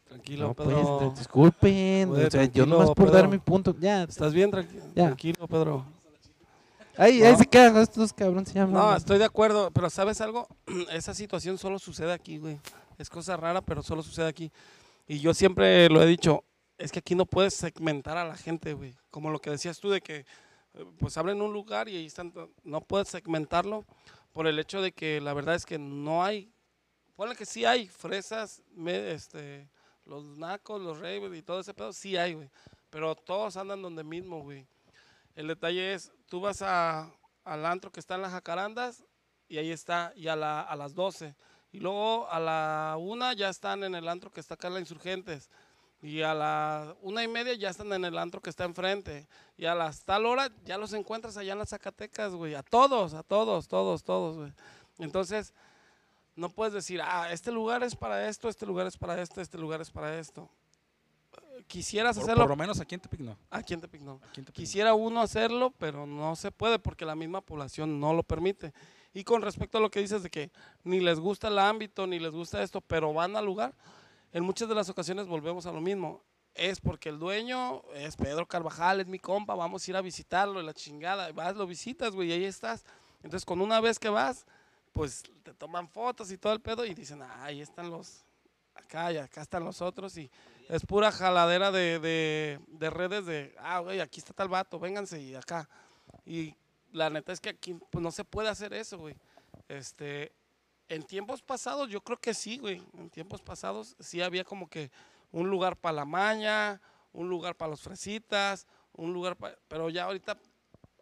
Tranquilo, 0.09 0.49
No, 0.49 0.55
pues, 0.55 0.69
Pedro. 0.69 1.15
disculpen, 1.19 2.11
Oye, 2.11 2.13
o 2.13 2.17
sea, 2.17 2.25
yo 2.25 2.31
tranquilo, 2.31 2.67
nomás 2.67 2.91
por 2.93 3.11
dar 3.11 3.29
mi 3.29 3.39
punto, 3.39 3.75
ya, 3.79 4.05
¿Estás 4.05 4.33
bien? 4.33 4.51
Tranqui- 4.51 4.81
Ya. 4.95 5.05
Tranquilo, 5.07 5.47
Pedro. 5.49 5.85
ahí, 6.97 7.23
ahí 7.23 7.37
se 7.37 7.47
quedan 7.47 7.77
estos 7.77 8.13
cabrones 8.13 8.49
se 8.49 8.55
llaman. 8.55 8.73
No, 8.75 8.97
estoy 8.97 9.19
de 9.19 9.25
acuerdo, 9.25 9.71
pero 9.73 9.91
¿sabes 9.91 10.21
algo? 10.21 10.47
Esa 10.93 11.13
situación 11.15 11.59
solo 11.59 11.79
sucede 11.79 12.13
aquí, 12.13 12.39
güey. 12.39 12.59
Es 12.99 13.11
cosa 13.11 13.37
rara, 13.37 13.61
pero 13.61 13.83
solo 13.83 14.03
sucede 14.03 14.29
aquí. 14.29 14.51
Y 15.09 15.19
yo 15.19 15.35
siempre 15.35 15.89
lo 15.91 16.01
he 16.03 16.07
dicho, 16.07 16.45
es 16.79 16.93
que 16.93 16.99
aquí 16.99 17.15
no 17.15 17.27
puedes 17.27 17.55
segmentar 17.55 18.17
a 18.17 18.25
la 18.25 18.37
gente, 18.37 18.75
güey. 18.75 18.97
Como 19.11 19.31
lo 19.31 19.41
que 19.41 19.51
decías 19.51 19.81
tú 19.81 19.91
de 19.91 20.01
que, 20.01 20.27
eh, 20.75 20.85
pues 20.99 21.17
abren 21.17 21.41
un 21.41 21.53
lugar 21.53 21.89
y 21.89 21.97
ahí 21.97 22.07
están, 22.07 22.33
no 22.65 22.81
puedes 22.83 23.09
segmentarlo 23.09 23.85
por 24.33 24.47
el 24.47 24.59
hecho 24.59 24.83
de 24.83 24.93
que 24.93 25.21
la 25.21 25.33
verdad 25.33 25.55
es 25.55 25.65
que 25.65 25.79
no 25.79 26.23
hay, 26.23 26.53
ponle 27.15 27.35
que 27.35 27.47
sí 27.47 27.65
hay 27.65 27.89
fresas, 27.89 28.63
este, 28.87 29.71
los 30.05 30.25
nacos, 30.25 30.81
los 30.81 30.99
ravers 30.99 31.35
y 31.35 31.43
todo 31.43 31.61
ese 31.61 31.75
pedo, 31.75 31.93
sí 31.93 32.17
hay, 32.17 32.35
güey. 32.35 32.51
Pero 32.91 33.15
todos 33.15 33.57
andan 33.57 33.83
donde 33.83 34.05
mismo, 34.05 34.43
güey. 34.43 34.67
El 35.35 35.49
detalle 35.49 35.95
es, 35.95 36.13
tú 36.29 36.41
vas 36.41 36.63
a, 36.63 37.11
al 37.45 37.67
antro 37.67 37.91
que 37.91 38.01
está 38.01 38.15
en 38.15 38.23
las 38.23 38.33
jacarandas 38.33 39.05
y 39.49 39.59
ahí 39.59 39.71
está, 39.71 40.13
y 40.17 40.29
a, 40.29 40.35
a 40.35 40.77
las 40.77 40.95
12. 40.95 41.35
Y 41.73 41.81
luego 41.81 42.29
a 42.31 42.41
la 42.41 42.97
una 42.99 43.33
ya 43.35 43.49
están 43.49 43.85
en 43.85 43.95
el 43.95 44.09
antro 44.09 44.31
que 44.31 44.41
está 44.41 44.55
acá 44.55 44.69
en 44.69 44.75
la 44.75 44.81
Insurgentes. 44.81 45.51
Y 46.03 46.23
a 46.23 46.35
la 46.35 46.95
una 47.01 47.25
y 47.25 47.29
media 47.29 47.55
ya 47.55 47.71
están 47.71 47.93
en 47.93 48.05
el 48.05 48.19
antro 48.19 48.41
que 48.41 48.51
está 48.51 48.65
enfrente. 48.65 49.27
Y 49.57 49.65
a 49.65 49.75
las 49.75 50.05
tal 50.05 50.27
hora 50.27 50.51
ya 50.65 50.79
los 50.79 50.93
encuentras 50.93 51.37
allá 51.37 51.53
en 51.53 51.59
las 51.59 51.71
Zacatecas, 51.71 52.33
güey. 52.35 52.55
A 52.55 52.63
todos, 52.63 53.15
a 53.15 53.23
todos, 53.23 53.67
todos, 53.67 54.05
todos, 54.05 54.37
güey. 54.37 54.53
Entonces, 54.99 55.53
no 56.37 56.51
puedes 56.51 56.75
decir, 56.75 57.01
ah, 57.03 57.33
este 57.33 57.51
lugar 57.51 57.83
es 57.83 57.97
para 57.97 58.29
esto, 58.29 58.49
este 58.49 58.67
lugar 58.67 58.87
es 58.87 58.97
para 58.97 59.21
esto, 59.21 59.41
este 59.41 59.59
lugar 59.59 59.81
es 59.81 59.91
para 59.91 60.19
esto. 60.19 60.49
Quisieras 61.67 62.17
Por, 62.17 62.25
hacerlo 62.25 62.45
por 62.45 62.51
lo 62.51 62.57
menos 62.57 62.79
aquí 62.79 62.95
en 62.95 63.01
Tepic 63.01 63.21
no. 63.21 63.37
aquí 63.51 63.75
en 63.75 63.81
Tepic 63.81 64.03
no. 64.03 64.21
Aquí 64.29 64.41
en 64.41 64.45
Tepic. 64.45 64.55
Quisiera 64.55 64.95
uno 64.95 65.21
hacerlo, 65.21 65.73
pero 65.79 66.07
no 66.07 66.37
se 66.37 66.53
puede 66.53 66.79
porque 66.79 67.05
la 67.05 67.17
misma 67.17 67.41
población 67.41 67.99
no 67.99 68.13
lo 68.13 68.23
permite. 68.23 68.73
Y 69.15 69.25
con 69.25 69.41
respecto 69.41 69.79
a 69.79 69.81
lo 69.81 69.91
que 69.91 70.01
dices 70.01 70.23
de 70.23 70.29
que 70.31 70.51
ni 70.85 71.01
les 71.01 71.19
gusta 71.19 71.49
el 71.49 71.59
ámbito, 71.59 72.07
ni 72.07 72.19
les 72.19 72.33
gusta 72.33 72.63
esto, 72.63 72.83
pero 72.83 73.15
van 73.15 73.35
al 73.35 73.47
lugar, 73.47 73.75
en 74.37 74.45
muchas 74.45 74.69
de 74.69 74.75
las 74.75 74.91
ocasiones 74.91 75.27
volvemos 75.27 75.65
a 75.65 75.73
lo 75.73 75.81
mismo. 75.81 76.23
Es 76.55 76.79
porque 76.81 77.09
el 77.09 77.19
dueño 77.19 77.83
es 77.95 78.17
Pedro 78.17 78.47
Carvajal, 78.47 79.01
es 79.01 79.07
mi 79.07 79.19
compa, 79.19 79.55
vamos 79.55 79.87
a 79.87 79.91
ir 79.91 79.97
a 79.97 80.03
visitarlo, 80.03 80.61
y 80.61 80.65
la 80.65 80.75
chingada. 80.75 81.33
Vas, 81.33 81.57
lo 81.57 81.67
visitas, 81.67 82.15
güey, 82.15 82.29
y 82.29 82.33
ahí 82.33 82.45
estás. 82.45 82.85
Entonces, 83.23 83.47
con 83.47 83.63
una 83.63 83.81
vez 83.81 83.99
que 83.99 84.11
vas, 84.11 84.45
pues 84.93 85.23
te 85.43 85.55
toman 85.55 85.89
fotos 85.89 86.31
y 86.31 86.37
todo 86.37 86.53
el 86.53 86.61
pedo 86.61 86.85
y 86.85 86.93
dicen, 86.93 87.23
ah, 87.23 87.45
ahí 87.45 87.63
están 87.63 87.91
los, 87.91 88.25
acá 88.75 89.11
y 89.13 89.17
acá 89.17 89.41
están 89.41 89.65
los 89.65 89.81
otros. 89.81 90.19
Y 90.19 90.31
es 90.69 90.85
pura 90.85 91.11
jaladera 91.13 91.71
de, 91.71 91.99
de- 91.99 92.61
de 92.69 92.91
redes 92.91 93.25
de, 93.25 93.55
ah, 93.59 93.79
güey, 93.81 94.01
aquí 94.01 94.21
está 94.21 94.35
tal 94.35 94.49
vato, 94.49 94.79
vénganse 94.79 95.19
y 95.21 95.35
acá. 95.35 95.67
Y 96.27 96.55
la 96.93 97.09
neta 97.09 97.33
es 97.33 97.41
que 97.41 97.49
aquí 97.51 97.75
pues, 97.91 98.03
no 98.03 98.11
se 98.11 98.25
puede 98.25 98.51
hacer 98.51 98.75
eso, 98.75 98.99
güey. 98.99 99.15
Este, 99.69 100.33
en 100.89 101.03
tiempos 101.03 101.43
pasados 101.43 101.91
yo 101.91 102.01
creo 102.01 102.19
que 102.19 102.35
sí, 102.35 102.59
güey. 102.59 102.83
En 102.99 103.11
tiempos 103.11 103.43
pasados 103.43 103.97
sí 103.99 104.23
había 104.23 104.45
como 104.45 104.69
que 104.69 104.91
un 105.33 105.51
lugar 105.51 105.77
para 105.77 105.95
la 105.95 106.05
maña, 106.05 106.81
un 107.13 107.29
lugar 107.29 107.57
para 107.57 107.71
los 107.71 107.81
fresitas, 107.81 108.67
un 108.93 109.13
lugar 109.13 109.37
para... 109.37 109.57
Pero 109.69 109.91
ya 109.91 110.05
ahorita 110.05 110.39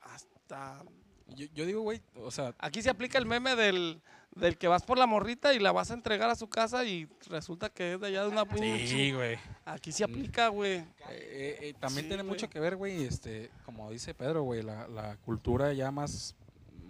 hasta... 0.00 0.82
Yo, 1.28 1.46
yo 1.54 1.66
digo, 1.66 1.80
güey, 1.80 2.02
o 2.16 2.30
sea, 2.30 2.54
Aquí 2.58 2.82
se 2.82 2.90
aplica 2.90 3.18
el 3.18 3.26
meme 3.26 3.56
del, 3.56 4.02
del 4.34 4.58
que 4.58 4.68
vas 4.68 4.82
por 4.82 4.98
la 4.98 5.06
morrita 5.06 5.54
y 5.54 5.58
la 5.58 5.72
vas 5.72 5.90
a 5.90 5.94
entregar 5.94 6.28
a 6.28 6.34
su 6.34 6.48
casa 6.48 6.84
y 6.84 7.08
resulta 7.28 7.70
que 7.70 7.94
es 7.94 8.00
de 8.00 8.08
allá 8.08 8.22
de 8.22 8.28
una 8.28 8.44
sí, 8.86 9.12
güey. 9.12 9.38
Aquí 9.64 9.90
se 9.90 10.04
aplica, 10.04 10.48
güey. 10.48 10.72
Eh, 10.72 10.86
eh, 11.08 11.58
eh, 11.60 11.74
también 11.80 12.04
Sí, 12.04 12.08
tiene 12.08 12.22
mucho 12.22 12.48
que 12.50 12.60
ver, 12.60 12.76
güey, 12.76 13.04
este, 13.04 13.50
como 13.64 13.90
dice 13.90 14.14
Pedro, 14.14 14.42
güey, 14.42 14.62
la, 14.62 14.86
la 14.88 15.16
cultura 15.18 15.72
ya 15.72 15.90
más, 15.90 16.36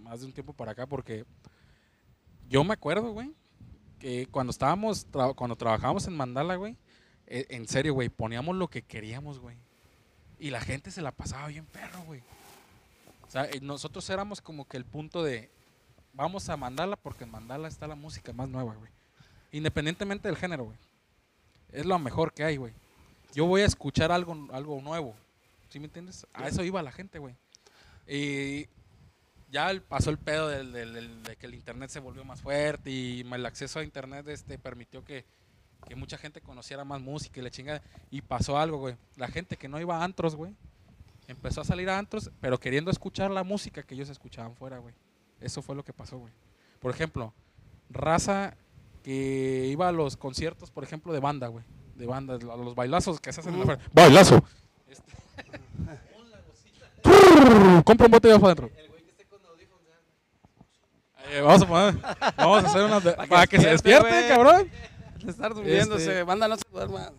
más 0.02 0.20
de 0.20 0.26
un 0.26 0.32
tiempo 0.32 0.52
para 0.52 0.72
acá, 0.72 0.86
porque 0.86 1.24
yo 2.48 2.64
me 2.64 2.74
acuerdo, 2.74 3.12
güey, 3.12 3.32
que 3.98 4.26
cuando 4.26 4.50
estábamos, 4.50 5.10
tra- 5.10 5.34
cuando 5.34 5.56
trabajábamos 5.56 6.06
en 6.06 6.16
Mandala, 6.16 6.56
güey, 6.56 6.76
eh, 7.26 7.46
en 7.50 7.66
serio, 7.68 7.94
güey, 7.94 8.08
poníamos 8.08 8.54
lo 8.56 8.68
que 8.68 8.82
queríamos, 8.82 9.38
güey. 9.38 9.56
Y 10.38 10.50
la 10.50 10.60
gente 10.60 10.90
se 10.90 11.00
la 11.02 11.12
pasaba 11.12 11.46
bien 11.48 11.64
perro, 11.66 12.02
güey. 12.04 12.20
O 13.26 13.30
sea, 13.30 13.44
eh, 13.46 13.60
nosotros 13.62 14.08
éramos 14.10 14.40
como 14.40 14.66
que 14.66 14.76
el 14.76 14.84
punto 14.84 15.22
de, 15.22 15.50
vamos 16.12 16.48
a 16.48 16.56
Mandala 16.56 16.96
porque 16.96 17.24
en 17.24 17.30
Mandala 17.30 17.68
está 17.68 17.86
la 17.86 17.94
música 17.94 18.32
más 18.32 18.48
nueva, 18.48 18.74
güey. 18.74 18.90
Independientemente 19.52 20.28
del 20.28 20.36
género, 20.36 20.64
güey. 20.64 20.76
Es 21.72 21.86
lo 21.86 21.98
mejor 21.98 22.32
que 22.32 22.44
hay, 22.44 22.56
güey. 22.56 22.72
Yo 23.34 23.46
voy 23.46 23.62
a 23.62 23.66
escuchar 23.66 24.12
algo, 24.12 24.48
algo 24.52 24.80
nuevo. 24.80 25.14
¿Sí 25.70 25.80
me 25.80 25.86
entiendes? 25.86 26.26
A 26.34 26.46
eso 26.46 26.62
iba 26.62 26.82
la 26.82 26.92
gente, 26.92 27.18
güey. 27.18 27.34
Y 28.06 28.68
ya 29.54 29.72
pasó 29.88 30.10
el 30.10 30.18
pedo 30.18 30.48
del, 30.48 30.72
del- 30.72 30.92
del- 30.92 31.22
de 31.22 31.36
que 31.36 31.46
el 31.46 31.54
internet 31.54 31.88
se 31.88 32.00
volvió 32.00 32.24
más 32.24 32.42
fuerte 32.42 32.90
y 32.90 33.20
el 33.20 33.46
acceso 33.46 33.78
a 33.78 33.84
internet 33.84 34.26
este, 34.28 34.58
permitió 34.58 35.04
que, 35.04 35.24
que 35.86 35.94
mucha 35.94 36.18
gente 36.18 36.40
conociera 36.40 36.84
más 36.84 37.00
música 37.00 37.38
y 37.38 37.42
la 37.44 37.50
chingada. 37.50 37.80
Y 38.10 38.20
pasó 38.22 38.58
algo, 38.58 38.78
güey. 38.78 38.96
La 39.16 39.28
gente 39.28 39.56
que 39.56 39.68
no 39.68 39.78
iba 39.80 39.96
a 39.98 40.04
antros, 40.04 40.34
güey, 40.34 40.52
empezó 41.28 41.60
a 41.60 41.64
salir 41.64 41.88
a 41.88 41.96
antros, 41.98 42.30
pero 42.40 42.58
queriendo 42.58 42.90
escuchar 42.90 43.30
la 43.30 43.44
música 43.44 43.84
que 43.84 43.94
ellos 43.94 44.08
escuchaban 44.08 44.56
fuera, 44.56 44.78
güey. 44.78 44.94
Eso 45.40 45.62
fue 45.62 45.76
lo 45.76 45.84
que 45.84 45.92
pasó, 45.92 46.18
güey. 46.18 46.32
Por 46.80 46.90
ejemplo, 46.92 47.32
raza 47.90 48.56
que 49.04 49.68
iba 49.70 49.86
a 49.88 49.92
los 49.92 50.16
conciertos, 50.16 50.70
por 50.72 50.82
ejemplo, 50.82 51.12
de 51.12 51.20
banda, 51.20 51.46
güey. 51.46 51.64
De 51.94 52.06
banda, 52.06 52.34
a 52.34 52.56
los 52.56 52.74
bailazos 52.74 53.20
que 53.20 53.32
se 53.32 53.40
hacen 53.40 53.54
en 53.54 53.66
la. 53.68 53.78
¡Bailazo! 53.92 54.42
Este- 54.88 55.12
Compra 57.84 58.06
un 58.06 58.10
bote 58.12 58.28
de 58.28 58.34
agua 58.34 58.50
adentro. 58.52 58.70
Eh, 61.30 61.40
vamos 61.40 61.62
a 61.62 61.66
poner, 61.66 62.34
vamos 62.36 62.64
a 62.64 62.66
hacer 62.68 62.84
una 62.84 63.00
que 63.22 63.28
para 63.28 63.46
que 63.46 63.58
se 63.60 63.68
despierte, 63.70 64.08
güey. 64.10 64.28
cabrón. 64.28 64.70
De 65.24 65.30
estar 65.30 65.54
durmiéndose, 65.54 66.04
Este- 66.04 66.22
banda 66.22 66.48
no 66.48 66.56
se 66.56 66.64
duerma. 66.70 67.12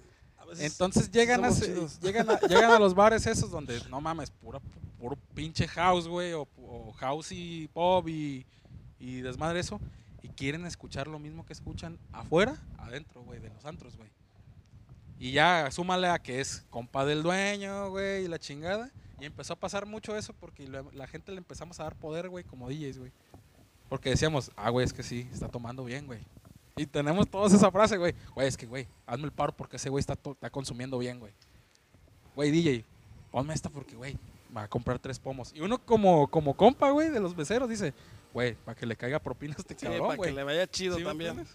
Entonces 0.60 1.12
llegan 1.12 1.44
a, 1.44 1.50
llegan, 1.50 2.30
a, 2.30 2.40
llegan 2.48 2.72
a 2.72 2.80
los 2.80 2.94
bares 2.94 3.26
esos 3.28 3.50
donde, 3.52 3.82
no 3.90 4.00
mames, 4.00 4.30
puro, 4.32 4.62
puro 5.00 5.18
pinche 5.34 5.68
house, 5.68 6.08
güey, 6.08 6.34
o, 6.34 6.48
o 6.58 6.94
house 6.94 7.32
y 7.32 7.68
pop 7.74 8.08
y, 8.08 8.46
y 9.00 9.22
desmadre 9.22 9.60
eso, 9.60 9.82
y 10.22 10.30
quieren 10.30 10.66
escuchar 10.66 11.08
lo 11.08 11.20
mismo 11.20 11.46
que 11.46 11.52
escuchan 11.54 11.98
afuera, 12.14 12.56
adentro, 12.78 13.22
güey, 13.24 13.40
de 13.40 13.50
los 13.50 13.66
antros, 13.66 13.98
güey. 13.98 14.10
Y 15.20 15.32
ya 15.32 15.70
súmale 15.72 16.08
a 16.08 16.20
que 16.20 16.40
es 16.40 16.64
compa 16.70 17.06
del 17.06 17.24
dueño, 17.24 17.90
güey, 17.90 18.26
y 18.26 18.28
la 18.28 18.38
chingada. 18.40 18.92
Y 19.20 19.26
empezó 19.26 19.54
a 19.54 19.56
pasar 19.56 19.86
mucho 19.86 20.16
eso 20.16 20.34
porque 20.34 20.68
la, 20.68 20.84
la 20.94 21.08
gente 21.08 21.32
le 21.32 21.38
empezamos 21.40 21.80
a 21.80 21.84
dar 21.84 21.96
poder, 21.96 22.30
güey, 22.30 22.44
como 22.44 22.70
DJs, 22.70 23.00
güey. 23.00 23.12
Porque 23.90 24.10
decíamos, 24.10 24.52
ah, 24.56 24.70
güey, 24.70 24.86
es 24.86 24.94
que 24.94 25.04
sí, 25.04 25.28
está 25.32 25.48
tomando 25.48 25.84
bien, 25.84 26.06
güey. 26.06 26.20
Y 26.78 26.86
tenemos 26.86 27.28
todos 27.30 27.54
esa 27.54 27.72
frase, 27.72 27.98
güey. 27.98 28.14
Güey, 28.34 28.48
es 28.48 28.58
que, 28.58 28.66
güey, 28.66 28.88
hazme 29.06 29.26
el 29.26 29.32
paro 29.32 29.54
porque 29.56 29.78
ese 29.78 29.90
güey 29.90 30.00
está, 30.00 30.14
está 30.14 30.50
consumiendo 30.50 30.98
bien, 30.98 31.20
güey. 31.20 31.32
Güey, 32.36 32.52
DJ, 32.52 32.84
ponme 33.32 33.54
esta 33.54 33.70
porque, 33.70 33.96
güey, 33.96 34.18
va 34.56 34.64
a 34.64 34.68
comprar 34.68 35.00
tres 35.00 35.20
pomos. 35.20 35.54
Y 35.54 35.62
uno 35.62 35.78
como, 35.78 36.28
como 36.28 36.54
compa, 36.56 36.90
güey, 36.90 37.10
de 37.10 37.20
los 37.20 37.36
becerros 37.36 37.70
dice, 37.70 37.94
güey, 38.34 38.56
para 38.66 38.76
que 38.76 38.86
le 38.86 38.96
caiga 38.96 39.20
propina 39.20 39.54
a 39.58 39.62
este 39.62 39.76
Sí, 39.76 39.86
cabrón, 39.86 40.08
para 40.08 40.14
que 40.14 40.18
güey. 40.18 40.34
le 40.34 40.44
vaya 40.44 40.68
chido 40.68 40.98
¿Sí 40.98 41.04
me 41.04 41.10
también. 41.10 41.46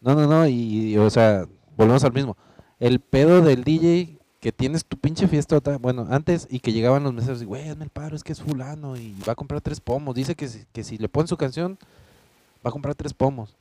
No, 0.00 0.14
no, 0.14 0.26
no, 0.26 0.46
y, 0.46 0.92
y, 0.92 0.98
o 0.98 1.10
sea, 1.10 1.46
volvemos 1.76 2.02
al 2.02 2.12
mismo. 2.12 2.36
El 2.78 3.00
pedo 3.00 3.42
del 3.42 3.62
DJ 3.62 4.19
que 4.40 4.52
tienes 4.52 4.84
tu 4.86 4.96
pinche 4.96 5.28
fiestota, 5.28 5.76
bueno, 5.78 6.06
antes 6.10 6.46
y 6.50 6.60
que 6.60 6.72
llegaban 6.72 7.02
los 7.04 7.12
meseros 7.12 7.42
y, 7.42 7.44
güey, 7.44 7.68
hazme 7.68 7.84
el 7.84 7.90
paro, 7.90 8.16
es 8.16 8.24
que 8.24 8.32
es 8.32 8.40
fulano 8.40 8.96
y 8.96 9.14
va 9.28 9.32
a 9.34 9.36
comprar 9.36 9.60
tres 9.60 9.80
pomos. 9.80 10.14
Dice 10.14 10.34
que 10.34 10.48
si, 10.48 10.64
que 10.72 10.82
si 10.82 10.96
le 10.96 11.08
ponen 11.08 11.28
su 11.28 11.36
canción, 11.36 11.78
va 12.64 12.70
a 12.70 12.72
comprar 12.72 12.94
tres 12.94 13.12
pomos. 13.12 13.56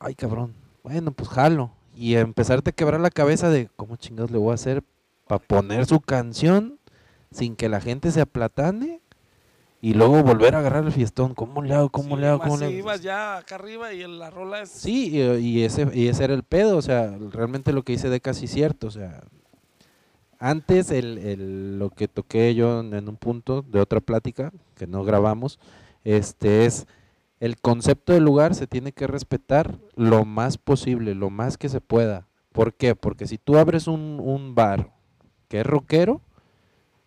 Ay, 0.00 0.14
cabrón. 0.14 0.54
Bueno, 0.82 1.12
pues 1.12 1.28
jalo. 1.28 1.72
Y 1.94 2.14
empezarte 2.14 2.70
a 2.70 2.72
quebrar 2.72 3.00
la 3.00 3.10
cabeza 3.10 3.50
de 3.50 3.68
cómo 3.76 3.96
chingados 3.96 4.30
le 4.30 4.38
voy 4.38 4.52
a 4.52 4.54
hacer 4.54 4.82
para 5.26 5.40
poner 5.40 5.84
su 5.84 6.00
canción 6.00 6.78
sin 7.30 7.54
que 7.56 7.68
la 7.68 7.80
gente 7.80 8.10
se 8.10 8.20
aplatane 8.22 9.02
y 9.82 9.92
luego 9.94 10.22
volver 10.22 10.54
a 10.54 10.60
agarrar 10.60 10.84
el 10.84 10.92
fiestón. 10.92 11.34
¿Cómo 11.34 11.60
le 11.60 11.74
hago? 11.74 11.90
¿Cómo 11.90 12.14
Sí, 12.16 12.20
le 12.22 12.28
hago? 12.28 12.38
¿Cómo 12.40 12.56
le 12.56 12.64
hago? 12.66 12.74
ibas 12.74 13.02
ya 13.02 13.36
acá 13.36 13.56
arriba 13.56 13.92
y 13.92 14.06
la 14.06 14.30
rola 14.30 14.62
es... 14.62 14.70
Sí, 14.70 15.10
y, 15.10 15.20
y 15.38 15.64
ese, 15.64 15.88
y 15.92 16.08
ese 16.08 16.24
era 16.24 16.34
el 16.34 16.44
pedo, 16.44 16.76
o 16.78 16.82
sea, 16.82 17.14
realmente 17.32 17.72
lo 17.72 17.82
que 17.82 17.92
dice 17.92 18.08
de 18.08 18.20
casi 18.20 18.46
cierto, 18.46 18.86
o 18.86 18.90
sea, 18.90 19.22
antes 20.38 20.90
el, 20.90 21.18
el- 21.18 21.78
lo 21.78 21.90
que 21.90 22.08
toqué 22.08 22.54
yo 22.54 22.80
en, 22.80 23.08
un 23.08 23.16
punto 23.16 23.62
de 23.62 23.80
otra 23.80 24.00
plática 24.00 24.52
que 24.76 24.86
no 24.86 25.04
grabamos, 25.04 25.58
este 26.04 26.64
es 26.66 26.86
el 27.40 27.60
concepto 27.60 28.12
del 28.12 28.24
lugar 28.24 28.54
se 28.54 28.66
tiene 28.66 28.92
que 28.92 29.06
respetar 29.06 29.78
lo 29.94 30.24
más 30.24 30.58
posible, 30.58 31.14
lo 31.14 31.30
más 31.30 31.56
que 31.56 31.68
se 31.68 31.80
pueda. 31.80 32.26
¿Por 32.52 32.74
qué? 32.74 32.96
Porque 32.96 33.26
si 33.26 33.38
tú 33.38 33.56
abres 33.58 33.86
un, 33.86 34.18
un 34.20 34.54
bar 34.56 34.92
que 35.48 35.60
es 35.60 35.66
rockero, 35.66 36.20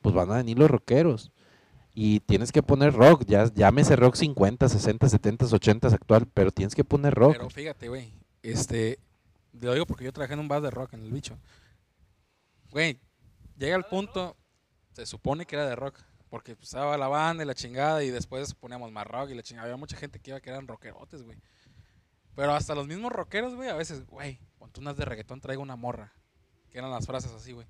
pues 0.01 0.15
van 0.15 0.31
a 0.31 0.37
venir 0.37 0.57
los 0.57 0.71
rockeros. 0.71 1.31
Y 1.93 2.21
tienes 2.21 2.53
que 2.53 2.63
poner 2.63 2.93
rock, 2.93 3.25
ya 3.25 3.51
llámese 3.53 3.97
rock 3.97 4.15
50, 4.15 4.69
60, 4.69 5.09
70, 5.09 5.45
80 5.47 5.87
actual, 5.89 6.25
pero 6.33 6.49
tienes 6.51 6.73
que 6.73 6.85
poner 6.85 7.13
rock. 7.13 7.33
Pero 7.33 7.49
fíjate, 7.49 7.89
güey, 7.89 8.13
este, 8.41 8.97
lo 9.59 9.73
digo 9.73 9.85
porque 9.85 10.05
yo 10.05 10.13
trabajé 10.13 10.35
en 10.35 10.39
un 10.39 10.47
bar 10.47 10.61
de 10.61 10.71
rock 10.71 10.93
en 10.93 11.03
el 11.03 11.11
bicho. 11.11 11.37
Güey, 12.71 12.97
llega 13.61 13.77
el 13.77 13.85
punto, 13.85 14.35
se 14.93 15.05
supone 15.05 15.45
que 15.45 15.55
era 15.55 15.67
de 15.67 15.75
rock, 15.75 15.99
porque 16.29 16.55
pues, 16.55 16.69
estaba 16.69 16.97
la 16.97 17.07
banda 17.07 17.43
y 17.43 17.47
la 17.47 17.53
chingada 17.53 18.03
y 18.03 18.09
después 18.09 18.53
poníamos 18.53 18.91
más 18.91 19.05
rock 19.07 19.29
y 19.29 19.35
la 19.35 19.43
chingada. 19.43 19.65
Había 19.65 19.77
mucha 19.77 19.97
gente 19.97 20.19
que 20.19 20.31
iba 20.31 20.39
que 20.39 20.49
eran 20.49 20.67
rockerotes, 20.67 21.23
güey. 21.23 21.37
Pero 22.35 22.53
hasta 22.53 22.73
los 22.73 22.87
mismos 22.87 23.11
rockeros, 23.11 23.55
güey, 23.55 23.69
a 23.69 23.75
veces, 23.75 24.05
güey, 24.07 24.39
ponte 24.57 24.79
unas 24.79 24.97
de 24.97 25.05
reggaetón, 25.05 25.41
traigo 25.41 25.61
una 25.61 25.75
morra. 25.75 26.13
Que 26.69 26.77
eran 26.77 26.91
las 26.91 27.05
frases 27.05 27.31
así, 27.33 27.51
güey. 27.51 27.67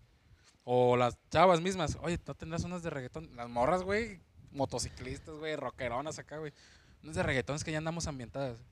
O 0.63 0.95
las 0.95 1.17
chavas 1.31 1.59
mismas, 1.59 1.97
oye, 2.01 2.19
¿no 2.25 2.35
tendrás 2.35 2.63
unas 2.63 2.83
de 2.83 2.91
reggaetón? 2.91 3.35
Las 3.35 3.49
morras, 3.49 3.81
güey, 3.81 4.21
motociclistas, 4.51 5.35
güey, 5.35 5.55
rockeronas 5.55 6.19
acá, 6.19 6.37
güey. 6.37 6.53
Unas 7.01 7.15
de 7.15 7.23
reggaetón 7.23 7.55
es 7.55 7.63
que 7.63 7.71
ya 7.71 7.79
andamos 7.79 8.05
ambientadas. 8.05 8.63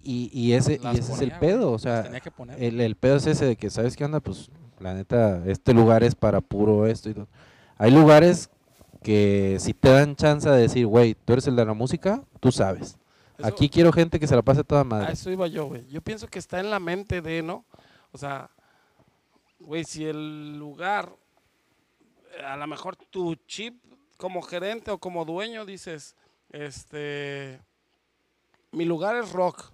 Y, 0.00 0.30
y 0.32 0.52
ese, 0.52 0.78
y 0.80 0.96
ese 0.98 1.12
es 1.14 1.20
el 1.22 1.32
pedo, 1.38 1.72
o 1.72 1.78
sea, 1.78 2.04
tenía 2.04 2.20
que 2.20 2.30
poner. 2.30 2.62
el, 2.62 2.80
el 2.80 2.94
pedo 2.94 3.16
es 3.16 3.26
ese 3.26 3.46
de 3.46 3.56
que, 3.56 3.68
¿sabes 3.70 3.96
qué 3.96 4.04
onda? 4.04 4.20
Pues, 4.20 4.50
la 4.80 4.94
neta, 4.94 5.42
este 5.46 5.74
lugar 5.74 6.02
es 6.04 6.14
para 6.14 6.40
puro 6.40 6.86
esto 6.86 7.10
y 7.10 7.14
todo. 7.14 7.28
Hay 7.76 7.90
lugares 7.90 8.50
que 9.02 9.56
si 9.60 9.74
te 9.74 9.90
dan 9.90 10.16
chance 10.16 10.48
de 10.48 10.56
decir, 10.56 10.86
güey, 10.86 11.14
tú 11.14 11.32
eres 11.34 11.46
el 11.46 11.56
de 11.56 11.64
la 11.64 11.74
música, 11.74 12.22
tú 12.40 12.50
sabes. 12.52 12.98
Eso- 13.38 13.46
Aquí 13.46 13.68
quiero 13.68 13.92
gente 13.92 14.18
que 14.18 14.26
se 14.26 14.34
la 14.34 14.42
pase 14.42 14.64
toda 14.64 14.80
A 14.80 14.84
madre. 14.84 15.12
eso 15.12 15.30
iba 15.30 15.46
yo, 15.46 15.66
güey. 15.66 15.86
Yo 15.88 16.00
pienso 16.02 16.26
que 16.26 16.38
está 16.40 16.58
en 16.60 16.70
la 16.70 16.80
mente 16.80 17.22
de, 17.22 17.42
¿no? 17.42 17.64
O 18.12 18.18
sea, 18.18 18.50
güey, 19.60 19.84
si 19.84 20.04
el 20.04 20.58
lugar, 20.58 21.14
a 22.44 22.56
lo 22.56 22.66
mejor 22.66 22.96
tu 22.96 23.34
chip 23.46 23.76
como 24.16 24.42
gerente 24.42 24.90
o 24.90 24.98
como 24.98 25.24
dueño 25.24 25.64
dices, 25.64 26.16
este, 26.50 27.60
mi 28.72 28.84
lugar 28.84 29.14
es 29.16 29.30
rock, 29.32 29.72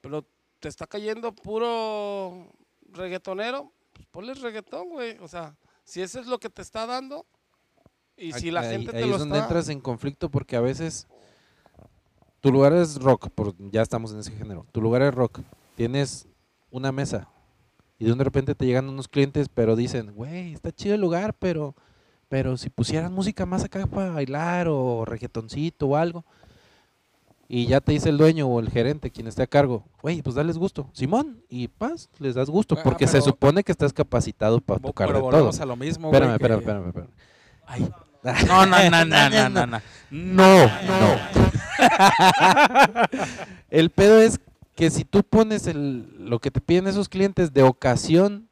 pero 0.00 0.24
te 0.60 0.68
está 0.68 0.86
cayendo 0.86 1.32
puro 1.32 2.46
reggaetonero, 2.92 3.72
pues 3.96 4.06
ponle 4.10 4.34
reggaetón, 4.34 4.88
güey. 4.90 5.16
O 5.20 5.28
sea, 5.28 5.56
si 5.84 6.02
eso 6.02 6.20
es 6.20 6.26
lo 6.26 6.38
que 6.38 6.50
te 6.50 6.62
está 6.62 6.86
dando 6.86 7.26
y 8.16 8.32
si 8.32 8.50
la 8.50 8.60
Ahí- 8.60 8.70
gente 8.70 8.96
ahí 8.96 9.02
te 9.02 9.08
lo 9.08 9.14
es 9.14 9.18
donde 9.20 9.36
está... 9.36 9.46
entras 9.46 9.68
en 9.68 9.80
conflicto 9.80 10.30
porque 10.30 10.56
a 10.56 10.60
veces 10.60 11.06
tu 12.40 12.52
lugar 12.52 12.72
es 12.72 12.96
rock, 13.00 13.28
por, 13.30 13.54
ya 13.70 13.82
estamos 13.82 14.12
en 14.12 14.20
ese 14.20 14.30
género. 14.32 14.66
Tu 14.72 14.80
lugar 14.80 15.02
es 15.02 15.14
rock. 15.14 15.40
Tienes 15.74 16.26
una 16.70 16.92
mesa 16.92 17.28
Y 17.98 18.04
de 18.04 18.24
repente 18.24 18.54
te 18.54 18.66
llegan 18.66 18.88
unos 18.90 19.08
clientes, 19.08 19.48
pero 19.48 19.74
dicen, 19.74 20.12
güey, 20.14 20.52
está 20.52 20.70
chido 20.70 20.94
el 20.94 21.00
lugar, 21.00 21.34
pero, 21.38 21.74
pero 22.28 22.56
si 22.58 22.68
pusieran 22.68 23.12
música 23.12 23.46
más 23.46 23.64
acá 23.64 23.86
para 23.86 24.10
bailar 24.10 24.68
o 24.68 25.04
reggaetoncito 25.06 25.86
o 25.86 25.96
algo. 25.96 26.24
Y 27.48 27.66
ya 27.66 27.80
te 27.80 27.92
dice 27.92 28.08
el 28.08 28.18
dueño 28.18 28.48
o 28.48 28.58
el 28.58 28.70
gerente, 28.70 29.10
quien 29.10 29.28
esté 29.28 29.42
a 29.42 29.46
cargo, 29.46 29.84
güey, 30.02 30.20
pues 30.22 30.34
dales 30.34 30.58
gusto. 30.58 30.88
Simón, 30.92 31.42
y 31.48 31.68
paz, 31.68 32.08
les 32.18 32.34
das 32.34 32.50
gusto, 32.50 32.74
Ah, 32.76 32.82
porque 32.82 33.06
se 33.06 33.20
supone 33.20 33.62
que 33.62 33.70
estás 33.72 33.92
capacitado 33.92 34.60
para 34.60 34.80
tocar 34.80 35.06
pero 35.08 35.22
de 35.22 35.30
todo. 35.30 35.50
a 35.62 35.66
lo 35.66 35.76
mismo, 35.76 36.08
güey, 36.08 36.20
Espérame, 36.20 36.38
que- 36.38 36.44
espérame, 36.44 36.86
espérame, 36.88 36.88
espérame. 36.88 37.10
Ay. 37.66 37.88
No, 38.48 38.66
no, 38.66 38.90
no, 38.90 39.04
no, 39.04 39.30
no, 39.30 39.48
no, 39.48 39.66
no. 39.66 39.80
No, 40.10 40.66
no. 40.66 41.16
el 43.70 43.90
pedo 43.90 44.20
es 44.20 44.40
que 44.74 44.90
si 44.90 45.04
tú 45.04 45.22
pones 45.22 45.66
el, 45.66 46.08
lo 46.18 46.38
que 46.40 46.50
te 46.50 46.60
piden 46.60 46.86
esos 46.86 47.08
clientes 47.08 47.52
de 47.52 47.62
ocasión 47.62 48.48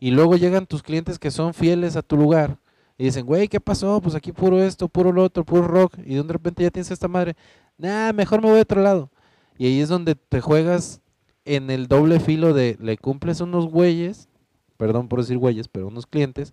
y 0.00 0.10
luego 0.10 0.36
llegan 0.36 0.66
tus 0.66 0.82
clientes 0.82 1.18
que 1.18 1.30
son 1.30 1.54
fieles 1.54 1.96
a 1.96 2.02
tu 2.02 2.16
lugar 2.16 2.56
y 2.96 3.04
dicen, 3.04 3.26
güey, 3.26 3.48
¿qué 3.48 3.60
pasó? 3.60 4.00
Pues 4.00 4.14
aquí 4.14 4.32
puro 4.32 4.62
esto, 4.62 4.88
puro 4.88 5.12
lo 5.12 5.22
otro, 5.22 5.44
puro 5.44 5.66
rock 5.68 5.94
y 6.04 6.14
de 6.14 6.22
repente 6.22 6.62
ya 6.62 6.70
tienes 6.70 6.90
esta 6.90 7.08
madre. 7.08 7.36
Nah, 7.78 8.12
mejor 8.12 8.42
me 8.42 8.50
voy 8.50 8.58
a 8.58 8.62
otro 8.62 8.82
lado. 8.82 9.10
Y 9.56 9.66
ahí 9.66 9.80
es 9.80 9.88
donde 9.88 10.14
te 10.14 10.40
juegas 10.40 11.00
en 11.44 11.70
el 11.70 11.86
doble 11.88 12.20
filo 12.20 12.52
de 12.52 12.76
le 12.80 12.98
cumples 12.98 13.40
unos 13.40 13.66
güeyes, 13.66 14.28
perdón 14.76 15.08
por 15.08 15.20
decir 15.20 15.38
güeyes, 15.38 15.68
pero 15.68 15.88
unos 15.88 16.06
clientes, 16.06 16.52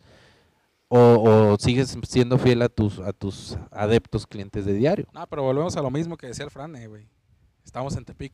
o, 0.87 0.99
o 0.99 1.57
sigues 1.59 1.97
siendo 2.07 2.37
fiel 2.37 2.61
a 2.61 2.69
tus, 2.69 2.99
a 2.99 3.11
tus 3.11 3.57
adeptos 3.71 4.25
clientes 4.25 4.65
de 4.65 4.73
diario. 4.73 5.07
No, 5.13 5.27
pero 5.27 5.43
volvemos 5.43 5.75
a 5.75 5.81
lo 5.81 5.91
mismo 5.91 6.15
que 6.15 6.27
decía 6.27 6.45
el 6.45 6.51
Fran, 6.51 6.75
eh, 6.75 6.87
güey. 6.87 7.07
Estamos 7.63 7.97
en 7.97 8.05
Tepic. 8.05 8.33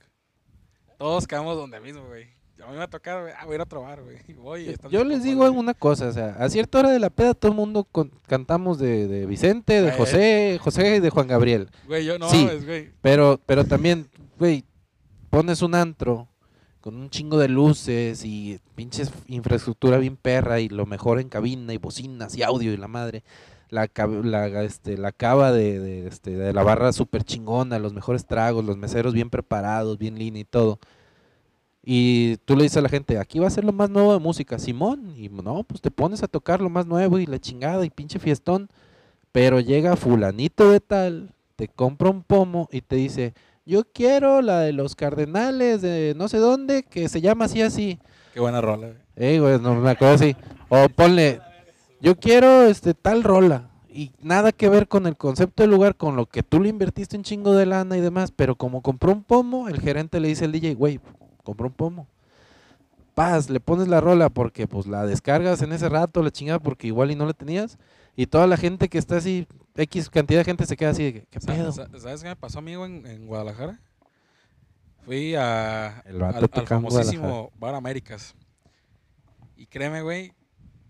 Todos 0.98 1.26
quedamos 1.26 1.58
donde 1.58 1.80
mismo, 1.80 2.06
güey. 2.06 2.41
A 2.66 2.72
mí 2.72 2.78
me 2.78 2.84
ha 2.84 2.88
tocado, 2.90 3.22
güey, 3.22 3.34
ah, 3.38 3.46
voy 3.46 3.54
a 3.54 3.56
ir 3.56 3.62
a 3.62 3.64
otro 3.64 3.82
bar, 3.82 4.02
güey. 4.04 4.18
Voy, 4.38 4.76
Yo 4.90 5.04
les 5.04 5.24
digo 5.24 5.40
güey. 5.48 5.52
una 5.58 5.74
cosa, 5.74 6.08
o 6.08 6.12
sea, 6.12 6.36
a 6.40 6.50
cierta 6.50 6.80
hora 6.80 6.90
de 6.92 7.00
la 7.00 7.10
peda 7.10 7.34
todo 7.34 7.52
el 7.52 7.58
mundo 7.58 7.84
con- 7.92 8.12
cantamos 8.28 8.78
de, 8.80 9.08
de 9.08 9.26
Vicente, 9.26 9.74
de 9.82 9.88
Güey. 9.90 9.98
José, 9.98 10.60
José 10.62 10.96
y 10.98 11.00
de 11.00 11.10
Juan 11.10 11.28
Gabriel. 11.28 11.70
Güey, 11.88 12.06
yo 12.06 12.18
no, 12.20 12.30
Sí. 12.30 12.48
es, 12.52 12.66
güey. 12.66 12.92
Pero, 13.02 13.40
pero 13.46 13.66
también, 13.66 14.08
güey, 14.40 14.64
pones 15.30 15.62
un 15.62 15.76
antro 15.76 16.28
con 16.82 16.96
un 16.96 17.10
chingo 17.10 17.38
de 17.38 17.48
luces 17.48 18.26
y 18.26 18.60
pinches 18.76 19.12
infraestructura 19.28 19.98
bien 19.98 20.18
perra 20.18 20.60
y 20.60 20.68
lo 20.70 20.86
mejor 20.86 21.20
en 21.20 21.30
cabina 21.30 21.74
y 21.74 21.78
bocinas 21.78 22.36
y 22.36 22.44
audio 22.44 22.74
y 22.74 22.78
la 22.78 22.88
madre. 22.88 23.24
La, 23.70 23.90
la, 24.24 24.64
este, 24.64 24.98
la 24.98 25.12
cava 25.14 25.54
de, 25.54 25.80
de, 25.80 26.08
este, 26.08 26.32
de 26.32 26.52
la 26.52 26.62
barra 26.64 26.92
súper 26.92 27.24
chingona, 27.24 27.80
los 27.80 27.94
mejores 27.94 28.26
tragos, 28.26 28.66
los 28.66 28.76
meseros 28.78 29.14
bien 29.14 29.30
preparados, 29.30 29.98
bien 29.98 30.18
línea 30.20 30.42
y 30.42 30.46
todo. 30.46 30.78
Y 31.84 32.38
tú 32.46 32.56
le 32.56 32.64
dices 32.64 32.78
a 32.78 32.82
la 32.82 32.90
gente, 32.90 33.18
aquí 33.18 33.40
va 33.40 33.48
a 33.48 33.52
ser 33.52 33.64
lo 33.64 33.74
más 33.74 33.90
nuevo 33.90 34.14
de 34.14 34.20
música, 34.20 34.60
Simón. 34.60 35.14
Y 35.18 35.30
no, 35.30 35.64
pues 35.64 35.82
te 35.82 35.90
pones 35.90 36.22
a 36.24 36.28
tocar 36.28 36.62
lo 36.62 36.70
más 36.70 36.86
nuevo 36.86 37.18
y 37.18 37.26
la 37.26 37.40
chingada 37.40 37.86
y 37.86 37.90
pinche 37.90 38.20
fiestón. 38.20 38.70
Pero 39.32 39.60
llega 39.60 39.96
fulanito 39.96 40.72
de 40.72 40.80
tal, 40.80 41.34
te 41.56 41.68
compra 41.68 42.10
un 42.10 42.22
pomo 42.24 42.68
y 42.72 42.82
te 42.82 42.98
dice, 42.98 43.34
yo 43.66 43.84
quiero 43.86 44.42
la 44.42 44.60
de 44.60 44.74
los 44.74 44.96
cardenales 44.96 45.82
de 45.82 46.14
no 46.18 46.28
sé 46.28 46.38
dónde, 46.38 46.84
que 46.84 47.08
se 47.10 47.22
llama 47.22 47.46
así 47.46 47.62
así. 47.62 48.00
Qué 48.34 48.40
buena 48.40 48.62
rola. 48.62 48.90
Ey, 49.16 49.40
güey, 49.40 49.60
no 49.60 49.76
me 49.76 49.90
acuerdo 49.92 50.16
así. 50.16 50.36
O 50.70 50.90
ponle, 50.90 51.42
yo 52.02 52.16
quiero 52.18 52.64
este 52.64 52.94
tal 52.94 53.24
rola. 53.24 53.70
Y 53.94 54.12
nada 54.22 54.54
que 54.54 54.70
ver 54.70 54.88
con 54.88 55.06
el 55.06 55.18
concepto 55.18 55.64
del 55.64 55.72
lugar, 55.72 55.98
con 55.98 56.16
lo 56.16 56.26
que 56.26 56.44
tú 56.44 56.62
le 56.62 56.70
invertiste 56.70 57.18
un 57.18 57.24
chingo 57.24 57.54
de 57.54 57.66
lana 57.66 57.98
y 57.98 58.02
demás. 58.02 58.32
Pero 58.32 58.56
como 58.56 58.82
compró 58.82 59.12
un 59.12 59.24
pomo, 59.24 59.68
el 59.68 59.82
gerente 59.82 60.20
le 60.20 60.30
dice 60.30 60.46
al 60.46 60.54
DJ, 60.54 60.76
güey, 60.76 61.00
compró 61.42 61.68
un 61.68 61.74
pomo. 61.74 62.08
Paz, 63.14 63.50
le 63.50 63.60
pones 63.60 63.88
la 63.88 64.00
rola 64.00 64.30
porque 64.30 64.68
pues 64.68 64.88
la 64.88 65.06
descargas 65.06 65.62
en 65.62 65.74
ese 65.74 65.90
rato, 65.90 66.24
la 66.24 66.32
chingada, 66.32 66.60
porque 66.60 66.88
igual 66.88 67.12
y 67.12 67.16
no 67.16 67.26
la 67.26 67.34
tenías. 67.34 67.78
Y 68.16 68.28
toda 68.28 68.48
la 68.48 68.58
gente 68.58 68.88
que 68.90 68.98
está 68.98 69.18
así, 69.18 69.48
X 69.76 70.10
cantidad 70.10 70.40
de 70.40 70.46
gente 70.46 70.66
se 70.66 70.78
queda 70.78 70.92
así, 70.92 71.12
de 71.12 71.26
¿qué 71.30 71.40
pedo? 71.40 71.72
sa- 71.72 71.88
¿Sabes 72.00 72.22
qué 72.24 72.30
me 72.30 72.36
pasó, 72.36 72.60
amigo, 72.60 72.86
en, 72.86 73.06
en 73.06 73.28
Guadalajara? 73.28 73.80
Fui 75.06 75.36
a, 75.36 76.04
El 76.06 76.22
al, 76.22 76.48
famosísimo 76.68 77.52
Bar 77.58 77.76
Américas. 77.76 78.36
Y 79.58 79.66
créeme, 79.66 80.02
güey, 80.02 80.34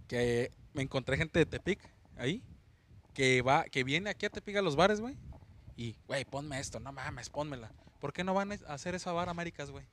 que 0.08 0.52
me 0.74 0.82
encontré 0.84 1.18
gente 1.18 1.39
de 1.39 1.45
Tepic 1.45 1.80
ahí, 2.18 2.43
que 3.14 3.41
va, 3.41 3.64
que 3.66 3.84
viene 3.84 4.10
aquí 4.10 4.26
a 4.26 4.30
Tepic 4.30 4.58
a 4.58 4.62
los 4.62 4.76
bares, 4.76 4.99
güey. 5.02 5.18
Y, 5.76 5.95
güey, 6.08 6.26
ponme 6.26 6.60
esto, 6.60 6.80
no 6.80 6.91
mames, 6.91 7.30
pónmela. 7.30 7.72
¿Por 7.99 8.14
qué 8.14 8.24
no 8.24 8.34
van 8.34 8.52
a 8.52 8.56
hacer 8.74 8.93
esa 8.95 9.12
Bar 9.12 9.30
Américas, 9.30 9.72
güey? 9.72 9.86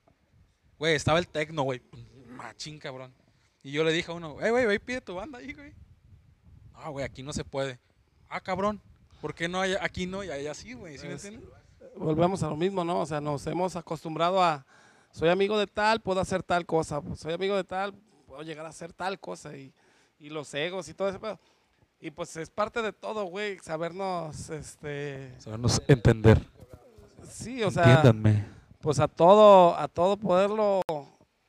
Güey, 0.79 0.95
estaba 0.95 1.19
el 1.19 1.27
tecno, 1.27 1.63
güey. 1.63 1.81
Machín, 2.27 2.79
cabrón. 2.79 3.13
Y 3.61 3.71
yo 3.71 3.83
le 3.83 3.91
dije 3.91 4.11
a 4.11 4.15
uno, 4.15 4.37
hey, 4.41 4.49
güey, 4.49 4.65
ve, 4.65 4.79
pide 4.79 5.01
tu 5.01 5.13
banda 5.15 5.37
ahí, 5.39 5.53
güey. 5.53 5.73
No, 6.73 6.91
güey, 6.91 7.05
aquí 7.05 7.21
no 7.21 7.33
se 7.33 7.43
puede. 7.43 7.77
Ah, 8.29 8.39
cabrón. 8.39 8.81
¿Por 9.21 9.35
qué 9.35 9.49
no 9.49 9.59
hay, 9.59 9.75
aquí 9.81 10.07
no 10.07 10.23
y 10.23 10.31
allá 10.31 10.53
sí, 10.53 10.73
güey? 10.73 10.97
¿Sí 10.97 11.07
me 11.07 11.15
Es- 11.15 11.25
entiendes? 11.25 11.49
Volvemos 11.97 12.41
a 12.43 12.47
lo 12.49 12.55
mismo, 12.55 12.83
¿no? 12.85 13.01
O 13.01 13.05
sea, 13.05 13.19
nos 13.19 13.45
hemos 13.47 13.75
acostumbrado 13.75 14.41
a, 14.41 14.65
soy 15.11 15.27
amigo 15.27 15.57
de 15.59 15.67
tal, 15.67 15.99
puedo 16.01 16.21
hacer 16.21 16.41
tal 16.43 16.65
cosa, 16.65 17.01
soy 17.15 17.33
amigo 17.33 17.57
de 17.57 17.63
tal, 17.65 17.93
puedo 18.25 18.41
llegar 18.43 18.65
a 18.65 18.69
hacer 18.69 18.93
tal 18.93 19.19
cosa, 19.19 19.57
y, 19.57 19.73
y 20.19 20.29
los 20.29 20.53
egos 20.53 20.87
y 20.87 20.93
todo 20.93 21.09
eso. 21.09 21.39
Y 21.99 22.11
pues 22.11 22.37
es 22.37 22.49
parte 22.49 22.81
de 22.81 22.93
todo, 22.93 23.25
güey, 23.25 23.59
sabernos, 23.59 24.49
este, 24.49 25.33
Sabernos 25.39 25.81
entender. 25.87 26.39
sí, 27.29 27.61
o 27.63 27.71
sea, 27.71 27.83
Entiéndanme. 27.83 28.45
Pues 28.81 28.99
a 28.99 29.07
todo, 29.07 29.77
a 29.77 29.87
todo 29.87 30.17
poderlo 30.17 30.81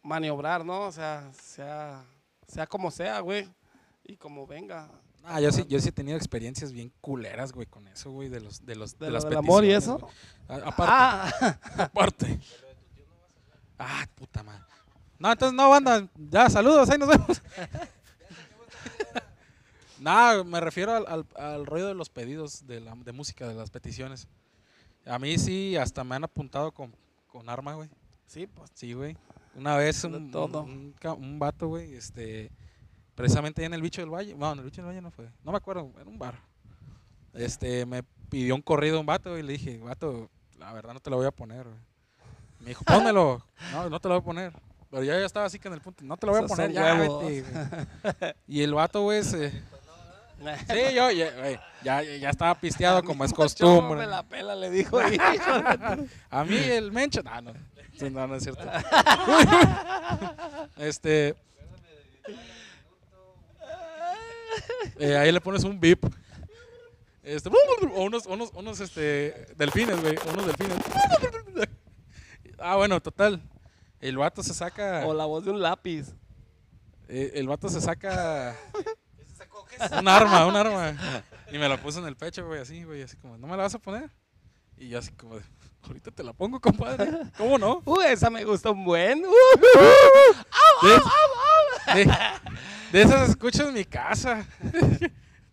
maniobrar, 0.03 0.65
¿no? 0.65 0.83
O 0.83 0.93
sea, 0.93 1.31
sea, 1.33 2.05
sea 2.47 2.67
como 2.67 2.91
sea, 2.91 3.21
güey, 3.21 3.49
y 4.05 4.17
como 4.17 4.47
venga. 4.47 4.91
Ah, 5.23 5.41
yo 5.41 5.53
sí, 5.53 5.65
yo 5.69 5.79
sí 5.81 5.91
he 5.91 5.93
tenido 5.93 6.17
experiencias 6.17 6.73
bien 6.73 6.93
culeras, 7.01 7.53
güey, 7.53 7.67
con 7.67 7.87
eso, 7.89 8.11
güey, 8.11 8.29
de 8.29 8.41
los, 8.41 8.65
de 8.65 8.75
los, 8.75 8.99
¿De 8.99 9.07
de 9.07 9.13
las 9.13 9.25
del 9.25 9.37
amor 9.37 9.65
y 9.65 9.73
eso? 9.73 10.09
A- 10.49 10.55
aparte, 10.57 10.93
Ah, 10.93 11.59
aparte. 11.79 12.41
Ah, 13.79 14.07
puta 14.15 14.43
madre. 14.43 14.65
No, 15.19 15.31
entonces 15.31 15.55
no, 15.55 15.69
banda. 15.69 16.09
Ya, 16.31 16.49
saludos, 16.49 16.89
ahí 16.89 16.99
nos 16.99 17.09
vemos. 17.11 17.43
no, 19.99 20.45
me 20.45 20.61
refiero 20.61 20.95
al, 20.97 21.07
al, 21.07 21.27
al 21.37 21.67
rollo 21.67 21.87
de 21.87 21.95
los 21.95 22.09
pedidos 22.09 22.67
de, 22.67 22.81
la, 22.81 22.95
de 22.95 23.13
música, 23.13 23.47
de 23.47 23.55
las 23.55 23.71
peticiones. 23.71 24.29
A 25.07 25.19
mí 25.19 25.37
sí, 25.39 25.77
hasta 25.77 26.05
me 26.05 26.17
han 26.17 26.25
apuntado 26.25 26.73
con, 26.73 26.95
con 27.31 27.49
arma, 27.49 27.75
güey. 27.75 27.89
sí, 28.27 28.47
pues, 28.47 28.71
Sí, 28.75 28.93
güey. 28.93 29.17
Una 29.55 29.77
vez 29.77 30.05
un, 30.05 30.31
todo. 30.31 30.63
un, 30.63 30.95
un 31.19 31.39
vato, 31.39 31.69
güey, 31.69 31.95
este, 31.95 32.53
precisamente 33.15 33.63
ahí 33.63 33.67
en 33.67 33.75
el 33.75 33.83
Bicho 33.83 34.01
del 34.01 34.11
Valle, 34.11 34.35
no, 34.35 34.53
en 34.53 34.59
el 34.59 34.65
Bicho 34.65 34.81
del 34.83 34.91
Valle 34.91 35.03
no 35.03 35.11
fue, 35.11 35.29
no 35.43 35.51
me 35.51 35.59
acuerdo, 35.59 35.93
era 36.01 36.09
un 36.09 36.19
bar. 36.19 36.39
Este, 37.35 37.85
me 37.87 38.03
pidió 38.29 38.55
un 38.55 38.63
corrido 38.63 39.01
un 39.01 39.07
vato 39.07 39.37
y 39.39 39.43
le 39.43 39.53
dije, 39.55 39.79
vato, 39.79 40.31
la 40.59 40.73
verdad 40.73 40.95
no 40.95 41.01
te 41.01 41.11
lo 41.11 41.17
voy 41.17 41.27
a 41.27 41.31
poner, 41.31 41.65
güey. 41.65 41.81
Me 42.61 42.69
dijo, 42.69 42.85
pónmelo. 42.85 43.45
No, 43.73 43.91
no 43.91 44.01
te 44.01 44.09
lo 44.09 44.15
voy 44.15 44.23
a 44.23 44.25
poner. 44.25 44.53
Pero 44.91 45.05
ya, 45.05 45.19
ya 45.19 45.27
estaba 45.27 45.47
así 45.47 45.59
que 45.59 45.69
en 45.69 45.75
el 45.75 45.81
punto, 45.81 46.05
no 46.05 46.17
te 46.17 46.27
lo 46.27 46.33
voy 46.33 46.43
a 46.43 46.47
poner, 46.47 46.73
ya, 46.73 46.95
vete. 46.95 47.45
Y 48.47 48.63
el 48.63 48.75
vato, 48.75 49.03
güey, 49.03 49.23
se... 49.23 49.53
Sí, 50.69 50.95
yo, 50.95 51.11
ya, 51.11 51.61
ya, 51.83 52.03
ya 52.03 52.31
estaba 52.31 52.55
pisteado 52.55 53.03
como 53.03 53.25
es 53.25 53.33
costumbre. 53.33 54.01
Me 54.01 54.07
la 54.07 54.23
pela, 54.23 54.55
le 54.57 54.71
dijo. 54.71 54.99
hijo 55.03 55.13
de 55.63 55.97
tu- 55.97 56.09
A 56.31 56.45
mí 56.45 56.57
el 56.57 56.91
mencho. 56.93 57.23
No, 57.23 57.41
no. 57.43 57.53
No, 58.11 58.27
no 58.27 58.35
es 58.37 58.43
cierto. 58.45 58.65
este. 60.79 61.35
eh, 64.99 65.17
ahí 65.17 65.31
le 65.33 65.41
pones 65.41 65.65
un 65.65 65.79
bip. 65.79 66.05
Este, 67.23 67.51
o 67.51 68.03
unos, 68.03 68.25
unos, 68.27 68.51
unos 68.55 68.81
este, 68.81 69.47
delfines, 69.57 70.01
güey. 70.01 70.17
Unos 70.33 70.47
delfines. 70.47 70.79
Ah, 72.59 72.77
bueno, 72.77 73.01
total. 73.01 73.43
El 74.01 74.17
vato 74.17 74.43
se 74.43 74.55
saca. 74.55 75.05
O 75.07 75.13
la 75.15 75.27
voz 75.27 75.45
de 75.45 75.51
un 75.51 75.61
lápiz. 75.61 76.15
eh, 77.09 77.33
el 77.35 77.47
vato 77.49 77.69
se 77.69 77.81
saca. 77.81 78.57
Un 79.99 80.09
arma, 80.09 80.47
un 80.47 80.57
arma. 80.57 80.95
Y 81.53 81.59
me 81.59 81.69
la 81.69 81.77
puso 81.77 81.99
en 82.01 82.07
el 82.07 82.17
pecho, 82.17 82.47
güey, 82.47 82.61
así, 82.61 82.85
güey, 82.85 83.03
así 83.03 83.17
como, 83.17 83.37
¿no 83.39 83.47
me 83.47 83.57
la 83.57 83.65
vas 83.65 83.75
a 83.75 83.79
poner? 83.79 84.11
Y 84.77 84.89
yo 84.89 84.99
así 84.99 85.11
como, 85.13 85.39
ahorita 85.87 86.11
te 86.11 86.23
la 86.23 86.33
pongo, 86.33 86.61
compadre. 86.61 87.11
¿Cómo 87.37 87.59
no? 87.59 87.83
Uh, 87.85 88.01
esa 88.03 88.31
me 88.31 88.45
gusta 88.45 88.71
un 88.71 88.85
buen. 88.85 89.25
Uh, 89.25 89.33
De, 91.95 92.05
de- 92.05 92.13
de 92.93 93.03
esas 93.03 93.29
escucho 93.31 93.69
en 93.69 93.75
mi 93.75 93.85
casa. 93.85 94.45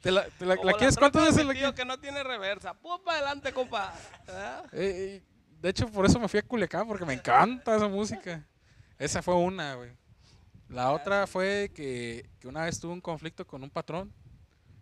¿Te 0.01 0.11
la, 0.11 0.25
te 0.37 0.45
la- 0.45 0.55
la 0.55 0.73
quieres? 0.73 0.95
¿Cuántas 0.97 1.25
veces 1.25 1.45
la 1.45 1.73
que 1.73 1.85
no 1.85 1.99
tiene 1.99 2.23
reversa. 2.23 2.73
Pum, 2.73 2.99
para 3.03 3.17
adelante, 3.17 3.51
compa. 3.53 3.93
Eh, 4.27 5.21
eh, 5.21 5.23
de 5.61 5.69
hecho, 5.69 5.87
por 5.87 6.05
eso 6.05 6.19
me 6.19 6.27
fui 6.27 6.39
a 6.39 6.43
Culiacán, 6.43 6.87
porque 6.87 7.05
me 7.05 7.13
encanta 7.13 7.75
esa 7.75 7.87
música. 7.87 8.45
Esa 8.97 9.21
fue 9.21 9.35
una, 9.35 9.75
güey. 9.75 9.91
La 10.69 10.91
otra 10.91 11.27
fue 11.27 11.71
que, 11.73 12.29
que 12.39 12.47
una 12.47 12.65
vez 12.65 12.79
tuve 12.79 12.93
un 12.93 13.01
conflicto 13.01 13.47
con 13.47 13.63
un 13.63 13.69
patrón, 13.69 14.13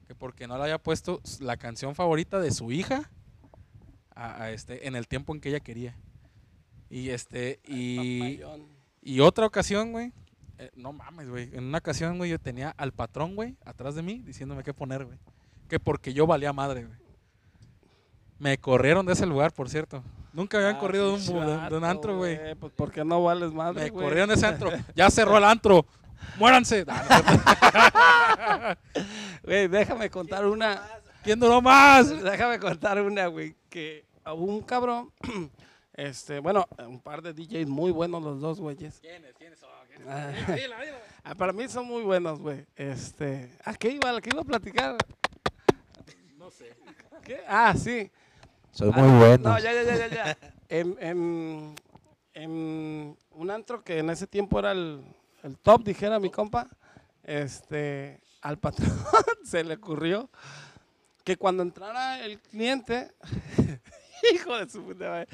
que 0.08 0.16
porque 0.16 0.48
no 0.48 0.58
le 0.58 0.64
había 0.64 0.82
puesto 0.82 1.22
la 1.40 1.58
canción 1.58 1.96
favorita 1.96 2.40
de 2.40 2.52
su 2.52 2.72
hija 2.72 3.12
a, 4.16 4.44
a 4.44 4.52
este, 4.52 4.88
en 4.88 4.96
el 4.96 5.08
tiempo 5.08 5.34
en 5.34 5.42
que 5.42 5.50
ella 5.50 5.60
quería. 5.60 5.98
Y 6.90 7.10
este, 7.10 7.60
y, 7.68 8.40
y 9.02 9.20
otra 9.20 9.46
ocasión, 9.46 9.92
güey, 9.92 10.14
eh, 10.58 10.72
no 10.76 10.94
mames, 10.94 11.30
güey. 11.30 11.50
En 11.54 11.66
una 11.66 11.80
ocasión, 11.80 12.18
güey, 12.18 12.30
yo 12.30 12.40
tenía 12.40 12.70
al 12.72 12.94
patrón, 12.94 13.36
güey, 13.36 13.58
atrás 13.66 13.96
de 13.96 14.02
mí, 14.02 14.22
diciéndome 14.22 14.64
qué 14.64 14.74
poner, 14.74 15.06
güey. 15.06 15.20
Que 15.68 15.80
porque 15.80 16.14
yo 16.14 16.28
valía 16.28 16.54
madre, 16.54 16.86
güey. 16.86 16.98
Me 18.40 18.58
corrieron 18.58 19.06
de 19.06 19.14
ese 19.14 19.26
lugar, 19.26 19.52
por 19.54 19.70
cierto. 19.70 20.04
Nunca 20.34 20.58
habían 20.58 20.76
Ah, 20.76 20.80
corrido 20.80 21.18
de 21.18 21.32
un, 21.32 21.80
de- 21.82 21.88
antro, 21.88 22.18
güey. 22.18 22.56
Pues 22.56 22.74
¿por 22.74 22.92
qué 22.92 23.06
no 23.06 23.24
vales 23.24 23.54
madre, 23.54 23.84
Me 23.86 23.92
corrieron 23.92 24.28
de 24.30 24.36
ese 24.36 24.46
antro. 24.46 24.70
Ya 24.96 25.10
cerró 25.10 25.38
el 25.38 25.46
antro. 25.46 25.86
¡Muéranse! 26.38 26.86
Güey, 29.44 29.68
déjame 29.68 30.10
contar 30.10 30.46
una. 30.46 30.82
¿Quién 31.24 31.40
duró 31.40 31.62
más? 31.62 32.10
Déjame 32.24 32.60
contar 32.60 33.02
una, 33.02 33.28
güey, 33.28 33.56
que 33.70 34.06
a 34.24 34.34
un 34.34 34.62
cabrón, 34.62 35.12
este, 35.94 36.40
bueno, 36.40 36.68
un 36.80 37.00
par 37.00 37.22
de 37.22 37.34
DJs 37.34 37.68
muy 37.68 37.92
buenos 37.92 38.24
los 38.24 38.40
dos, 38.42 38.60
güeyes. 38.60 39.00
¿Quiénes? 39.00 39.34
¿Quiénes 39.36 39.60
son? 39.60 39.70
¿Quiénes 39.88 40.08
Ah. 40.08 40.32
son? 40.46 40.56
Dila, 40.56 40.82
dila. 40.82 40.98
Ah, 41.28 41.34
para 41.34 41.52
mí 41.54 41.68
son 41.68 41.88
muy 41.88 42.04
buenos, 42.04 42.40
güey. 42.40 42.68
Este, 42.76 43.52
¿a 43.64 43.74
qué 43.74 43.90
iba? 43.90 44.12
¿A 44.16 44.22
qué 44.22 44.30
iba 44.32 44.42
a 44.42 44.46
platicar? 44.46 44.96
No 46.38 46.52
sé. 46.52 46.76
¿Qué? 47.24 47.40
Ah, 47.48 47.74
sí. 47.76 48.12
Soy 48.76 48.92
Ah, 48.94 49.00
muy 49.02 49.18
bueno. 49.20 49.50
No, 49.50 49.58
ya, 49.60 49.72
ya, 49.74 49.84
ya, 49.84 49.96
ya. 49.96 50.08
ya. 50.10 50.38
en, 50.70 50.98
en- 51.00 51.76
en 52.34 53.18
un 53.32 53.50
antro 53.52 53.82
que 53.82 54.00
en 54.00 54.10
ese 54.10 54.28
tiempo 54.28 54.60
era 54.60 54.74
el, 54.74 55.02
el 55.44 55.58
top, 55.58 55.84
dijera 55.86 56.20
mi 56.20 56.30
compa, 56.30 56.68
este, 57.24 58.20
al 58.42 58.58
patrón 58.60 58.92
se 59.46 59.64
le 59.64 59.76
ocurrió 59.76 60.30
que 61.24 61.38
cuando 61.38 61.64
entrara 61.64 62.20
el 62.26 62.38
cliente, 62.40 63.12
hijo 64.34 64.58
de 64.58 64.70
su 64.70 64.84
puta 64.84 65.10
madre, 65.10 65.28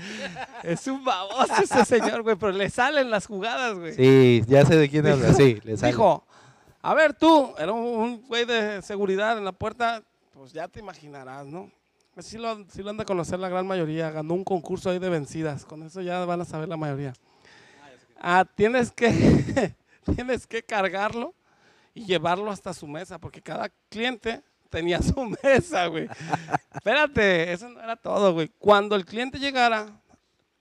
es 0.64 0.86
un 0.86 1.04
baboso 1.04 1.54
ese 1.64 1.84
señor, 1.86 2.22
güey, 2.22 2.36
pero 2.36 2.52
le 2.52 2.70
salen 2.70 3.10
las 3.10 3.26
jugadas, 3.26 3.74
güey. 3.80 3.94
Sí, 3.96 4.44
ya 4.48 4.64
sé 4.64 4.76
de 4.76 4.88
quién 4.88 5.08
habla. 5.08 5.34
Sí, 5.34 5.60
le 5.64 5.76
sale. 5.78 5.92
Dijo, 5.92 6.24
a 6.84 6.94
ver 6.94 7.16
tú, 7.16 7.54
era 7.58 7.72
un 7.74 8.22
güey 8.28 8.46
de 8.46 8.82
seguridad 8.84 9.38
en 9.40 9.46
la 9.46 9.52
puerta, 9.54 10.04
pues 10.34 10.54
ya 10.54 10.68
te 10.68 10.80
imaginarás, 10.80 11.48
¿no? 11.48 11.72
Sí 12.20 12.38
lo, 12.38 12.66
sí 12.70 12.84
lo 12.84 12.90
han 12.90 12.98
de 12.98 13.06
conocer 13.06 13.40
la 13.40 13.48
gran 13.48 13.66
mayoría, 13.66 14.12
ganó 14.12 14.34
un 14.34 14.44
concurso 14.44 14.90
ahí 14.90 15.00
de 15.00 15.10
vencidas, 15.10 15.66
con 15.66 15.82
eso 15.84 16.02
ya 16.02 16.24
van 16.26 16.42
a 16.42 16.46
saber 16.46 16.68
la 16.68 16.76
mayoría. 16.78 17.14
Ah, 18.20 18.46
tienes 18.46 18.92
que, 18.92 19.76
tienes 20.16 20.46
que 20.46 20.62
cargarlo 20.62 21.34
y 21.94 22.06
llevarlo 22.06 22.52
hasta 22.52 22.74
su 22.74 22.86
mesa, 22.86 23.18
porque 23.18 23.42
cada 23.42 23.70
cliente 23.90 24.44
tenía 24.70 25.02
su 25.02 25.36
mesa, 25.44 25.88
güey. 25.88 26.10
Espérate, 26.74 27.54
eso 27.54 27.70
no 27.70 27.80
era 27.80 27.96
todo, 27.96 28.34
güey. 28.34 28.50
Cuando 28.60 28.96
el 28.96 29.06
cliente 29.06 29.40
llegara, 29.40 30.02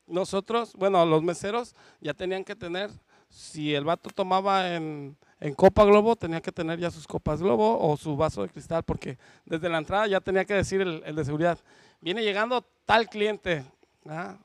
nosotros, 0.07 0.75
bueno, 0.75 1.05
los 1.05 1.23
meseros 1.23 1.75
ya 2.01 2.15
tenían 2.15 2.45
que 2.45 2.57
tener, 2.57 2.91
si 3.29 3.75
el 3.75 3.85
vato 3.85 4.11
tomaba 4.11 4.75
en, 4.75 5.17
en 5.41 5.55
copa 5.55 5.85
globo, 5.85 6.17
tenía 6.17 6.41
que 6.41 6.53
tener 6.53 6.79
ya 6.79 6.91
sus 6.91 7.07
copas 7.07 7.43
globo 7.43 7.79
o 7.81 7.97
su 7.97 8.17
vaso 8.17 8.43
de 8.43 8.49
cristal, 8.49 8.83
porque 8.83 9.19
desde 9.47 9.69
la 9.69 9.79
entrada 9.79 10.07
ya 10.07 10.21
tenía 10.21 10.45
que 10.45 10.55
decir 10.55 10.81
el, 10.81 11.03
el 11.05 11.17
de 11.17 11.25
seguridad, 11.25 11.59
viene 12.01 12.23
llegando 12.23 12.65
tal 12.85 13.09
cliente, 13.09 13.65
¿ah? 14.07 14.37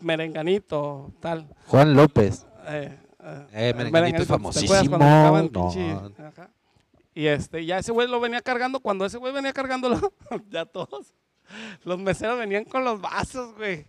merenganito, 0.00 1.12
tal. 1.20 1.48
Juan 1.66 1.94
López. 1.94 2.46
Eh, 2.66 2.98
eh, 3.20 3.46
Eh, 3.52 3.74
el 3.76 3.90
Merenganito 3.90 4.22
es 4.22 4.28
¿te 4.28 4.34
acuerdas 4.34 4.88
cuando 4.88 5.06
famosísimo, 5.06 6.10
no. 6.10 6.56
Y 7.14 7.26
este, 7.26 7.64
ya 7.64 7.78
ese 7.78 7.92
güey 7.92 8.06
lo 8.08 8.20
venía 8.20 8.40
cargando, 8.40 8.80
cuando 8.80 9.06
ese 9.06 9.18
güey 9.18 9.32
venía 9.32 9.52
cargándolo, 9.52 10.12
ya 10.50 10.66
todos, 10.66 11.14
los 11.82 11.98
meseros 11.98 12.38
venían 12.38 12.64
con 12.64 12.84
los 12.84 13.00
vasos, 13.00 13.54
güey. 13.56 13.86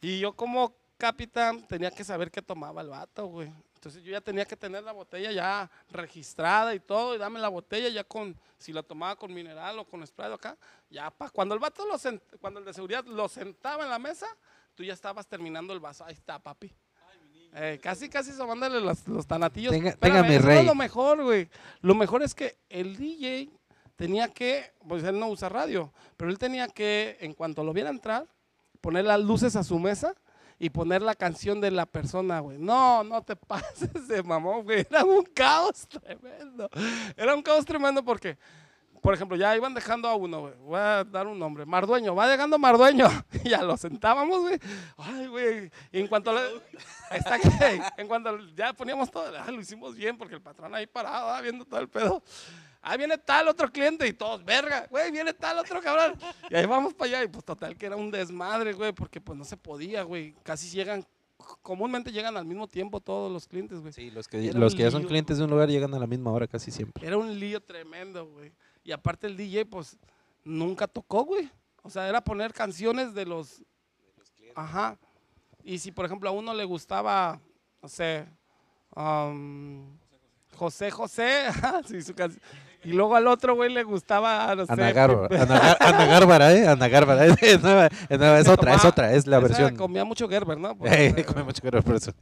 Y 0.00 0.18
yo 0.18 0.32
como 0.32 0.74
capitán 0.96 1.66
tenía 1.66 1.90
que 1.90 2.04
saber 2.04 2.30
qué 2.30 2.40
tomaba 2.40 2.80
el 2.80 2.88
vato, 2.88 3.26
güey. 3.26 3.52
Entonces 3.84 4.02
yo 4.02 4.12
ya 4.12 4.22
tenía 4.22 4.46
que 4.46 4.56
tener 4.56 4.82
la 4.82 4.92
botella 4.92 5.30
ya 5.30 5.70
registrada 5.90 6.74
y 6.74 6.80
todo, 6.80 7.14
y 7.14 7.18
dame 7.18 7.38
la 7.38 7.48
botella 7.50 7.90
ya 7.90 8.02
con, 8.02 8.34
si 8.56 8.72
la 8.72 8.82
tomaba 8.82 9.14
con 9.14 9.30
mineral 9.34 9.78
o 9.78 9.84
con 9.84 10.06
spray 10.06 10.30
o 10.30 10.34
acá, 10.36 10.56
ya 10.88 11.10
pa, 11.10 11.28
cuando 11.28 11.54
el 11.54 11.60
vato 11.60 11.84
lo 11.86 11.96
sent- 11.98 12.22
cuando 12.40 12.60
el 12.60 12.64
de 12.64 12.72
seguridad 12.72 13.04
lo 13.04 13.28
sentaba 13.28 13.84
en 13.84 13.90
la 13.90 13.98
mesa, 13.98 14.26
tú 14.74 14.82
ya 14.84 14.94
estabas 14.94 15.26
terminando 15.26 15.74
el 15.74 15.80
vaso, 15.80 16.02
ahí 16.02 16.14
está, 16.14 16.38
papi. 16.38 16.72
Eh, 17.56 17.78
casi, 17.82 18.08
casi 18.08 18.32
sobándole 18.32 18.80
los, 18.80 19.06
los 19.06 19.26
tanatillos. 19.26 19.70
Tenga- 19.70 19.90
Espérame, 19.90 20.22
tenga 20.22 20.28
mi 20.28 20.34
eso 20.36 20.44
no 20.46 20.50
es 20.52 20.56
rey. 20.60 20.66
lo 20.66 20.74
mejor, 20.74 21.22
güey. 21.22 21.50
Lo 21.82 21.94
mejor 21.94 22.22
es 22.22 22.34
que 22.34 22.56
el 22.70 22.96
DJ 22.96 23.50
tenía 23.96 24.28
que, 24.28 24.72
pues 24.88 25.04
él 25.04 25.18
no 25.20 25.28
usa 25.28 25.50
radio, 25.50 25.92
pero 26.16 26.30
él 26.30 26.38
tenía 26.38 26.68
que, 26.68 27.18
en 27.20 27.34
cuanto 27.34 27.62
lo 27.62 27.74
viera 27.74 27.90
entrar, 27.90 28.26
poner 28.80 29.04
las 29.04 29.20
luces 29.20 29.54
a 29.56 29.62
su 29.62 29.78
mesa 29.78 30.14
y 30.58 30.70
poner 30.70 31.02
la 31.02 31.14
canción 31.14 31.60
de 31.60 31.70
la 31.70 31.86
persona, 31.86 32.40
güey. 32.40 32.58
No, 32.58 33.02
no 33.04 33.22
te 33.22 33.36
pases 33.36 34.08
de 34.08 34.22
mamón, 34.22 34.64
güey. 34.64 34.86
Era 34.88 35.04
un 35.04 35.24
caos 35.24 35.86
tremendo. 35.88 36.68
Era 37.16 37.34
un 37.34 37.42
caos 37.42 37.64
tremendo 37.64 38.04
porque, 38.04 38.38
por 39.02 39.12
ejemplo, 39.14 39.36
ya 39.36 39.54
iban 39.56 39.74
dejando 39.74 40.08
a 40.08 40.14
uno, 40.14 40.40
güey. 40.42 40.54
Voy 40.60 40.78
a 40.80 41.04
dar 41.04 41.26
un 41.26 41.38
nombre. 41.38 41.66
Mardueño, 41.66 42.14
va 42.14 42.26
llegando 42.28 42.58
Mardueño. 42.58 43.06
Y 43.44 43.50
ya 43.50 43.62
lo 43.62 43.76
sentábamos, 43.76 44.40
güey. 44.40 44.58
Ay, 44.96 45.26
güey. 45.26 45.70
Y 45.92 46.00
en 46.00 46.06
cuanto 46.06 46.32
le, 46.32 46.40
está 47.10 47.38
que- 47.38 47.82
en 47.98 48.08
cuanto 48.08 48.38
ya 48.54 48.72
poníamos 48.72 49.10
todo, 49.10 49.30
ah, 49.38 49.50
lo 49.50 49.60
hicimos 49.60 49.94
bien 49.94 50.16
porque 50.16 50.36
el 50.36 50.40
patrón 50.40 50.74
ahí 50.74 50.86
parado, 50.86 51.28
ah, 51.30 51.40
viendo 51.42 51.64
todo 51.66 51.80
el 51.80 51.88
pedo. 51.88 52.22
Ahí 52.86 52.98
viene 52.98 53.16
tal 53.16 53.48
otro 53.48 53.72
cliente 53.72 54.06
y 54.06 54.12
todos, 54.12 54.44
verga, 54.44 54.86
güey, 54.90 55.10
viene 55.10 55.32
tal 55.32 55.58
otro 55.58 55.80
cabrón. 55.80 56.18
Y 56.50 56.54
ahí 56.54 56.66
vamos 56.66 56.92
para 56.92 57.08
allá 57.08 57.24
y 57.24 57.28
pues 57.28 57.42
total 57.42 57.78
que 57.78 57.86
era 57.86 57.96
un 57.96 58.10
desmadre, 58.10 58.74
güey, 58.74 58.92
porque 58.92 59.22
pues 59.22 59.38
no 59.38 59.44
se 59.44 59.56
podía, 59.56 60.02
güey. 60.02 60.34
Casi 60.42 60.68
llegan, 60.68 61.06
comúnmente 61.62 62.12
llegan 62.12 62.36
al 62.36 62.44
mismo 62.44 62.68
tiempo 62.68 63.00
todos 63.00 63.32
los 63.32 63.48
clientes, 63.48 63.80
güey. 63.80 63.94
Sí, 63.94 64.10
los 64.10 64.28
que, 64.28 64.52
los 64.52 64.74
que 64.74 64.82
ya 64.82 64.90
son 64.90 65.04
clientes 65.04 65.38
de 65.38 65.44
un 65.44 65.50
lugar 65.50 65.70
llegan 65.70 65.94
a 65.94 65.98
la 65.98 66.06
misma 66.06 66.30
hora 66.30 66.46
casi 66.46 66.70
siempre. 66.70 67.06
Era 67.06 67.16
un 67.16 67.38
lío 67.40 67.62
tremendo, 67.62 68.26
güey. 68.26 68.52
Y 68.84 68.92
aparte 68.92 69.28
el 69.28 69.36
DJ, 69.38 69.64
pues, 69.64 69.96
nunca 70.44 70.86
tocó, 70.86 71.24
güey. 71.24 71.50
O 71.82 71.88
sea, 71.88 72.06
era 72.06 72.22
poner 72.22 72.52
canciones 72.52 73.14
de 73.14 73.24
los... 73.24 73.62
Ajá. 74.54 74.98
Y 75.62 75.78
si, 75.78 75.90
por 75.90 76.04
ejemplo, 76.04 76.28
a 76.28 76.32
uno 76.32 76.52
le 76.52 76.64
gustaba, 76.64 77.40
no 77.80 77.88
sé, 77.88 78.26
um, 78.94 79.96
José 80.54 80.90
José, 80.90 81.46
ajá, 81.48 81.82
sí, 81.82 82.02
su 82.02 82.14
canción. 82.14 82.42
Y 82.84 82.92
luego 82.92 83.14
al 83.16 83.26
otro, 83.26 83.54
güey, 83.54 83.72
le 83.72 83.82
gustaba, 83.82 84.54
no 84.54 84.66
sé... 84.66 84.72
Ana 84.72 84.92
Gárvara, 84.92 85.28
Pepe- 85.28 85.42
Ana, 85.42 85.60
Gár- 85.60 85.76
Ana 85.80 86.06
Gárvara, 86.06 86.52
¿eh? 86.54 86.66
Ana 86.68 86.88
Gárvara. 86.88 87.26
Es, 87.40 87.62
nueva, 87.62 87.86
es, 87.86 88.18
nueva, 88.18 88.38
es 88.38 88.48
otra, 88.48 88.74
es 88.74 88.84
otra, 88.84 89.12
es 89.14 89.26
la 89.26 89.38
Esa 89.38 89.46
versión. 89.48 89.76
Comía 89.76 90.04
mucho 90.04 90.28
Gerber, 90.28 90.58
¿no? 90.58 90.76
Eh, 90.84 91.24
come 91.26 91.42
mucho 91.44 91.62
caro 91.62 91.82
por 91.82 91.96
eso. 91.96 92.12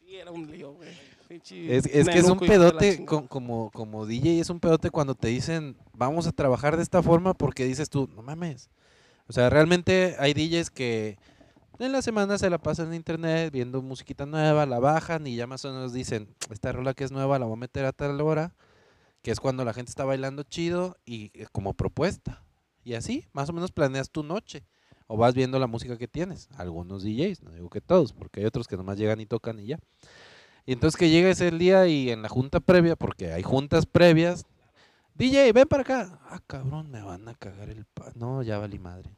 sí, 0.00 0.16
era 0.16 0.30
un 0.30 0.50
lío, 0.50 0.72
güey. 0.74 0.90
Es, 1.30 1.86
es 1.86 2.08
que 2.10 2.18
es 2.18 2.28
un 2.28 2.38
pedote, 2.38 3.06
como, 3.06 3.70
como 3.70 4.04
DJ, 4.04 4.40
es 4.40 4.50
un 4.50 4.60
pedote 4.60 4.90
cuando 4.90 5.14
te 5.14 5.28
dicen, 5.28 5.76
vamos 5.94 6.26
a 6.26 6.32
trabajar 6.32 6.76
de 6.76 6.82
esta 6.82 7.02
forma 7.02 7.32
porque 7.32 7.64
dices 7.64 7.88
tú, 7.88 8.08
no 8.14 8.20
mames. 8.22 8.68
O 9.28 9.32
sea, 9.32 9.48
realmente 9.48 10.14
hay 10.18 10.34
DJs 10.34 10.68
que 10.70 11.16
en 11.78 11.90
la 11.90 12.02
semana 12.02 12.36
se 12.36 12.50
la 12.50 12.58
pasan 12.58 12.88
en 12.88 12.94
internet 12.94 13.50
viendo 13.50 13.80
musiquita 13.80 14.26
nueva, 14.26 14.66
la 14.66 14.78
bajan 14.78 15.26
y 15.26 15.34
ya 15.36 15.46
más 15.46 15.64
o 15.64 15.72
menos 15.72 15.94
dicen, 15.94 16.28
esta 16.50 16.70
rola 16.70 16.92
que 16.92 17.04
es 17.04 17.12
nueva 17.12 17.38
la 17.38 17.46
voy 17.46 17.54
a 17.54 17.60
meter 17.60 17.86
a 17.86 17.92
tal 17.92 18.20
hora, 18.20 18.52
que 19.22 19.30
es 19.30 19.40
cuando 19.40 19.64
la 19.64 19.72
gente 19.72 19.90
está 19.90 20.04
bailando 20.04 20.42
chido 20.42 20.98
y 21.06 21.30
eh, 21.34 21.46
como 21.52 21.74
propuesta. 21.74 22.44
Y 22.84 22.94
así, 22.94 23.26
más 23.32 23.48
o 23.48 23.52
menos 23.52 23.70
planeas 23.70 24.10
tu 24.10 24.22
noche. 24.22 24.66
O 25.06 25.16
vas 25.16 25.34
viendo 25.34 25.58
la 25.58 25.66
música 25.66 25.96
que 25.96 26.08
tienes. 26.08 26.48
Algunos 26.56 27.02
DJs, 27.02 27.42
no 27.42 27.52
digo 27.52 27.70
que 27.70 27.80
todos, 27.80 28.12
porque 28.12 28.40
hay 28.40 28.46
otros 28.46 28.66
que 28.66 28.76
nomás 28.76 28.98
llegan 28.98 29.20
y 29.20 29.26
tocan 29.26 29.60
y 29.60 29.66
ya. 29.66 29.78
Y 30.64 30.72
entonces 30.72 30.98
que 30.98 31.10
llega 31.10 31.30
ese 31.30 31.50
día 31.50 31.86
y 31.86 32.10
en 32.10 32.22
la 32.22 32.28
junta 32.28 32.60
previa, 32.60 32.96
porque 32.96 33.32
hay 33.32 33.42
juntas 33.42 33.84
previas, 33.84 34.46
DJ, 35.14 35.52
ven 35.52 35.68
para 35.68 35.82
acá. 35.82 36.20
Ah, 36.24 36.40
cabrón, 36.46 36.90
me 36.90 37.02
van 37.02 37.28
a 37.28 37.34
cagar 37.34 37.68
el 37.68 37.84
pa. 37.84 38.12
No, 38.14 38.42
ya 38.42 38.58
valí 38.58 38.78
madre. 38.78 39.10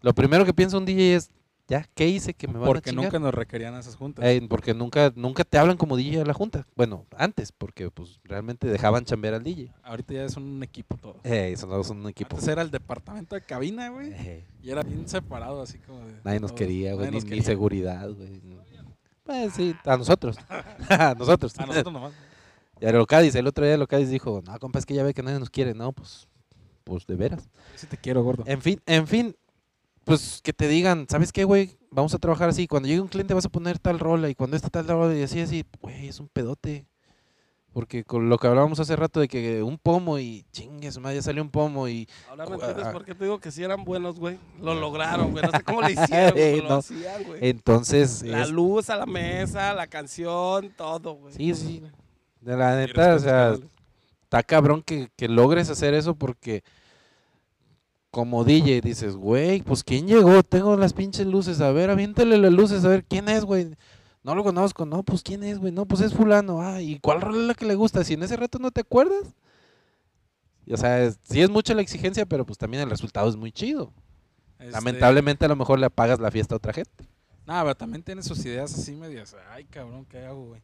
Lo 0.00 0.14
primero 0.14 0.44
que 0.44 0.54
piensa 0.54 0.78
un 0.78 0.84
DJ 0.84 1.14
es, 1.14 1.30
ya, 1.68 1.86
¿qué 1.94 2.08
hice 2.08 2.32
que 2.34 2.48
me 2.48 2.54
van 2.54 2.62
a 2.62 2.66
Porque 2.66 2.90
chingar? 2.90 3.04
nunca 3.04 3.18
nos 3.18 3.34
requerían 3.34 3.74
esas 3.74 3.94
juntas. 3.94 4.24
Eh, 4.24 4.44
porque 4.48 4.72
nunca, 4.72 5.12
nunca 5.14 5.44
te 5.44 5.58
hablan 5.58 5.76
como 5.76 5.96
DJ 5.96 6.22
a 6.22 6.24
la 6.24 6.32
junta. 6.32 6.66
Bueno, 6.74 7.04
antes, 7.16 7.52
porque 7.52 7.90
pues 7.90 8.18
realmente 8.24 8.66
dejaban 8.66 9.04
chambear 9.04 9.34
al 9.34 9.44
DJ. 9.44 9.72
Ahorita 9.82 10.14
ya 10.14 10.24
es 10.24 10.36
un 10.38 10.62
equipo 10.62 10.96
todo. 10.96 11.20
Eh, 11.24 11.50
eso 11.52 11.66
no 11.66 11.84
son 11.84 11.98
un 11.98 12.08
equipo. 12.08 12.36
Antes 12.36 12.48
era 12.48 12.62
el 12.62 12.70
departamento 12.70 13.34
de 13.34 13.42
cabina, 13.42 13.90
güey. 13.90 14.10
Eh, 14.14 14.44
Y 14.62 14.70
era 14.70 14.82
bien 14.82 15.06
separado, 15.08 15.60
así 15.60 15.78
como 15.78 16.00
de. 16.06 16.14
nadie 16.24 16.40
nos 16.40 16.50
todos. 16.52 16.58
quería, 16.58 16.94
güey, 16.94 17.10
ni, 17.10 17.42
seguridad, 17.42 18.10
güey. 18.10 18.40
Pues 19.24 19.52
sí, 19.52 19.76
a 19.84 19.98
nosotros. 19.98 20.38
a 20.88 21.14
nosotros. 21.14 21.52
A 21.58 21.66
nosotros 21.66 21.92
nomás. 21.92 22.12
Y 22.80 22.86
a 22.86 22.92
Locadis, 22.92 23.34
el 23.34 23.46
otro 23.46 23.66
día 23.66 23.76
Locadis 23.76 24.08
dijo, 24.08 24.40
no, 24.42 24.58
compa, 24.58 24.78
es 24.78 24.86
que 24.86 24.94
ya 24.94 25.02
ve 25.02 25.12
que 25.12 25.22
nadie 25.22 25.38
nos 25.38 25.50
quiere. 25.50 25.74
No, 25.74 25.92
pues, 25.92 26.26
pues 26.84 27.06
de 27.06 27.14
veras. 27.16 27.46
Sí 27.74 27.86
te 27.86 27.98
quiero, 27.98 28.22
gordo. 28.22 28.44
En 28.46 28.62
fin, 28.62 28.80
en 28.86 29.06
fin, 29.06 29.36
pues 30.08 30.40
que 30.42 30.52
te 30.52 30.66
digan, 30.68 31.06
¿sabes 31.08 31.32
qué, 31.32 31.44
güey? 31.44 31.76
Vamos 31.90 32.14
a 32.14 32.18
trabajar 32.18 32.48
así. 32.48 32.66
Cuando 32.66 32.88
llegue 32.88 33.00
un 33.00 33.08
cliente 33.08 33.34
vas 33.34 33.44
a 33.44 33.48
poner 33.50 33.78
tal 33.78 33.98
rola 33.98 34.28
y 34.28 34.34
cuando 34.34 34.56
esta 34.56 34.70
tal 34.70 34.88
rola 34.88 35.14
y 35.16 35.22
así, 35.22 35.40
así, 35.40 35.64
güey, 35.80 36.08
es 36.08 36.18
un 36.20 36.28
pedote. 36.28 36.86
Porque 37.72 38.02
con 38.02 38.28
lo 38.30 38.38
que 38.38 38.46
hablábamos 38.46 38.80
hace 38.80 38.96
rato 38.96 39.20
de 39.20 39.28
que 39.28 39.62
un 39.62 39.78
pomo 39.78 40.18
y 40.18 40.44
chingue, 40.52 40.90
su 40.90 41.00
madre, 41.00 41.16
ya 41.16 41.22
salió 41.22 41.42
un 41.42 41.50
pomo 41.50 41.86
y 41.86 42.08
Ahora 42.28 42.46
me 42.46 42.54
entiendes 42.54 42.88
por 42.88 43.04
qué 43.04 43.14
te 43.14 43.24
digo 43.24 43.38
que 43.38 43.50
sí 43.52 43.62
eran 43.62 43.84
buenos, 43.84 44.18
güey. 44.18 44.38
Lo 44.60 44.74
lograron, 44.74 45.30
güey. 45.32 45.44
No 45.44 45.50
sé 45.52 45.62
cómo 45.62 45.82
lo 45.82 45.90
hicieron, 45.90 46.64
lo 46.66 46.74
hacían, 46.76 47.22
güey. 47.24 47.38
entonces 47.42 48.22
La 48.22 48.42
es- 48.42 48.50
luz 48.50 48.88
a 48.90 48.96
la 48.96 49.06
mesa, 49.06 49.74
la 49.74 49.86
canción, 49.86 50.72
todo, 50.76 51.14
güey. 51.14 51.34
sí, 51.34 51.54
sí. 51.54 51.82
De 52.40 52.56
la 52.56 52.74
neta, 52.76 53.14
o 53.14 53.18
sea, 53.18 53.56
está 54.22 54.42
cabrón 54.42 54.82
que, 54.82 55.10
que 55.14 55.28
logres 55.28 55.68
hacer 55.70 55.92
eso 55.94 56.14
porque 56.14 56.62
como 58.10 58.44
DJ 58.44 58.80
dices, 58.80 59.16
güey, 59.16 59.62
pues 59.62 59.84
¿quién 59.84 60.06
llegó? 60.06 60.42
Tengo 60.42 60.76
las 60.76 60.92
pinches 60.92 61.26
luces, 61.26 61.60
a 61.60 61.70
ver, 61.72 61.90
aviéntale 61.90 62.38
las 62.38 62.52
luces, 62.52 62.84
a 62.84 62.88
ver, 62.88 63.04
¿quién 63.04 63.28
es, 63.28 63.44
güey? 63.44 63.74
No 64.22 64.34
lo 64.34 64.42
conozco, 64.44 64.84
no, 64.86 65.02
pues 65.02 65.22
¿quién 65.22 65.42
es, 65.42 65.58
güey? 65.58 65.72
No, 65.72 65.86
pues 65.86 66.00
es 66.00 66.12
fulano, 66.14 66.60
ah, 66.62 66.80
¿y 66.82 66.98
cuál 67.00 67.20
rol 67.20 67.36
es 67.42 67.46
la 67.46 67.54
que 67.54 67.66
le 67.66 67.74
gusta? 67.74 68.04
Si 68.04 68.14
en 68.14 68.22
ese 68.22 68.36
rato 68.36 68.58
no 68.58 68.70
te 68.70 68.80
acuerdas. 68.80 69.34
O 70.70 70.76
sea, 70.76 71.02
es- 71.04 71.18
sí 71.22 71.40
es 71.40 71.48
mucha 71.50 71.74
la 71.74 71.82
exigencia, 71.82 72.26
pero 72.26 72.44
pues 72.44 72.58
también 72.58 72.82
el 72.82 72.90
resultado 72.90 73.28
es 73.28 73.36
muy 73.36 73.52
chido. 73.52 73.92
Este, 74.58 74.72
Lamentablemente 74.72 75.44
a 75.44 75.48
lo 75.48 75.56
mejor 75.56 75.78
le 75.78 75.86
apagas 75.86 76.18
la 76.18 76.30
fiesta 76.30 76.54
a 76.54 76.58
otra 76.58 76.72
gente. 76.72 77.08
Nada, 77.46 77.62
pero 77.62 77.74
también 77.76 78.02
tiene 78.02 78.22
sus 78.22 78.44
ideas 78.44 78.74
así 78.74 78.94
medias. 78.94 79.34
Ay, 79.50 79.64
cabrón, 79.64 80.04
¿qué 80.04 80.18
hago, 80.26 80.48
güey? 80.48 80.62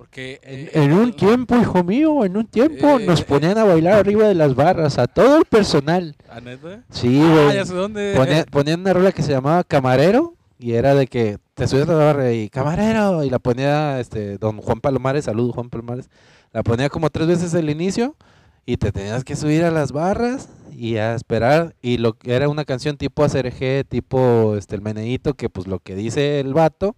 Porque. 0.00 0.40
eh, 0.42 0.70
En 0.72 0.94
un 0.94 1.12
tiempo, 1.12 1.56
hijo 1.56 1.84
mío, 1.84 2.24
en 2.24 2.38
un 2.38 2.46
tiempo 2.46 2.98
Eh, 2.98 3.04
nos 3.04 3.20
eh, 3.20 3.24
ponían 3.28 3.58
a 3.58 3.64
bailar 3.64 3.92
arriba 3.98 4.26
de 4.26 4.34
las 4.34 4.54
barras 4.54 4.98
a 4.98 5.06
todo 5.06 5.36
el 5.36 5.44
personal. 5.44 6.16
¿Ah, 6.30 6.40
neta? 6.40 6.82
Sí, 6.90 7.20
Ah, 7.22 7.32
güey. 7.44 7.54
ya 7.56 7.66
sé 7.66 7.74
dónde. 7.74 8.14
Ponían, 8.16 8.44
ponían 8.50 8.80
una 8.80 8.94
rola 8.94 9.12
que 9.12 9.22
se 9.22 9.30
llamaba 9.32 9.62
Camarero 9.62 10.32
y 10.58 10.72
era 10.72 10.94
de 10.94 11.06
que 11.06 11.36
te 11.52 11.68
subías 11.68 11.86
a 11.90 11.92
la 11.92 12.04
barra 12.04 12.32
y 12.32 12.48
Camarero 12.48 13.24
y 13.24 13.28
la 13.28 13.38
ponía 13.40 14.00
este 14.00 14.38
don 14.38 14.56
Juan 14.62 14.80
Palomares, 14.80 15.26
saludos 15.26 15.54
Juan 15.54 15.68
Palomares, 15.68 16.08
la 16.54 16.62
ponía 16.62 16.88
como 16.88 17.10
tres 17.10 17.28
veces 17.28 17.52
el 17.52 17.68
inicio 17.68 18.16
y 18.64 18.78
te 18.78 18.92
tenías 18.92 19.22
que 19.22 19.36
subir 19.36 19.64
a 19.64 19.70
las 19.70 19.92
barras 19.92 20.48
y 20.72 20.96
a 20.96 21.14
esperar 21.14 21.74
y 21.82 21.98
lo 21.98 22.14
que 22.14 22.32
era 22.34 22.48
una 22.48 22.64
canción 22.64 22.96
tipo 22.96 23.22
ACRG, 23.22 23.84
tipo 23.86 24.56
este 24.56 24.76
el 24.76 24.80
meneíto 24.80 25.34
que 25.34 25.50
pues 25.50 25.66
lo 25.66 25.78
que 25.78 25.94
dice 25.94 26.40
el 26.40 26.54
vato 26.54 26.96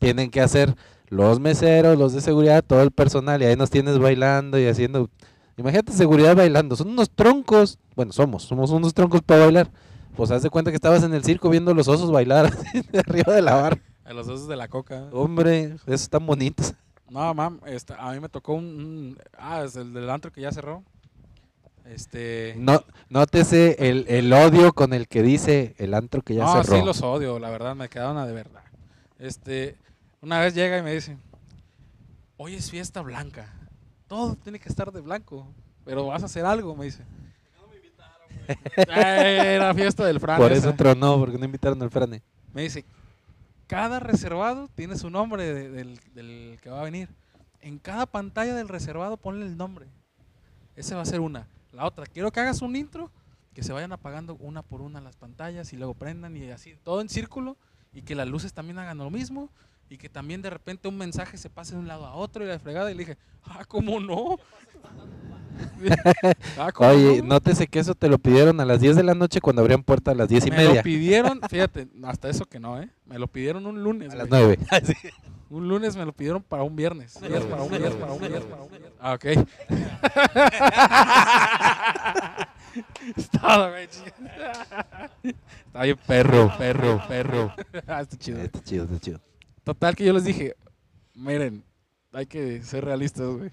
tienen 0.00 0.30
que 0.30 0.40
hacer 0.40 0.74
los 1.10 1.38
meseros, 1.40 1.98
los 1.98 2.12
de 2.14 2.20
seguridad, 2.22 2.64
todo 2.66 2.82
el 2.82 2.90
personal 2.90 3.42
y 3.42 3.44
ahí 3.44 3.56
nos 3.56 3.68
tienes 3.70 3.98
bailando 3.98 4.58
y 4.58 4.66
haciendo 4.66 5.10
Imagínate 5.56 5.92
seguridad 5.92 6.34
bailando, 6.34 6.74
son 6.74 6.88
unos 6.88 7.10
troncos, 7.10 7.78
bueno, 7.94 8.12
somos, 8.12 8.44
somos 8.44 8.70
unos 8.70 8.94
troncos 8.94 9.20
para 9.20 9.42
bailar. 9.44 9.70
Pues 10.16 10.30
haz 10.30 10.42
de 10.42 10.48
cuenta 10.48 10.70
que 10.70 10.76
estabas 10.76 11.02
en 11.02 11.12
el 11.12 11.22
circo 11.22 11.50
viendo 11.50 11.74
los 11.74 11.86
osos 11.86 12.10
bailar 12.10 12.50
de 12.92 12.98
arriba 12.98 13.34
de 13.34 13.42
la 13.42 13.56
barra. 13.56 13.78
A 14.04 14.14
los 14.14 14.26
osos 14.26 14.48
de 14.48 14.56
la 14.56 14.68
coca. 14.68 15.08
Hombre, 15.12 15.74
esos 15.86 16.02
están 16.02 16.26
bonitos. 16.26 16.72
No, 17.10 17.34
mam, 17.34 17.60
este, 17.66 17.92
a 17.98 18.10
mí 18.12 18.20
me 18.20 18.30
tocó 18.30 18.54
un, 18.54 18.64
un- 18.64 19.18
Ah, 19.36 19.62
es 19.64 19.76
el 19.76 19.92
del 19.92 20.08
antro 20.08 20.32
que 20.32 20.40
ya 20.40 20.50
cerró. 20.50 20.82
Este. 21.84 22.54
No, 22.56 22.82
nótese 23.08 23.76
el, 23.90 24.06
el 24.08 24.32
odio 24.32 24.72
con 24.72 24.94
el 24.94 25.08
que 25.08 25.22
dice 25.22 25.74
el 25.78 25.92
antro 25.92 26.22
que 26.22 26.36
ya 26.36 26.44
no, 26.44 26.62
cerró. 26.62 26.78
sí 26.78 26.84
los 26.86 27.02
odio, 27.02 27.38
la 27.38 27.50
verdad, 27.50 27.74
me 27.76 27.88
quedaron 27.88 28.16
a 28.16 28.26
de 28.26 28.32
verdad. 28.32 28.62
Este, 29.18 29.76
una 30.20 30.40
vez 30.40 30.54
llega 30.54 30.78
y 30.78 30.82
me 30.82 30.92
dice, 30.94 31.16
hoy 32.36 32.54
es 32.54 32.70
fiesta 32.70 33.00
blanca, 33.02 33.52
todo 34.06 34.36
tiene 34.36 34.58
que 34.58 34.68
estar 34.68 34.90
de 34.92 35.00
blanco, 35.00 35.46
pero 35.84 36.06
vas 36.06 36.22
a 36.22 36.26
hacer 36.26 36.44
algo, 36.44 36.74
me 36.76 36.86
dice. 36.86 37.04
Eh, 38.76 39.54
Era 39.56 39.72
fiesta 39.74 40.04
del 40.04 40.18
Fran. 40.18 40.36
Por 40.38 40.50
eso 40.50 40.74
tronó, 40.74 41.18
porque 41.18 41.38
no 41.38 41.44
invitaron 41.44 41.80
al 41.82 41.90
Frane. 41.90 42.20
Me 42.52 42.62
dice, 42.62 42.84
cada 43.68 44.00
reservado 44.00 44.68
tiene 44.74 44.96
su 44.98 45.08
nombre 45.08 45.44
de- 45.54 45.70
del, 45.70 46.00
del 46.14 46.58
que 46.60 46.68
va 46.70 46.80
a 46.80 46.84
venir. 46.84 47.08
En 47.60 47.78
cada 47.78 48.06
pantalla 48.06 48.54
del 48.54 48.68
reservado 48.68 49.16
ponle 49.18 49.46
el 49.46 49.56
nombre. 49.56 49.86
Esa 50.74 50.96
va 50.96 51.02
a 51.02 51.06
ser 51.06 51.20
una. 51.20 51.46
La 51.72 51.84
otra, 51.86 52.06
quiero 52.06 52.32
que 52.32 52.40
hagas 52.40 52.60
un 52.62 52.74
intro, 52.74 53.12
que 53.54 53.62
se 53.62 53.72
vayan 53.72 53.92
apagando 53.92 54.34
una 54.40 54.62
por 54.62 54.80
una 54.80 55.00
las 55.00 55.14
pantallas 55.16 55.72
y 55.72 55.76
luego 55.76 55.94
prendan 55.94 56.36
y 56.36 56.50
así, 56.50 56.74
todo 56.82 57.00
en 57.02 57.08
círculo, 57.08 57.56
y 57.92 58.02
que 58.02 58.16
las 58.16 58.26
luces 58.26 58.52
también 58.52 58.78
hagan 58.80 58.98
lo 58.98 59.10
mismo, 59.10 59.48
y 59.90 59.98
que 59.98 60.08
también 60.08 60.40
de 60.40 60.48
repente 60.50 60.86
un 60.88 60.96
mensaje 60.96 61.36
se 61.36 61.50
pase 61.50 61.74
de 61.74 61.80
un 61.80 61.88
lado 61.88 62.06
a 62.06 62.14
otro 62.14 62.44
y 62.44 62.48
la 62.48 62.58
fregada. 62.60 62.90
Y 62.90 62.94
le 62.94 63.00
dije, 63.00 63.18
ah, 63.42 63.64
¿cómo 63.66 63.98
no? 64.00 64.38
"Ah, 66.58 66.70
¿cómo 66.72 66.88
Oye, 66.88 67.20
no?". 67.20 67.28
nótese 67.34 67.66
que 67.66 67.80
eso 67.80 67.94
te 67.94 68.08
lo 68.08 68.18
pidieron 68.18 68.60
a 68.60 68.64
las 68.64 68.80
10 68.80 68.96
de 68.96 69.02
la 69.02 69.14
noche 69.14 69.40
cuando 69.40 69.60
abrían 69.62 69.82
puerta 69.82 70.12
a 70.12 70.14
las 70.14 70.28
10 70.28 70.46
y 70.46 70.50
me 70.50 70.56
media. 70.58 70.74
lo 70.76 70.82
pidieron, 70.82 71.40
fíjate, 71.50 71.88
hasta 72.04 72.28
eso 72.30 72.46
que 72.46 72.60
no, 72.60 72.80
¿eh? 72.80 72.88
Me 73.04 73.18
lo 73.18 73.26
pidieron 73.26 73.66
un 73.66 73.82
lunes. 73.82 74.12
A 74.12 74.16
las 74.16 74.28
güey. 74.28 74.56
9. 74.70 74.70
Un 75.50 75.68
lunes 75.68 75.96
me 75.96 76.04
lo 76.06 76.12
pidieron 76.12 76.44
para 76.44 76.62
un 76.62 76.76
viernes. 76.76 77.14
Para 77.14 77.26
un 77.64 77.68
viernes, 77.70 77.92
para 77.96 78.12
un 78.12 78.20
viernes, 78.20 78.44
para 78.44 78.62
un 78.62 78.70
viernes. 78.70 78.92
Ah, 79.00 79.14
ok. 79.14 79.24
Güey. 83.72 83.88
Está 85.66 85.82
bien 85.82 85.98
perro, 86.06 86.52
perro, 86.56 87.02
perro. 87.08 87.52
Ah, 87.88 88.02
Está 88.02 88.16
chido. 88.16 88.38
Está 88.40 88.62
chido, 88.62 88.84
está 88.84 89.00
chido. 89.00 89.20
Total 89.64 89.94
que 89.94 90.04
yo 90.04 90.12
les 90.12 90.24
dije, 90.24 90.54
miren, 91.14 91.64
hay 92.12 92.26
que 92.26 92.62
ser 92.62 92.84
realistas, 92.84 93.26
güey. 93.28 93.50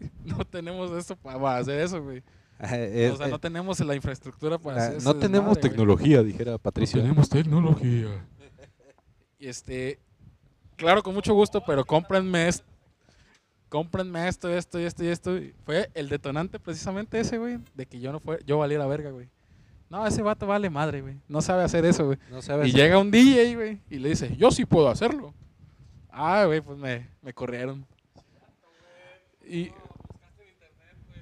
No 0.24 0.44
tenemos 0.44 0.90
esto 0.92 1.16
pa- 1.16 1.40
para 1.40 1.58
hacer 1.58 1.80
eso, 1.80 2.02
güey. 2.02 2.22
Ah, 2.58 2.76
es- 2.76 3.12
O 3.12 3.16
sea, 3.16 3.28
no 3.28 3.38
tenemos 3.38 3.80
la 3.80 3.94
infraestructura 3.94 4.58
para 4.58 4.76
ah, 4.76 4.84
hacer 4.86 4.96
ese 4.98 5.06
no 5.06 5.16
tenemos 5.16 5.50
güey. 5.50 5.60
tecnología, 5.62 6.22
dijera 6.22 6.58
Patricio. 6.58 7.02
tecnología. 7.30 8.26
Y 9.38 9.46
este, 9.48 9.98
claro, 10.76 11.02
con 11.02 11.14
mucho 11.14 11.32
gusto, 11.34 11.62
pero 11.64 11.84
cómprenme 11.84 12.48
esto. 12.48 12.64
Cómprenme 13.68 14.28
esto, 14.28 14.48
esto 14.48 14.78
y 14.80 14.84
esto 14.84 15.04
y 15.04 15.08
esto. 15.08 15.38
Fue 15.64 15.90
el 15.94 16.08
detonante 16.08 16.60
precisamente 16.60 17.18
ese, 17.18 17.38
güey, 17.38 17.58
de 17.74 17.86
que 17.86 17.98
yo 17.98 18.12
no 18.12 18.20
fue, 18.20 18.40
yo 18.46 18.58
valiera 18.58 18.86
verga, 18.86 19.10
güey. 19.10 19.28
No, 19.90 20.06
ese 20.06 20.22
vato 20.22 20.46
vale 20.46 20.70
madre, 20.70 21.00
güey. 21.02 21.16
No 21.28 21.40
sabe 21.42 21.62
hacer 21.64 21.84
eso, 21.84 22.06
güey. 22.06 22.18
No 22.30 22.40
sabes. 22.42 22.68
Y 22.68 22.72
llega 22.72 22.98
un 22.98 23.10
DJ, 23.10 23.54
güey, 23.56 23.80
y 23.90 23.98
le 23.98 24.10
dice, 24.10 24.36
yo 24.36 24.50
sí 24.50 24.64
puedo 24.64 24.88
hacerlo. 24.88 25.34
Ah, 26.16 26.44
güey, 26.46 26.60
pues 26.60 26.78
me, 26.78 27.08
me 27.22 27.32
corrieron. 27.32 27.84
Y... 29.44 29.72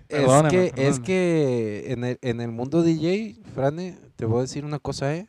Es 0.09 0.21
Perdóname, 0.21 0.51
que, 0.51 0.73
es 0.77 1.01
que 1.01 1.85
en 1.89 2.05
el, 2.05 2.19
en 2.21 2.43
el 2.43 2.51
mundo 2.51 2.83
DJ, 2.83 3.39
Frane, 3.55 3.99
te 4.17 4.27
voy 4.27 4.41
a 4.41 4.43
decir 4.43 4.67
una 4.67 4.79
cosa, 4.79 5.17
¿eh? 5.17 5.27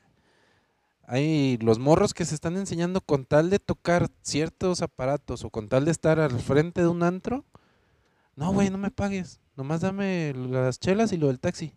Hay 1.05 1.57
los 1.61 1.79
morros 1.79 2.13
que 2.13 2.25
se 2.25 2.35
están 2.35 2.57
enseñando 2.57 2.99
con 2.99 3.23
tal 3.23 3.49
de 3.49 3.59
tocar 3.59 4.09
ciertos 4.21 4.81
aparatos 4.81 5.45
o 5.45 5.49
con 5.49 5.69
tal 5.69 5.85
de 5.85 5.91
estar 5.91 6.19
al 6.19 6.37
frente 6.39 6.81
de 6.81 6.87
un 6.87 7.01
antro. 7.01 7.45
No, 8.35 8.51
güey, 8.51 8.69
no 8.69 8.77
me 8.77 8.91
pagues. 8.91 9.39
Nomás 9.55 9.79
dame 9.79 10.33
las 10.33 10.79
chelas 10.79 11.13
y 11.13 11.17
lo 11.17 11.27
del 11.27 11.39
taxi. 11.39 11.73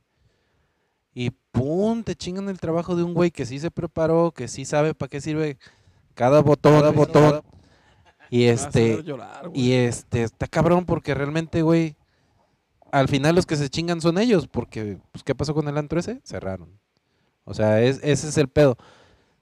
Y 1.14 1.30
pum, 1.30 2.03
te 2.03 2.16
chingan 2.16 2.49
el 2.49 2.59
trabajo 2.59 2.97
de 2.97 3.05
un 3.05 3.14
güey 3.14 3.30
que 3.30 3.47
sí 3.47 3.61
se 3.61 3.70
preparó, 3.70 4.32
que 4.32 4.49
sí 4.49 4.64
sabe 4.64 4.95
para 4.95 5.09
qué 5.09 5.20
sirve 5.20 5.59
cada 6.14 6.41
botón, 6.41 6.80
cada 6.80 6.91
botón. 6.91 7.43
Y 8.31 8.45
este, 8.45 9.03
llorar, 9.03 9.51
y 9.55 9.72
este, 9.72 10.22
está 10.22 10.47
cabrón 10.47 10.85
porque 10.85 11.14
realmente, 11.14 11.62
güey, 11.62 11.97
al 12.91 13.09
final 13.09 13.35
los 13.35 13.47
que 13.47 13.57
se 13.57 13.68
chingan 13.70 14.01
son 14.01 14.18
ellos, 14.18 14.49
porque, 14.49 14.99
pues, 15.12 15.22
¿qué 15.22 15.35
pasó 15.35 15.55
con 15.55 15.68
el 15.68 15.79
antro 15.79 16.01
ese? 16.01 16.20
Cerraron. 16.24 16.79
O 17.45 17.55
sea, 17.55 17.81
es, 17.83 18.01
ese 18.03 18.29
es 18.29 18.39
el 18.39 18.49
pedo. 18.49 18.77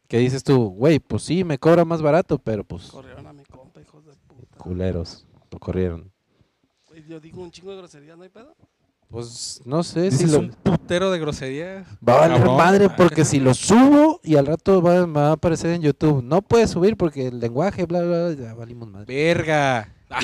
Que 0.09 0.19
dices 0.19 0.45
tú, 0.45 0.69
güey, 0.71 0.99
pues 0.99 1.23
sí, 1.23 1.45
me 1.45 1.59
cobra 1.59 1.85
más 1.85 2.03
barato, 2.03 2.39
pero 2.39 2.63
pues, 2.65 2.91
Corrieron 2.91 3.27
a 3.27 3.33
mi 3.33 3.45
compa, 3.45 3.81
hijos 3.81 4.05
de 4.05 4.13
puta. 4.29 4.59
culeros, 4.59 5.27
lo 5.51 5.59
corrieron. 5.59 6.13
Yo 7.09 7.19
digo 7.21 7.43
un 7.43 7.51
chingo 7.51 7.71
de 7.73 7.79
groserías, 7.79 8.17
¿no 8.17 8.23
hay 8.23 8.29
pedo? 8.29 8.55
Pues, 9.15 9.63
no 9.65 9.85
sé 9.85 10.11
si 10.11 10.27
lo... 10.27 10.41
un 10.41 10.49
putero 10.49 11.13
de 11.13 11.21
groserías. 11.21 11.87
Va 12.07 12.15
a 12.15 12.21
valer 12.23 12.39
Cabrón. 12.39 12.57
madre 12.57 12.91
porque 12.91 13.25
si 13.25 13.39
lo 13.39 13.55
subo 13.55 14.21
y 14.25 14.35
al 14.35 14.47
rato 14.47 14.83
va, 14.83 15.07
me 15.07 15.21
va 15.21 15.29
a 15.29 15.33
aparecer 15.35 15.71
en 15.71 15.83
YouTube. 15.83 16.21
No 16.21 16.43
puedes 16.43 16.71
subir 16.71 16.97
porque 16.97 17.29
el 17.29 17.39
lenguaje, 17.39 17.87
bla, 17.87 18.03
bla, 18.03 18.27
bla, 18.27 18.45
ya 18.45 18.55
valimos 18.55 18.89
madre. 18.89 19.15
Verga. 19.15 19.89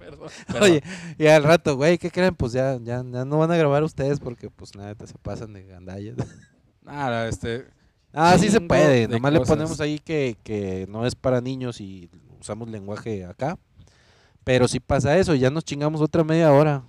Perdón. 0.00 0.28
Oye, 0.60 0.82
y 1.16 1.26
al 1.28 1.44
rato, 1.44 1.76
güey, 1.76 1.98
¿qué 1.98 2.10
creen? 2.10 2.34
Pues 2.34 2.50
ya, 2.50 2.80
ya, 2.82 3.04
ya 3.08 3.24
no 3.24 3.38
van 3.38 3.52
a 3.52 3.56
grabar 3.56 3.84
ustedes 3.84 4.18
porque 4.18 4.50
pues 4.50 4.74
nada, 4.74 4.96
se 5.06 5.16
pasan 5.18 5.52
de 5.52 5.66
gandallas. 5.66 6.16
Nada, 6.82 7.28
este. 7.28 7.66
Ah, 8.12 8.36
sí 8.38 8.50
se 8.50 8.60
puede. 8.60 9.06
de 9.06 9.08
Nomás 9.08 9.32
le 9.32 9.40
ponemos 9.40 9.80
ahí 9.80 10.00
que, 10.00 10.36
que 10.42 10.86
no 10.88 11.06
es 11.06 11.14
para 11.14 11.40
niños 11.40 11.80
y 11.80 12.10
usamos 12.40 12.68
lenguaje 12.68 13.24
acá. 13.24 13.56
Pero 14.42 14.66
si 14.66 14.80
pasa 14.80 15.16
eso, 15.16 15.36
ya 15.36 15.48
nos 15.50 15.64
chingamos 15.64 16.00
otra 16.00 16.24
media 16.24 16.52
hora. 16.52 16.82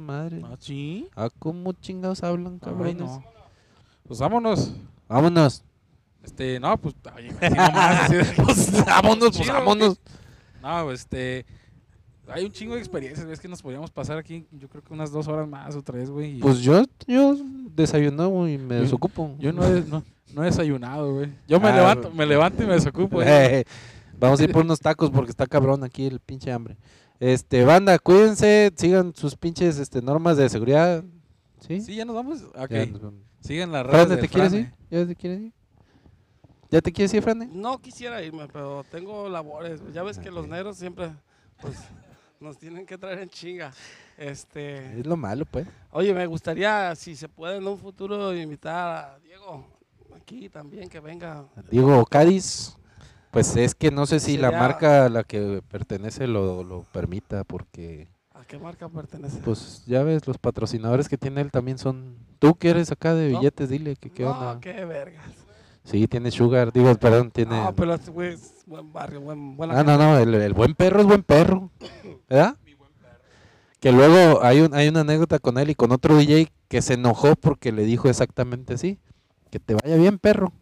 Madre. 0.00 0.40
Ah, 0.44 0.56
sí. 0.58 1.08
Ah, 1.16 1.28
¿cómo 1.38 1.72
chingados 1.72 2.22
hablan, 2.22 2.58
cabrones? 2.58 2.96
no. 2.96 3.24
Pues 4.06 4.18
vámonos. 4.20 4.72
Vámonos. 5.08 5.62
Este, 6.22 6.60
no, 6.60 6.76
pues, 6.76 6.94
oye, 7.16 7.28
güey, 7.32 7.44
así 7.46 7.54
nomás, 7.56 8.00
así 8.02 8.14
de- 8.16 8.24
Pues 8.44 8.84
vámonos, 8.84 9.18
pues 9.30 9.36
Chido, 9.38 9.52
vámonos. 9.54 10.00
No, 10.62 10.90
este. 10.92 11.46
Hay 12.28 12.44
un 12.44 12.52
chingo 12.52 12.74
de 12.74 12.80
experiencias, 12.80 13.26
es 13.26 13.40
que 13.40 13.48
nos 13.48 13.60
podríamos 13.60 13.90
pasar 13.90 14.16
aquí, 14.18 14.46
yo 14.52 14.68
creo 14.68 14.84
que 14.84 14.92
unas 14.92 15.10
dos 15.10 15.26
horas 15.26 15.48
más 15.48 15.74
o 15.74 15.82
tres, 15.82 16.10
güey. 16.10 16.36
y 16.36 16.40
Pues 16.40 16.60
yo, 16.60 16.84
yo 17.08 17.34
desayuno 17.74 18.46
y 18.48 18.56
me 18.56 18.76
Yo- 18.76 18.82
desocupo. 18.82 19.34
yo 19.40 19.52
no 19.52 19.64
he, 19.66 19.80
no, 19.82 20.04
no 20.34 20.42
he 20.42 20.46
desayunado, 20.46 21.12
güey. 21.14 21.32
Yo 21.48 21.58
me 21.58 21.68
Ah, 21.70 21.76
levanto, 21.76 22.10
me 22.12 22.26
levanto 22.26 22.62
y 22.62 22.66
me 22.66 22.74
desocupo. 22.74 23.16
güey. 23.16 23.26
Eh, 23.28 23.64
Vamos 24.18 24.38
a 24.38 24.44
ir 24.44 24.52
por 24.52 24.62
unos 24.64 24.78
tacos 24.80 25.10
porque 25.10 25.30
está 25.30 25.46
cabrón 25.46 25.82
aquí 25.82 26.04
el 26.06 26.20
pinche 26.20 26.52
hambre. 26.52 26.76
Este, 27.20 27.64
banda, 27.64 27.98
cuídense, 27.98 28.72
sigan 28.76 29.14
sus 29.14 29.36
pinches 29.36 29.78
este, 29.78 30.00
normas 30.00 30.36
de 30.38 30.48
seguridad. 30.48 31.04
¿Sí? 31.60 31.80
Sí, 31.82 31.94
ya 31.94 32.04
nos 32.06 32.16
vamos. 32.16 32.42
Ok. 32.56 32.70
Ya 32.70 32.86
nos 32.86 33.02
vamos. 33.02 33.20
Sigan 33.40 33.70
las 33.72 33.86
redes 33.86 34.20
¿te 34.20 34.28
quieres 34.28 34.50
Frane. 34.50 34.58
ir? 34.58 34.72
¿Ya 34.90 35.06
te 35.06 35.14
quieres 35.14 35.40
ir? 35.40 35.52
¿Ya 36.70 36.80
te 36.80 36.92
quieres 36.92 37.14
ir, 37.14 37.22
Frane? 37.22 37.46
No 37.52 37.78
quisiera 37.78 38.22
irme, 38.22 38.48
pero 38.50 38.84
tengo 38.90 39.28
labores. 39.28 39.80
Ya 39.92 40.02
ves 40.02 40.18
que 40.18 40.30
los 40.30 40.48
negros 40.48 40.76
siempre 40.78 41.10
pues, 41.60 41.76
nos 42.40 42.58
tienen 42.58 42.86
que 42.86 42.96
traer 42.96 43.18
en 43.20 43.28
chinga. 43.28 43.72
Este, 44.16 44.98
Es 45.00 45.06
lo 45.06 45.16
malo, 45.16 45.44
pues. 45.46 45.66
oye, 45.90 46.12
me 46.14 46.26
gustaría, 46.26 46.94
si 46.94 47.16
se 47.16 47.28
puede 47.28 47.56
en 47.56 47.66
un 47.66 47.78
futuro, 47.78 48.34
invitar 48.34 49.14
a 49.14 49.18
Diego 49.20 49.66
aquí 50.14 50.48
también, 50.48 50.88
que 50.88 51.00
venga. 51.00 51.44
Diego 51.70 52.04
Cádiz, 52.06 52.76
pues 53.30 53.56
es 53.56 53.74
que 53.74 53.90
no 53.90 54.06
sé 54.06 54.20
si 54.20 54.36
la 54.36 54.50
marca 54.50 55.06
a 55.06 55.08
la 55.08 55.24
que 55.24 55.62
pertenece 55.68 56.26
lo, 56.26 56.64
lo 56.64 56.82
permita, 56.92 57.44
porque 57.44 58.08
¿A 58.34 58.44
qué 58.44 58.58
marca 58.58 58.88
pertenece? 58.88 59.38
pues 59.44 59.84
ya 59.86 60.02
ves, 60.02 60.26
los 60.26 60.38
patrocinadores 60.38 61.08
que 61.08 61.18
tiene 61.18 61.40
él 61.40 61.50
también 61.50 61.78
son... 61.78 62.16
Tú 62.38 62.54
que 62.54 62.70
eres 62.70 62.90
acá 62.90 63.14
de 63.14 63.30
No. 63.30 63.38
billetes, 63.38 63.68
dile 63.68 63.96
que 63.96 64.10
qué 64.10 64.22
no, 64.24 64.30
onda. 64.30 64.60
qué 64.60 64.84
vergas. 64.84 65.24
Sí, 65.84 66.06
tiene 66.08 66.30
Sugar, 66.30 66.72
digo, 66.72 66.94
perdón, 66.96 67.30
tiene... 67.30 67.56
No, 67.62 67.74
pero 67.74 67.94
este 67.94 68.10
güey 68.10 68.34
es 68.34 68.62
buen 68.66 68.92
barrio, 68.92 69.20
buen, 69.20 69.56
buena 69.56 69.78
Ah, 69.78 69.82
no, 69.84 69.96
no, 69.98 70.18
el, 70.18 70.34
el 70.34 70.52
buen 70.54 70.74
perro 70.74 71.00
es 71.00 71.06
buen 71.06 71.22
perro, 71.22 71.70
¿verdad? 72.28 72.56
Que 73.80 73.92
luego 73.92 74.42
hay, 74.44 74.60
un, 74.60 74.74
hay 74.74 74.88
una 74.88 75.00
anécdota 75.00 75.38
con 75.38 75.56
él 75.56 75.70
y 75.70 75.74
con 75.74 75.90
otro 75.90 76.14
DJ 76.16 76.52
que 76.68 76.82
se 76.82 76.94
enojó 76.94 77.34
porque 77.34 77.72
le 77.72 77.84
dijo 77.84 78.10
exactamente 78.10 78.74
así, 78.74 78.98
que 79.50 79.58
te 79.58 79.74
vaya 79.74 79.96
bien, 79.96 80.18
perro. 80.18 80.52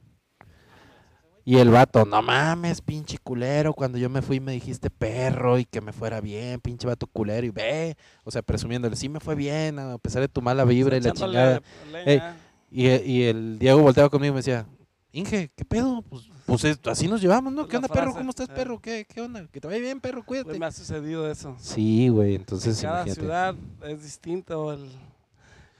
Y 1.49 1.57
el 1.57 1.71
vato, 1.71 2.05
no 2.05 2.21
mames, 2.21 2.83
pinche 2.83 3.17
culero, 3.17 3.73
cuando 3.73 3.97
yo 3.97 4.11
me 4.11 4.21
fui 4.21 4.39
me 4.39 4.53
dijiste 4.53 4.91
perro 4.91 5.59
y 5.59 5.65
que 5.65 5.81
me 5.81 5.95
fuera 5.95 6.21
bien, 6.21 6.61
pinche 6.61 6.87
vato 6.87 7.07
culero, 7.07 7.47
y 7.47 7.49
ve, 7.49 7.97
o 8.25 8.31
sea, 8.31 8.43
presumiéndole, 8.43 8.97
sí 8.97 9.09
me 9.09 9.19
fue 9.19 9.35
bien, 9.35 9.79
a 9.79 9.97
pesar 9.97 10.21
de 10.21 10.29
tu 10.29 10.43
mala 10.43 10.67
vibra 10.67 10.99
y 10.99 11.01
la 11.01 11.13
chingada. 11.13 11.63
leña. 11.91 12.37
Y, 12.71 12.87
y 12.91 13.23
el 13.23 13.59
Diego 13.59 13.81
volteaba 13.81 14.11
conmigo 14.11 14.33
y 14.33 14.35
me 14.35 14.39
decía, 14.41 14.67
Inge, 15.11 15.51
¿qué 15.57 15.65
pedo? 15.65 16.03
Pues, 16.03 16.25
pues 16.45 16.65
es- 16.65 16.81
así 16.85 17.09
nos 17.09 17.23
llevamos, 17.23 17.51
¿no? 17.51 17.63
Pues 17.63 17.71
¿Qué 17.71 17.77
onda, 17.77 17.89
perro? 17.89 18.13
¿Cómo 18.13 18.29
estás, 18.29 18.51
eh. 18.51 18.53
perro? 18.55 18.79
¿Qué, 18.79 19.07
¿Qué 19.09 19.23
onda? 19.23 19.47
Que 19.51 19.59
te 19.59 19.69
vaya 19.69 19.81
bien, 19.81 20.01
perro, 20.01 20.23
Güey, 20.27 20.43
cuídate. 20.43 20.59
me 20.59 20.67
ha 20.67 20.71
sucedido 20.71 21.31
eso. 21.31 21.57
Sí, 21.59 22.11
güey, 22.11 22.35
entonces 22.35 22.79
Cada 22.83 22.97
imagínate. 23.07 23.21
ciudad 23.23 23.55
es 23.87 24.03
distinto. 24.03 24.71
El... 24.75 24.91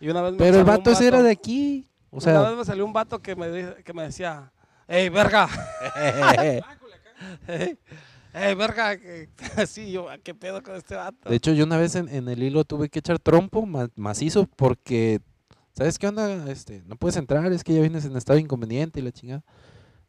Y 0.01 0.09
una 0.09 0.23
vez 0.23 0.33
me 0.33 0.39
Pero 0.39 0.61
el 0.61 0.65
vato 0.65 0.91
ese 0.93 1.09
era 1.09 1.21
de 1.21 1.31
aquí. 1.31 1.87
O 2.11 2.17
una 2.27 2.49
vez 2.49 2.57
me 2.57 2.65
salió 2.65 2.87
un 2.87 2.95
vato 2.95 3.21
que 3.21 3.37
me, 3.37 3.75
que 3.85 3.93
me 3.93 4.05
decía, 4.05 4.51
¡Ey, 4.89 5.09
verga! 5.11 5.49
¡Ey, 8.35 8.55
verga! 8.55 8.97
Sí, 9.67 9.91
yo, 9.93 10.07
¿qué 10.23 10.35
pedo 10.35 10.63
con 10.63 10.77
este 10.77 10.95
vato? 10.95 11.29
de 11.29 11.37
hecho, 11.37 11.53
yo 11.53 11.65
una 11.65 11.77
vez 11.77 11.95
en, 11.95 12.09
en 12.09 12.29
el 12.29 12.43
hilo 12.43 12.65
tuve 12.65 12.89
que 12.89 12.99
echar 13.01 13.19
trompo 13.19 13.67
ma- 13.67 13.91
macizo 13.97 14.47
porque, 14.57 15.21
¿sabes 15.73 15.99
qué 15.99 16.07
onda? 16.09 16.51
Este, 16.51 16.83
no 16.87 16.97
puedes 16.97 17.17
entrar, 17.17 17.51
es 17.53 17.65
que 17.65 17.75
ya 17.75 17.81
vienes 17.81 18.05
en 18.05 18.17
estado 18.17 18.39
inconveniente 18.39 19.01
y 19.01 19.03
la 19.03 19.13
chingada. 19.13 19.45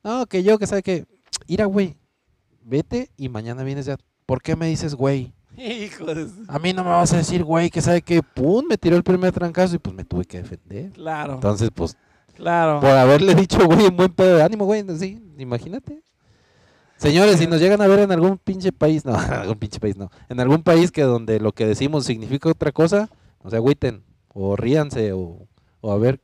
No, 0.04 0.26
que 0.28 0.44
yo, 0.44 0.58
que 0.60 0.68
sabe 0.68 0.84
que, 0.84 1.06
ira, 1.48 1.66
güey, 1.66 1.98
vete 2.64 3.10
y 3.18 3.30
mañana 3.30 3.64
vienes 3.64 3.86
ya. 3.86 3.98
¿Por 4.26 4.42
qué 4.42 4.56
me 4.56 4.68
dices, 4.68 4.94
güey? 4.96 5.34
Hijo 5.58 6.06
de 6.14 6.28
su- 6.28 6.46
A 6.48 6.60
mí 6.60 6.72
no 6.74 6.84
me 6.84 6.92
vas 6.92 7.12
a 7.14 7.18
decir, 7.18 7.44
güey, 7.44 7.70
que 7.70 7.82
sabe 7.82 8.02
que, 8.02 8.22
pum, 8.22 8.66
me 8.70 8.78
tiró 8.78 8.96
el 8.96 9.04
primer 9.04 9.32
trancazo 9.34 9.76
y 9.76 9.80
pues 9.80 9.96
me 9.96 10.06
tuve 10.06 10.26
que 10.26 10.38
defender. 10.42 10.92
Claro, 10.92 11.34
Entonces, 11.36 11.70
pues, 11.74 11.98
claro. 12.40 12.80
por 12.80 12.90
haberle 12.90 13.36
dicho, 13.36 13.66
güey, 13.66 13.88
un 13.88 13.98
buen 13.98 14.12
pedo 14.12 14.38
de 14.38 14.44
ánimo, 14.44 14.66
güey, 14.66 14.84
sí, 14.98 15.22
imagínate. 15.38 16.02
Señores, 16.98 17.40
si 17.40 17.48
nos 17.48 17.62
llegan 17.62 17.82
a 17.82 17.88
ver 17.88 18.00
en 18.00 18.12
algún 18.12 18.38
pinche 18.38 18.72
país, 18.72 19.06
no, 19.06 19.14
en 19.24 19.34
algún 19.34 19.58
pinche 19.58 19.80
país, 19.80 19.96
no, 19.96 20.12
en 20.28 20.40
algún 20.40 20.64
país 20.64 20.92
que 20.92 21.04
donde 21.04 21.40
lo 21.40 21.54
que 21.54 21.66
decimos 21.66 22.06
significa 22.06 22.50
otra 22.50 22.72
cosa, 22.72 23.10
o 23.40 23.50
sea, 23.50 23.58
agüiten, 23.58 24.04
o 24.34 24.56
ríanse, 24.56 25.14
o, 25.14 25.48
o 25.82 25.92
a 25.92 25.98
ver, 25.98 26.20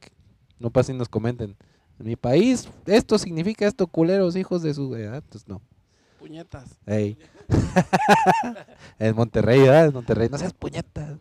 no 0.60 0.70
pasen 0.72 0.96
y 0.96 1.00
nos 1.00 1.10
comenten. 1.10 1.56
En 2.00 2.08
mi 2.08 2.16
país, 2.18 2.70
esto 2.86 3.18
significa 3.18 3.66
esto, 3.66 3.88
culeros, 3.88 4.36
hijos 4.36 4.62
de 4.62 4.74
su... 4.74 4.96
eh, 4.96 5.08
ah, 5.08 5.18
Entonces, 5.18 5.48
no. 5.48 5.62
Puñetas. 6.20 6.78
Ey. 6.86 7.18
en 9.00 9.16
Monterrey, 9.16 9.62
¿verdad? 9.62 9.86
En 9.86 9.94
Monterrey, 9.94 10.28
no 10.30 10.38
seas 10.38 10.54
puñetas. 10.54 11.20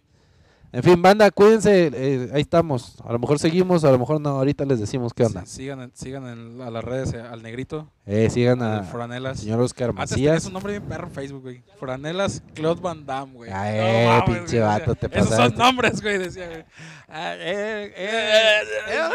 En 0.77 0.83
fin, 0.83 1.01
banda, 1.01 1.31
cuídense, 1.31 1.89
eh, 1.95 2.31
ahí 2.35 2.41
estamos. 2.41 2.97
A 3.05 3.12
lo 3.12 3.20
mejor 3.20 3.39
seguimos, 3.39 3.85
a 3.85 3.93
lo 3.93 3.99
mejor 3.99 4.20
no, 4.20 4.31
ahorita 4.31 4.64
les 4.64 4.81
decimos 4.81 5.14
qué 5.14 5.22
onda. 5.25 5.47
Sí, 5.47 5.59
sigan 5.62 5.93
sigan 5.95 6.27
en- 6.27 6.61
a 6.61 6.68
las 6.68 6.83
redes 6.83 7.12
eh, 7.12 7.20
al 7.20 7.43
negrito, 7.45 7.89
Eh, 8.07 8.29
sigan 8.29 8.61
a, 8.61 8.83
Franelas. 8.83 9.39
señor 9.39 9.61
Oscar 9.61 9.93
Macías. 9.93 10.47
un 10.47 10.53
nombre 10.53 10.72
bien 10.72 10.83
perro 10.89 11.07
en 11.07 11.12
Facebook, 11.12 11.43
güey. 11.43 11.62
Franelas 11.79 12.43
Claude 12.55 12.81
Van 12.81 13.07
Damme, 13.07 13.33
güey. 13.35 13.51
Ah, 13.53 13.70
eh, 13.70 14.22
pinche 14.27 14.59
vato, 14.59 14.97
te 14.97 15.07
Esos 15.07 15.29
son 15.29 15.37
pasaste. 15.37 15.59
nombres, 15.59 16.03
güey, 16.03 16.18
decía, 16.18 16.49
güey. 16.49 16.64
Ah, 17.09 17.35
eh, 17.37 17.93
eh, 17.97 18.61
eh, 18.89 19.01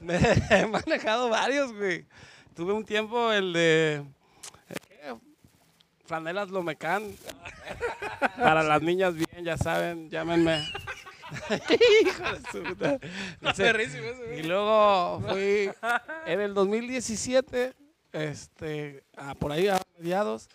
Me 0.00 0.16
he 0.50 0.66
manejado 0.66 1.28
varios, 1.30 1.72
güey. 1.72 2.04
Tuve 2.54 2.72
un 2.74 2.84
tiempo 2.84 3.32
el 3.32 3.52
de. 3.54 4.04
¿Qué? 6.12 6.16
Franelas 6.16 6.50
Lomecán. 6.50 7.14
Para 8.36 8.62
las 8.62 8.82
niñas 8.82 9.14
bien, 9.14 9.44
ya 9.44 9.56
saben, 9.56 10.10
llámenme. 10.10 10.62
Hijo 12.04 12.22
de 12.32 12.40
su 12.52 12.62
puta. 12.62 12.98
Y 14.36 14.42
luego 14.42 15.20
fui 15.28 15.70
en 16.26 16.40
el 16.40 16.52
2017, 16.52 17.72
este, 18.12 19.04
por 19.38 19.52
ahí 19.52 19.68
a 19.68 19.80
mediados, 19.98 20.48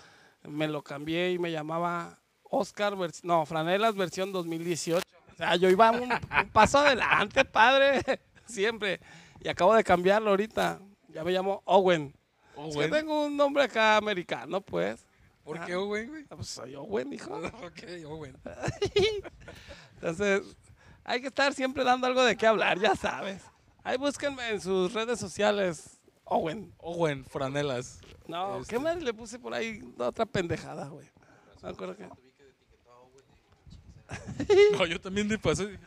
me 0.43 0.67
lo 0.67 0.83
cambié 0.83 1.31
y 1.31 1.39
me 1.39 1.51
llamaba 1.51 2.19
Oscar, 2.43 2.95
no, 3.23 3.45
Franelas 3.45 3.95
versión 3.95 4.31
2018. 4.31 5.03
O 5.31 5.35
sea, 5.35 5.55
yo 5.55 5.69
iba 5.69 5.89
un, 5.91 6.11
un 6.11 6.49
paso 6.53 6.79
adelante, 6.79 7.45
padre, 7.45 8.01
siempre. 8.45 8.99
Y 9.41 9.47
acabo 9.49 9.73
de 9.73 9.83
cambiarlo 9.83 10.29
ahorita. 10.29 10.79
Ya 11.09 11.23
me 11.23 11.31
llamo 11.31 11.63
Owen. 11.65 12.13
Oh, 12.55 12.69
Es 12.69 12.77
que 12.77 12.87
tengo 12.87 13.25
un 13.25 13.35
nombre 13.37 13.63
acá 13.63 13.97
americano, 13.97 14.61
pues. 14.61 15.06
¿Por 15.47 15.65
qué, 15.65 15.75
oh, 15.75 15.85
güey? 15.85 16.09
Ah, 16.29 16.35
Pues 16.35 16.49
soy 16.49 16.75
Owen, 16.75 17.13
hijo. 17.13 17.33
Ok, 17.63 17.83
güey. 18.03 18.33
Entonces, 19.95 20.41
hay 21.05 21.21
que 21.21 21.27
estar 21.27 21.53
siempre 21.53 21.85
dando 21.85 22.05
algo 22.05 22.21
de 22.25 22.35
qué 22.35 22.45
hablar, 22.47 22.77
ya 22.79 22.97
sabes. 22.97 23.41
Ahí 23.81 23.97
búsquenme 23.97 24.49
en 24.49 24.59
sus 24.59 24.91
redes 24.91 25.17
sociales, 25.21 26.01
Owen. 26.25 26.73
Owen, 26.79 27.23
franelas. 27.23 28.01
No, 28.27 28.59
Este. 28.59 28.75
¿qué 28.75 28.79
más 28.81 29.01
le 29.01 29.13
puse 29.13 29.39
por 29.39 29.53
ahí? 29.53 29.81
Otra 29.97 30.25
pendejada, 30.25 30.89
güey. 30.89 31.09
No 31.61 31.69
me 31.69 31.73
acuerdo 31.73 31.95
qué. 31.95 32.09
No, 34.77 34.85
yo 34.85 34.99
también 34.99 35.27
me 35.29 35.37
pasé. 35.37 35.79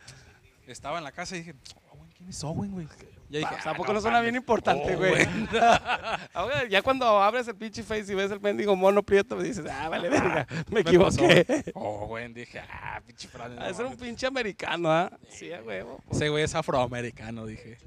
Estaba 0.67 0.97
en 0.99 1.05
la 1.05 1.13
casa 1.13 1.37
y 1.37 1.41
dije, 1.41 1.55
Owen, 1.93 2.11
¿quién 2.17 2.31
es 2.31 2.43
Owen, 2.45 2.73
güey? 2.73 2.89
Ya 3.31 3.39
dije, 3.39 3.55
Ah, 3.65 3.71
¿A 3.71 3.71
ah, 3.71 3.93
no 3.93 4.01
suena 4.01 4.21
bien 4.21 4.35
importante, 4.35 4.97
güey? 4.97 5.13
Owen. 5.13 5.49
Ahora, 6.35 6.67
ya 6.69 6.83
cuando 6.83 7.07
abres 7.23 7.47
el 7.47 7.55
pinche 7.55 7.85
face 7.85 8.11
y 8.11 8.15
ves 8.17 8.33
el 8.33 8.41
mendigo 8.41 8.75
mono 8.75 9.05
prieto, 9.05 9.37
me 9.37 9.45
dices, 9.45 9.65
ah, 9.71 9.89
vale, 9.89 10.09
verga, 10.09 10.49
me 10.69 10.83
pasó, 10.83 11.25
equivoqué. 11.25 11.73
Owen, 11.75 12.35
dije, 12.35 12.59
ah, 12.59 13.01
pinche. 13.07 13.29
Ah, 13.39 13.69
Es 13.71 13.79
un 13.79 13.97
pinche 13.97 14.27
americano, 14.27 14.91
¿ah? 14.91 15.13
Sí, 15.29 15.53
a 15.53 15.63
huevo. 15.63 16.03
Ese 16.11 16.29
güey 16.29 16.43
es 16.43 16.55
afroamericano, 16.57 17.47
dije. 17.47 17.79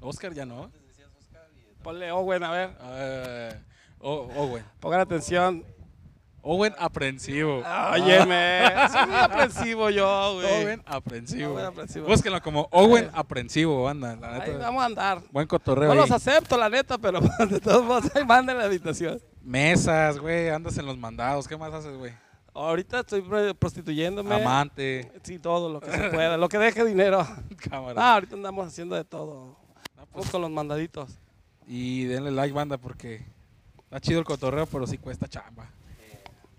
Oscar 0.00 0.32
ya 0.32 0.46
no. 0.46 0.70
Ponle 1.82 2.12
Owen, 2.12 2.44
a 2.44 2.50
ver. 2.52 2.70
Eh, 2.82 3.60
O- 3.98 4.28
Owen. 4.36 4.64
Pongan 4.78 5.00
atención. 5.00 5.64
Owen 6.50 6.74
aprensivo. 6.78 7.62
Óyeme, 7.92 8.62
soy 8.90 9.06
muy 9.06 9.16
aprensivo 9.16 9.90
yo, 9.90 10.34
güey. 10.36 10.64
Owen 10.64 10.82
aprensivo. 10.86 11.52
Owen 11.52 11.66
aprensivo. 11.66 12.06
Búsquenlo 12.06 12.40
como 12.40 12.68
Owen 12.72 13.10
aprensivo, 13.12 13.82
banda. 13.82 14.16
La 14.16 14.34
Ahí 14.42 14.52
neta. 14.52 14.58
vamos 14.58 14.82
a 14.82 14.86
andar. 14.86 15.22
Buen 15.30 15.46
cotorreo. 15.46 15.88
No 15.88 15.92
ahí. 15.92 15.98
los 15.98 16.10
acepto, 16.10 16.56
la 16.56 16.70
neta, 16.70 16.96
pero 16.96 17.20
de 17.50 17.60
todos 17.60 17.84
modos, 17.84 18.10
ahí 18.16 18.24
manden 18.24 18.56
la 18.56 18.64
invitación. 18.64 19.20
Mesas, 19.42 20.18
güey. 20.18 20.48
Andas 20.48 20.78
en 20.78 20.86
los 20.86 20.96
mandados. 20.96 21.46
¿Qué 21.46 21.56
más 21.58 21.70
haces, 21.74 21.94
güey? 21.98 22.12
Ahorita 22.54 23.00
estoy 23.00 23.20
pro- 23.20 23.54
prostituyéndome. 23.54 24.34
Amante. 24.36 25.12
Sí, 25.24 25.38
todo 25.38 25.68
lo 25.70 25.80
que 25.80 25.90
se 25.90 26.08
pueda, 26.08 26.38
lo 26.38 26.48
que 26.48 26.56
deje 26.56 26.82
dinero. 26.84 27.26
Cámara. 27.70 27.94
Ah, 28.02 28.14
ahorita 28.14 28.34
andamos 28.36 28.66
haciendo 28.66 28.96
de 28.96 29.04
todo. 29.04 29.54
Pues, 30.12 30.30
con 30.30 30.40
los 30.40 30.50
mandaditos. 30.50 31.10
Y 31.66 32.04
denle 32.04 32.30
like, 32.30 32.54
banda, 32.54 32.78
porque 32.78 33.22
está 33.84 34.00
chido 34.00 34.18
el 34.20 34.24
cotorreo, 34.24 34.64
pero 34.64 34.86
sí 34.86 34.96
cuesta 34.96 35.28
chamba. 35.28 35.68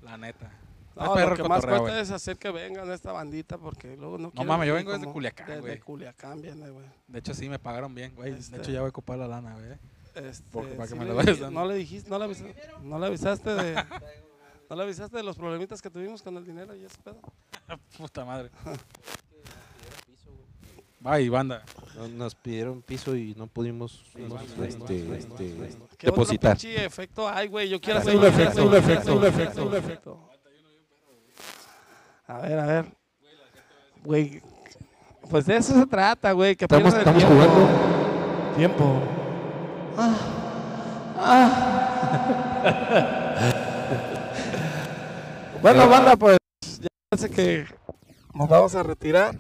La 0.10 0.18
neta. 0.18 0.52
No, 0.96 1.16
lo 1.16 1.36
que 1.36 1.44
más 1.44 1.62
cuesta 1.66 1.80
güey. 1.80 2.00
es 2.02 2.12
hacer 2.12 2.38
que 2.38 2.52
vengan 2.52 2.92
esta 2.92 3.12
bandita 3.14 3.58
porque 3.58 3.96
luego 3.96 4.18
no 4.18 4.32
quieren 4.32 4.48
mames, 4.48 4.68
yo 4.68 4.74
vengo 4.74 4.92
desde 4.92 5.06
Culiacán, 5.10 5.48
Desde 5.48 5.62
güey. 5.62 5.80
Culiacán 5.80 6.42
viene, 6.42 6.70
güey. 6.70 6.86
De 7.08 7.20
hecho, 7.20 7.34
sí 7.34 7.48
me 7.48 7.58
pagaron 7.58 7.96
bien, 7.96 8.14
güey. 8.16 8.34
Este- 8.34 8.58
De 8.58 8.62
hecho, 8.62 8.72
ya 8.72 8.80
voy 8.82 8.88
a 8.88 8.90
ocupar 8.90 9.18
la 9.18 9.28
lana, 9.28 9.54
güey. 9.54 9.78
Este, 10.16 10.44
Porque 10.52 10.72
para 10.74 10.88
que 10.88 10.94
sí 10.94 11.00
me 11.00 11.06
le 11.06 11.12
lo 11.12 11.16
vayas 11.16 11.40
no 11.52 11.66
le 11.66 11.76
dijiste, 11.76 12.10
no 12.10 12.20
le, 12.20 12.26
avisa- 12.26 12.54
no 12.82 13.00
le 13.00 13.06
avisaste 13.06 13.50
de... 13.52 13.84
¿No 14.70 14.76
le 14.76 14.84
avisaste 14.84 15.16
de 15.18 15.24
los 15.24 15.38
problemitas 15.38 15.82
que 15.82 15.90
tuvimos 15.90 16.22
con 16.22 16.36
el 16.36 16.46
dinero 16.46 16.76
y 16.76 16.84
ese 16.84 16.98
pedo? 17.02 17.22
Puta 17.98 18.26
madre. 18.26 18.50
Bye, 21.02 21.30
banda. 21.30 21.64
No- 21.96 22.08
Nos 22.10 22.36
pidieron 22.36 22.82
piso 22.82 23.16
y 23.16 23.34
no 23.36 23.48
pudimos 23.48 24.04
¿Qué 25.98 26.08
depositar. 26.08 26.58
pinche 26.58 26.86
efecto 26.86 27.28
hay, 27.28 27.48
güey? 27.48 27.70
Yo 27.70 27.80
quiero 27.80 28.00
Un 28.02 28.08
hacer 28.08 28.26
efecto, 28.26 28.66
un 28.68 28.76
efecto, 28.76 29.16
un 29.18 29.26
efecto, 29.26 29.66
un 29.66 29.76
efecto. 29.76 30.30
A 32.28 32.38
ver, 32.40 32.60
a 32.60 32.66
ver. 32.66 32.86
Güey, 34.04 34.42
pues 35.30 35.46
de 35.46 35.58
eso 35.58 35.74
se 35.74 35.86
trata, 35.88 36.32
güey. 36.34 36.56
Que 36.56 36.66
Estamos, 36.66 36.94
estamos 36.94 37.24
tiempo. 37.24 37.36
jugando. 37.36 37.68
Tiempo. 38.56 39.02
bueno, 45.62 45.88
banda, 45.90 46.16
pues 46.16 46.38
ya 46.80 46.88
parece 47.10 47.30
que 47.30 47.66
nos 48.34 48.48
vamos 48.50 48.76
a 48.76 48.84
retirar. 48.84 49.36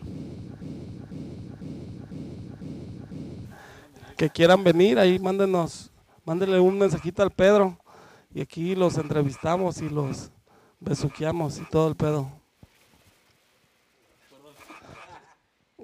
Que 4.20 4.30
quieran 4.30 4.66
venir, 4.66 5.00
ahí 5.00 5.18
mándenos, 5.18 5.94
mándenle 6.26 6.60
un 6.60 6.78
mensajito 6.78 7.24
al 7.24 7.32
Pedro. 7.32 7.78
Y 8.34 8.42
aquí 8.42 8.76
los 8.76 8.98
entrevistamos 8.98 9.82
y 9.82 9.88
los 9.88 10.30
besuqueamos 10.82 11.58
y 11.58 11.64
todo 11.70 11.88
el 11.88 11.96
pedo. 11.96 12.30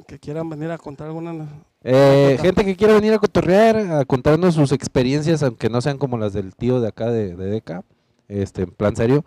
Que 0.06 0.20
quieran 0.20 0.50
venir 0.50 0.70
a 0.70 0.78
contar 0.78 1.08
alguna 1.08 1.48
Eh, 1.82 2.38
gente 2.42 2.66
que 2.66 2.76
quiera 2.76 2.96
venir 2.96 3.14
a 3.14 3.20
cotorrear, 3.20 3.78
a 3.78 4.04
contarnos 4.04 4.56
sus 4.56 4.74
experiencias, 4.74 5.42
aunque 5.42 5.70
no 5.70 5.80
sean 5.80 5.98
como 5.98 6.18
las 6.18 6.34
del 6.34 6.54
tío 6.54 6.82
de 6.82 6.90
acá 6.90 7.10
de, 7.10 7.38
de 7.38 7.46
Deca, 7.46 7.86
este, 8.28 8.64
en 8.64 8.72
plan 8.72 8.98
serio, 8.98 9.24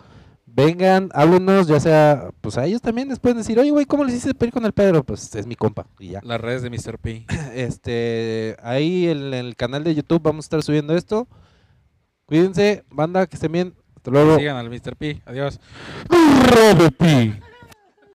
vengan, 0.58 1.08
háblenos, 1.14 1.68
ya 1.68 1.78
sea, 1.78 2.30
pues 2.40 2.58
a 2.58 2.66
ellos 2.66 2.82
también 2.82 3.08
les 3.08 3.20
pueden 3.20 3.38
decir, 3.38 3.58
oye, 3.60 3.70
güey, 3.70 3.86
¿cómo 3.86 4.04
les 4.04 4.16
hiciste 4.16 4.34
pedir 4.34 4.52
con 4.52 4.66
el 4.66 4.72
Pedro? 4.72 5.04
Pues 5.04 5.32
es 5.36 5.46
mi 5.46 5.54
compa, 5.54 5.86
y 6.00 6.08
ya. 6.08 6.20
Las 6.24 6.40
redes 6.40 6.62
de 6.62 6.70
Mr. 6.70 6.98
P. 6.98 7.26
Este, 7.54 8.56
ahí 8.62 9.08
en, 9.08 9.32
el 9.34 9.54
canal 9.56 9.84
de 9.84 9.94
YouTube 9.94 10.22
vamos 10.22 10.44
a 10.44 10.46
estar 10.46 10.62
subiendo 10.62 10.96
esto. 10.96 11.28
Cuídense, 12.26 12.84
banda, 12.90 13.26
que 13.26 13.36
estén 13.36 13.52
bien. 13.52 13.74
Hasta 13.96 14.10
luego. 14.10 14.36
Sigan 14.36 14.56
al 14.56 14.68
Mr. 14.68 14.96
P. 14.96 15.22
Adiós. 15.24 15.60
Pi. 16.98 17.34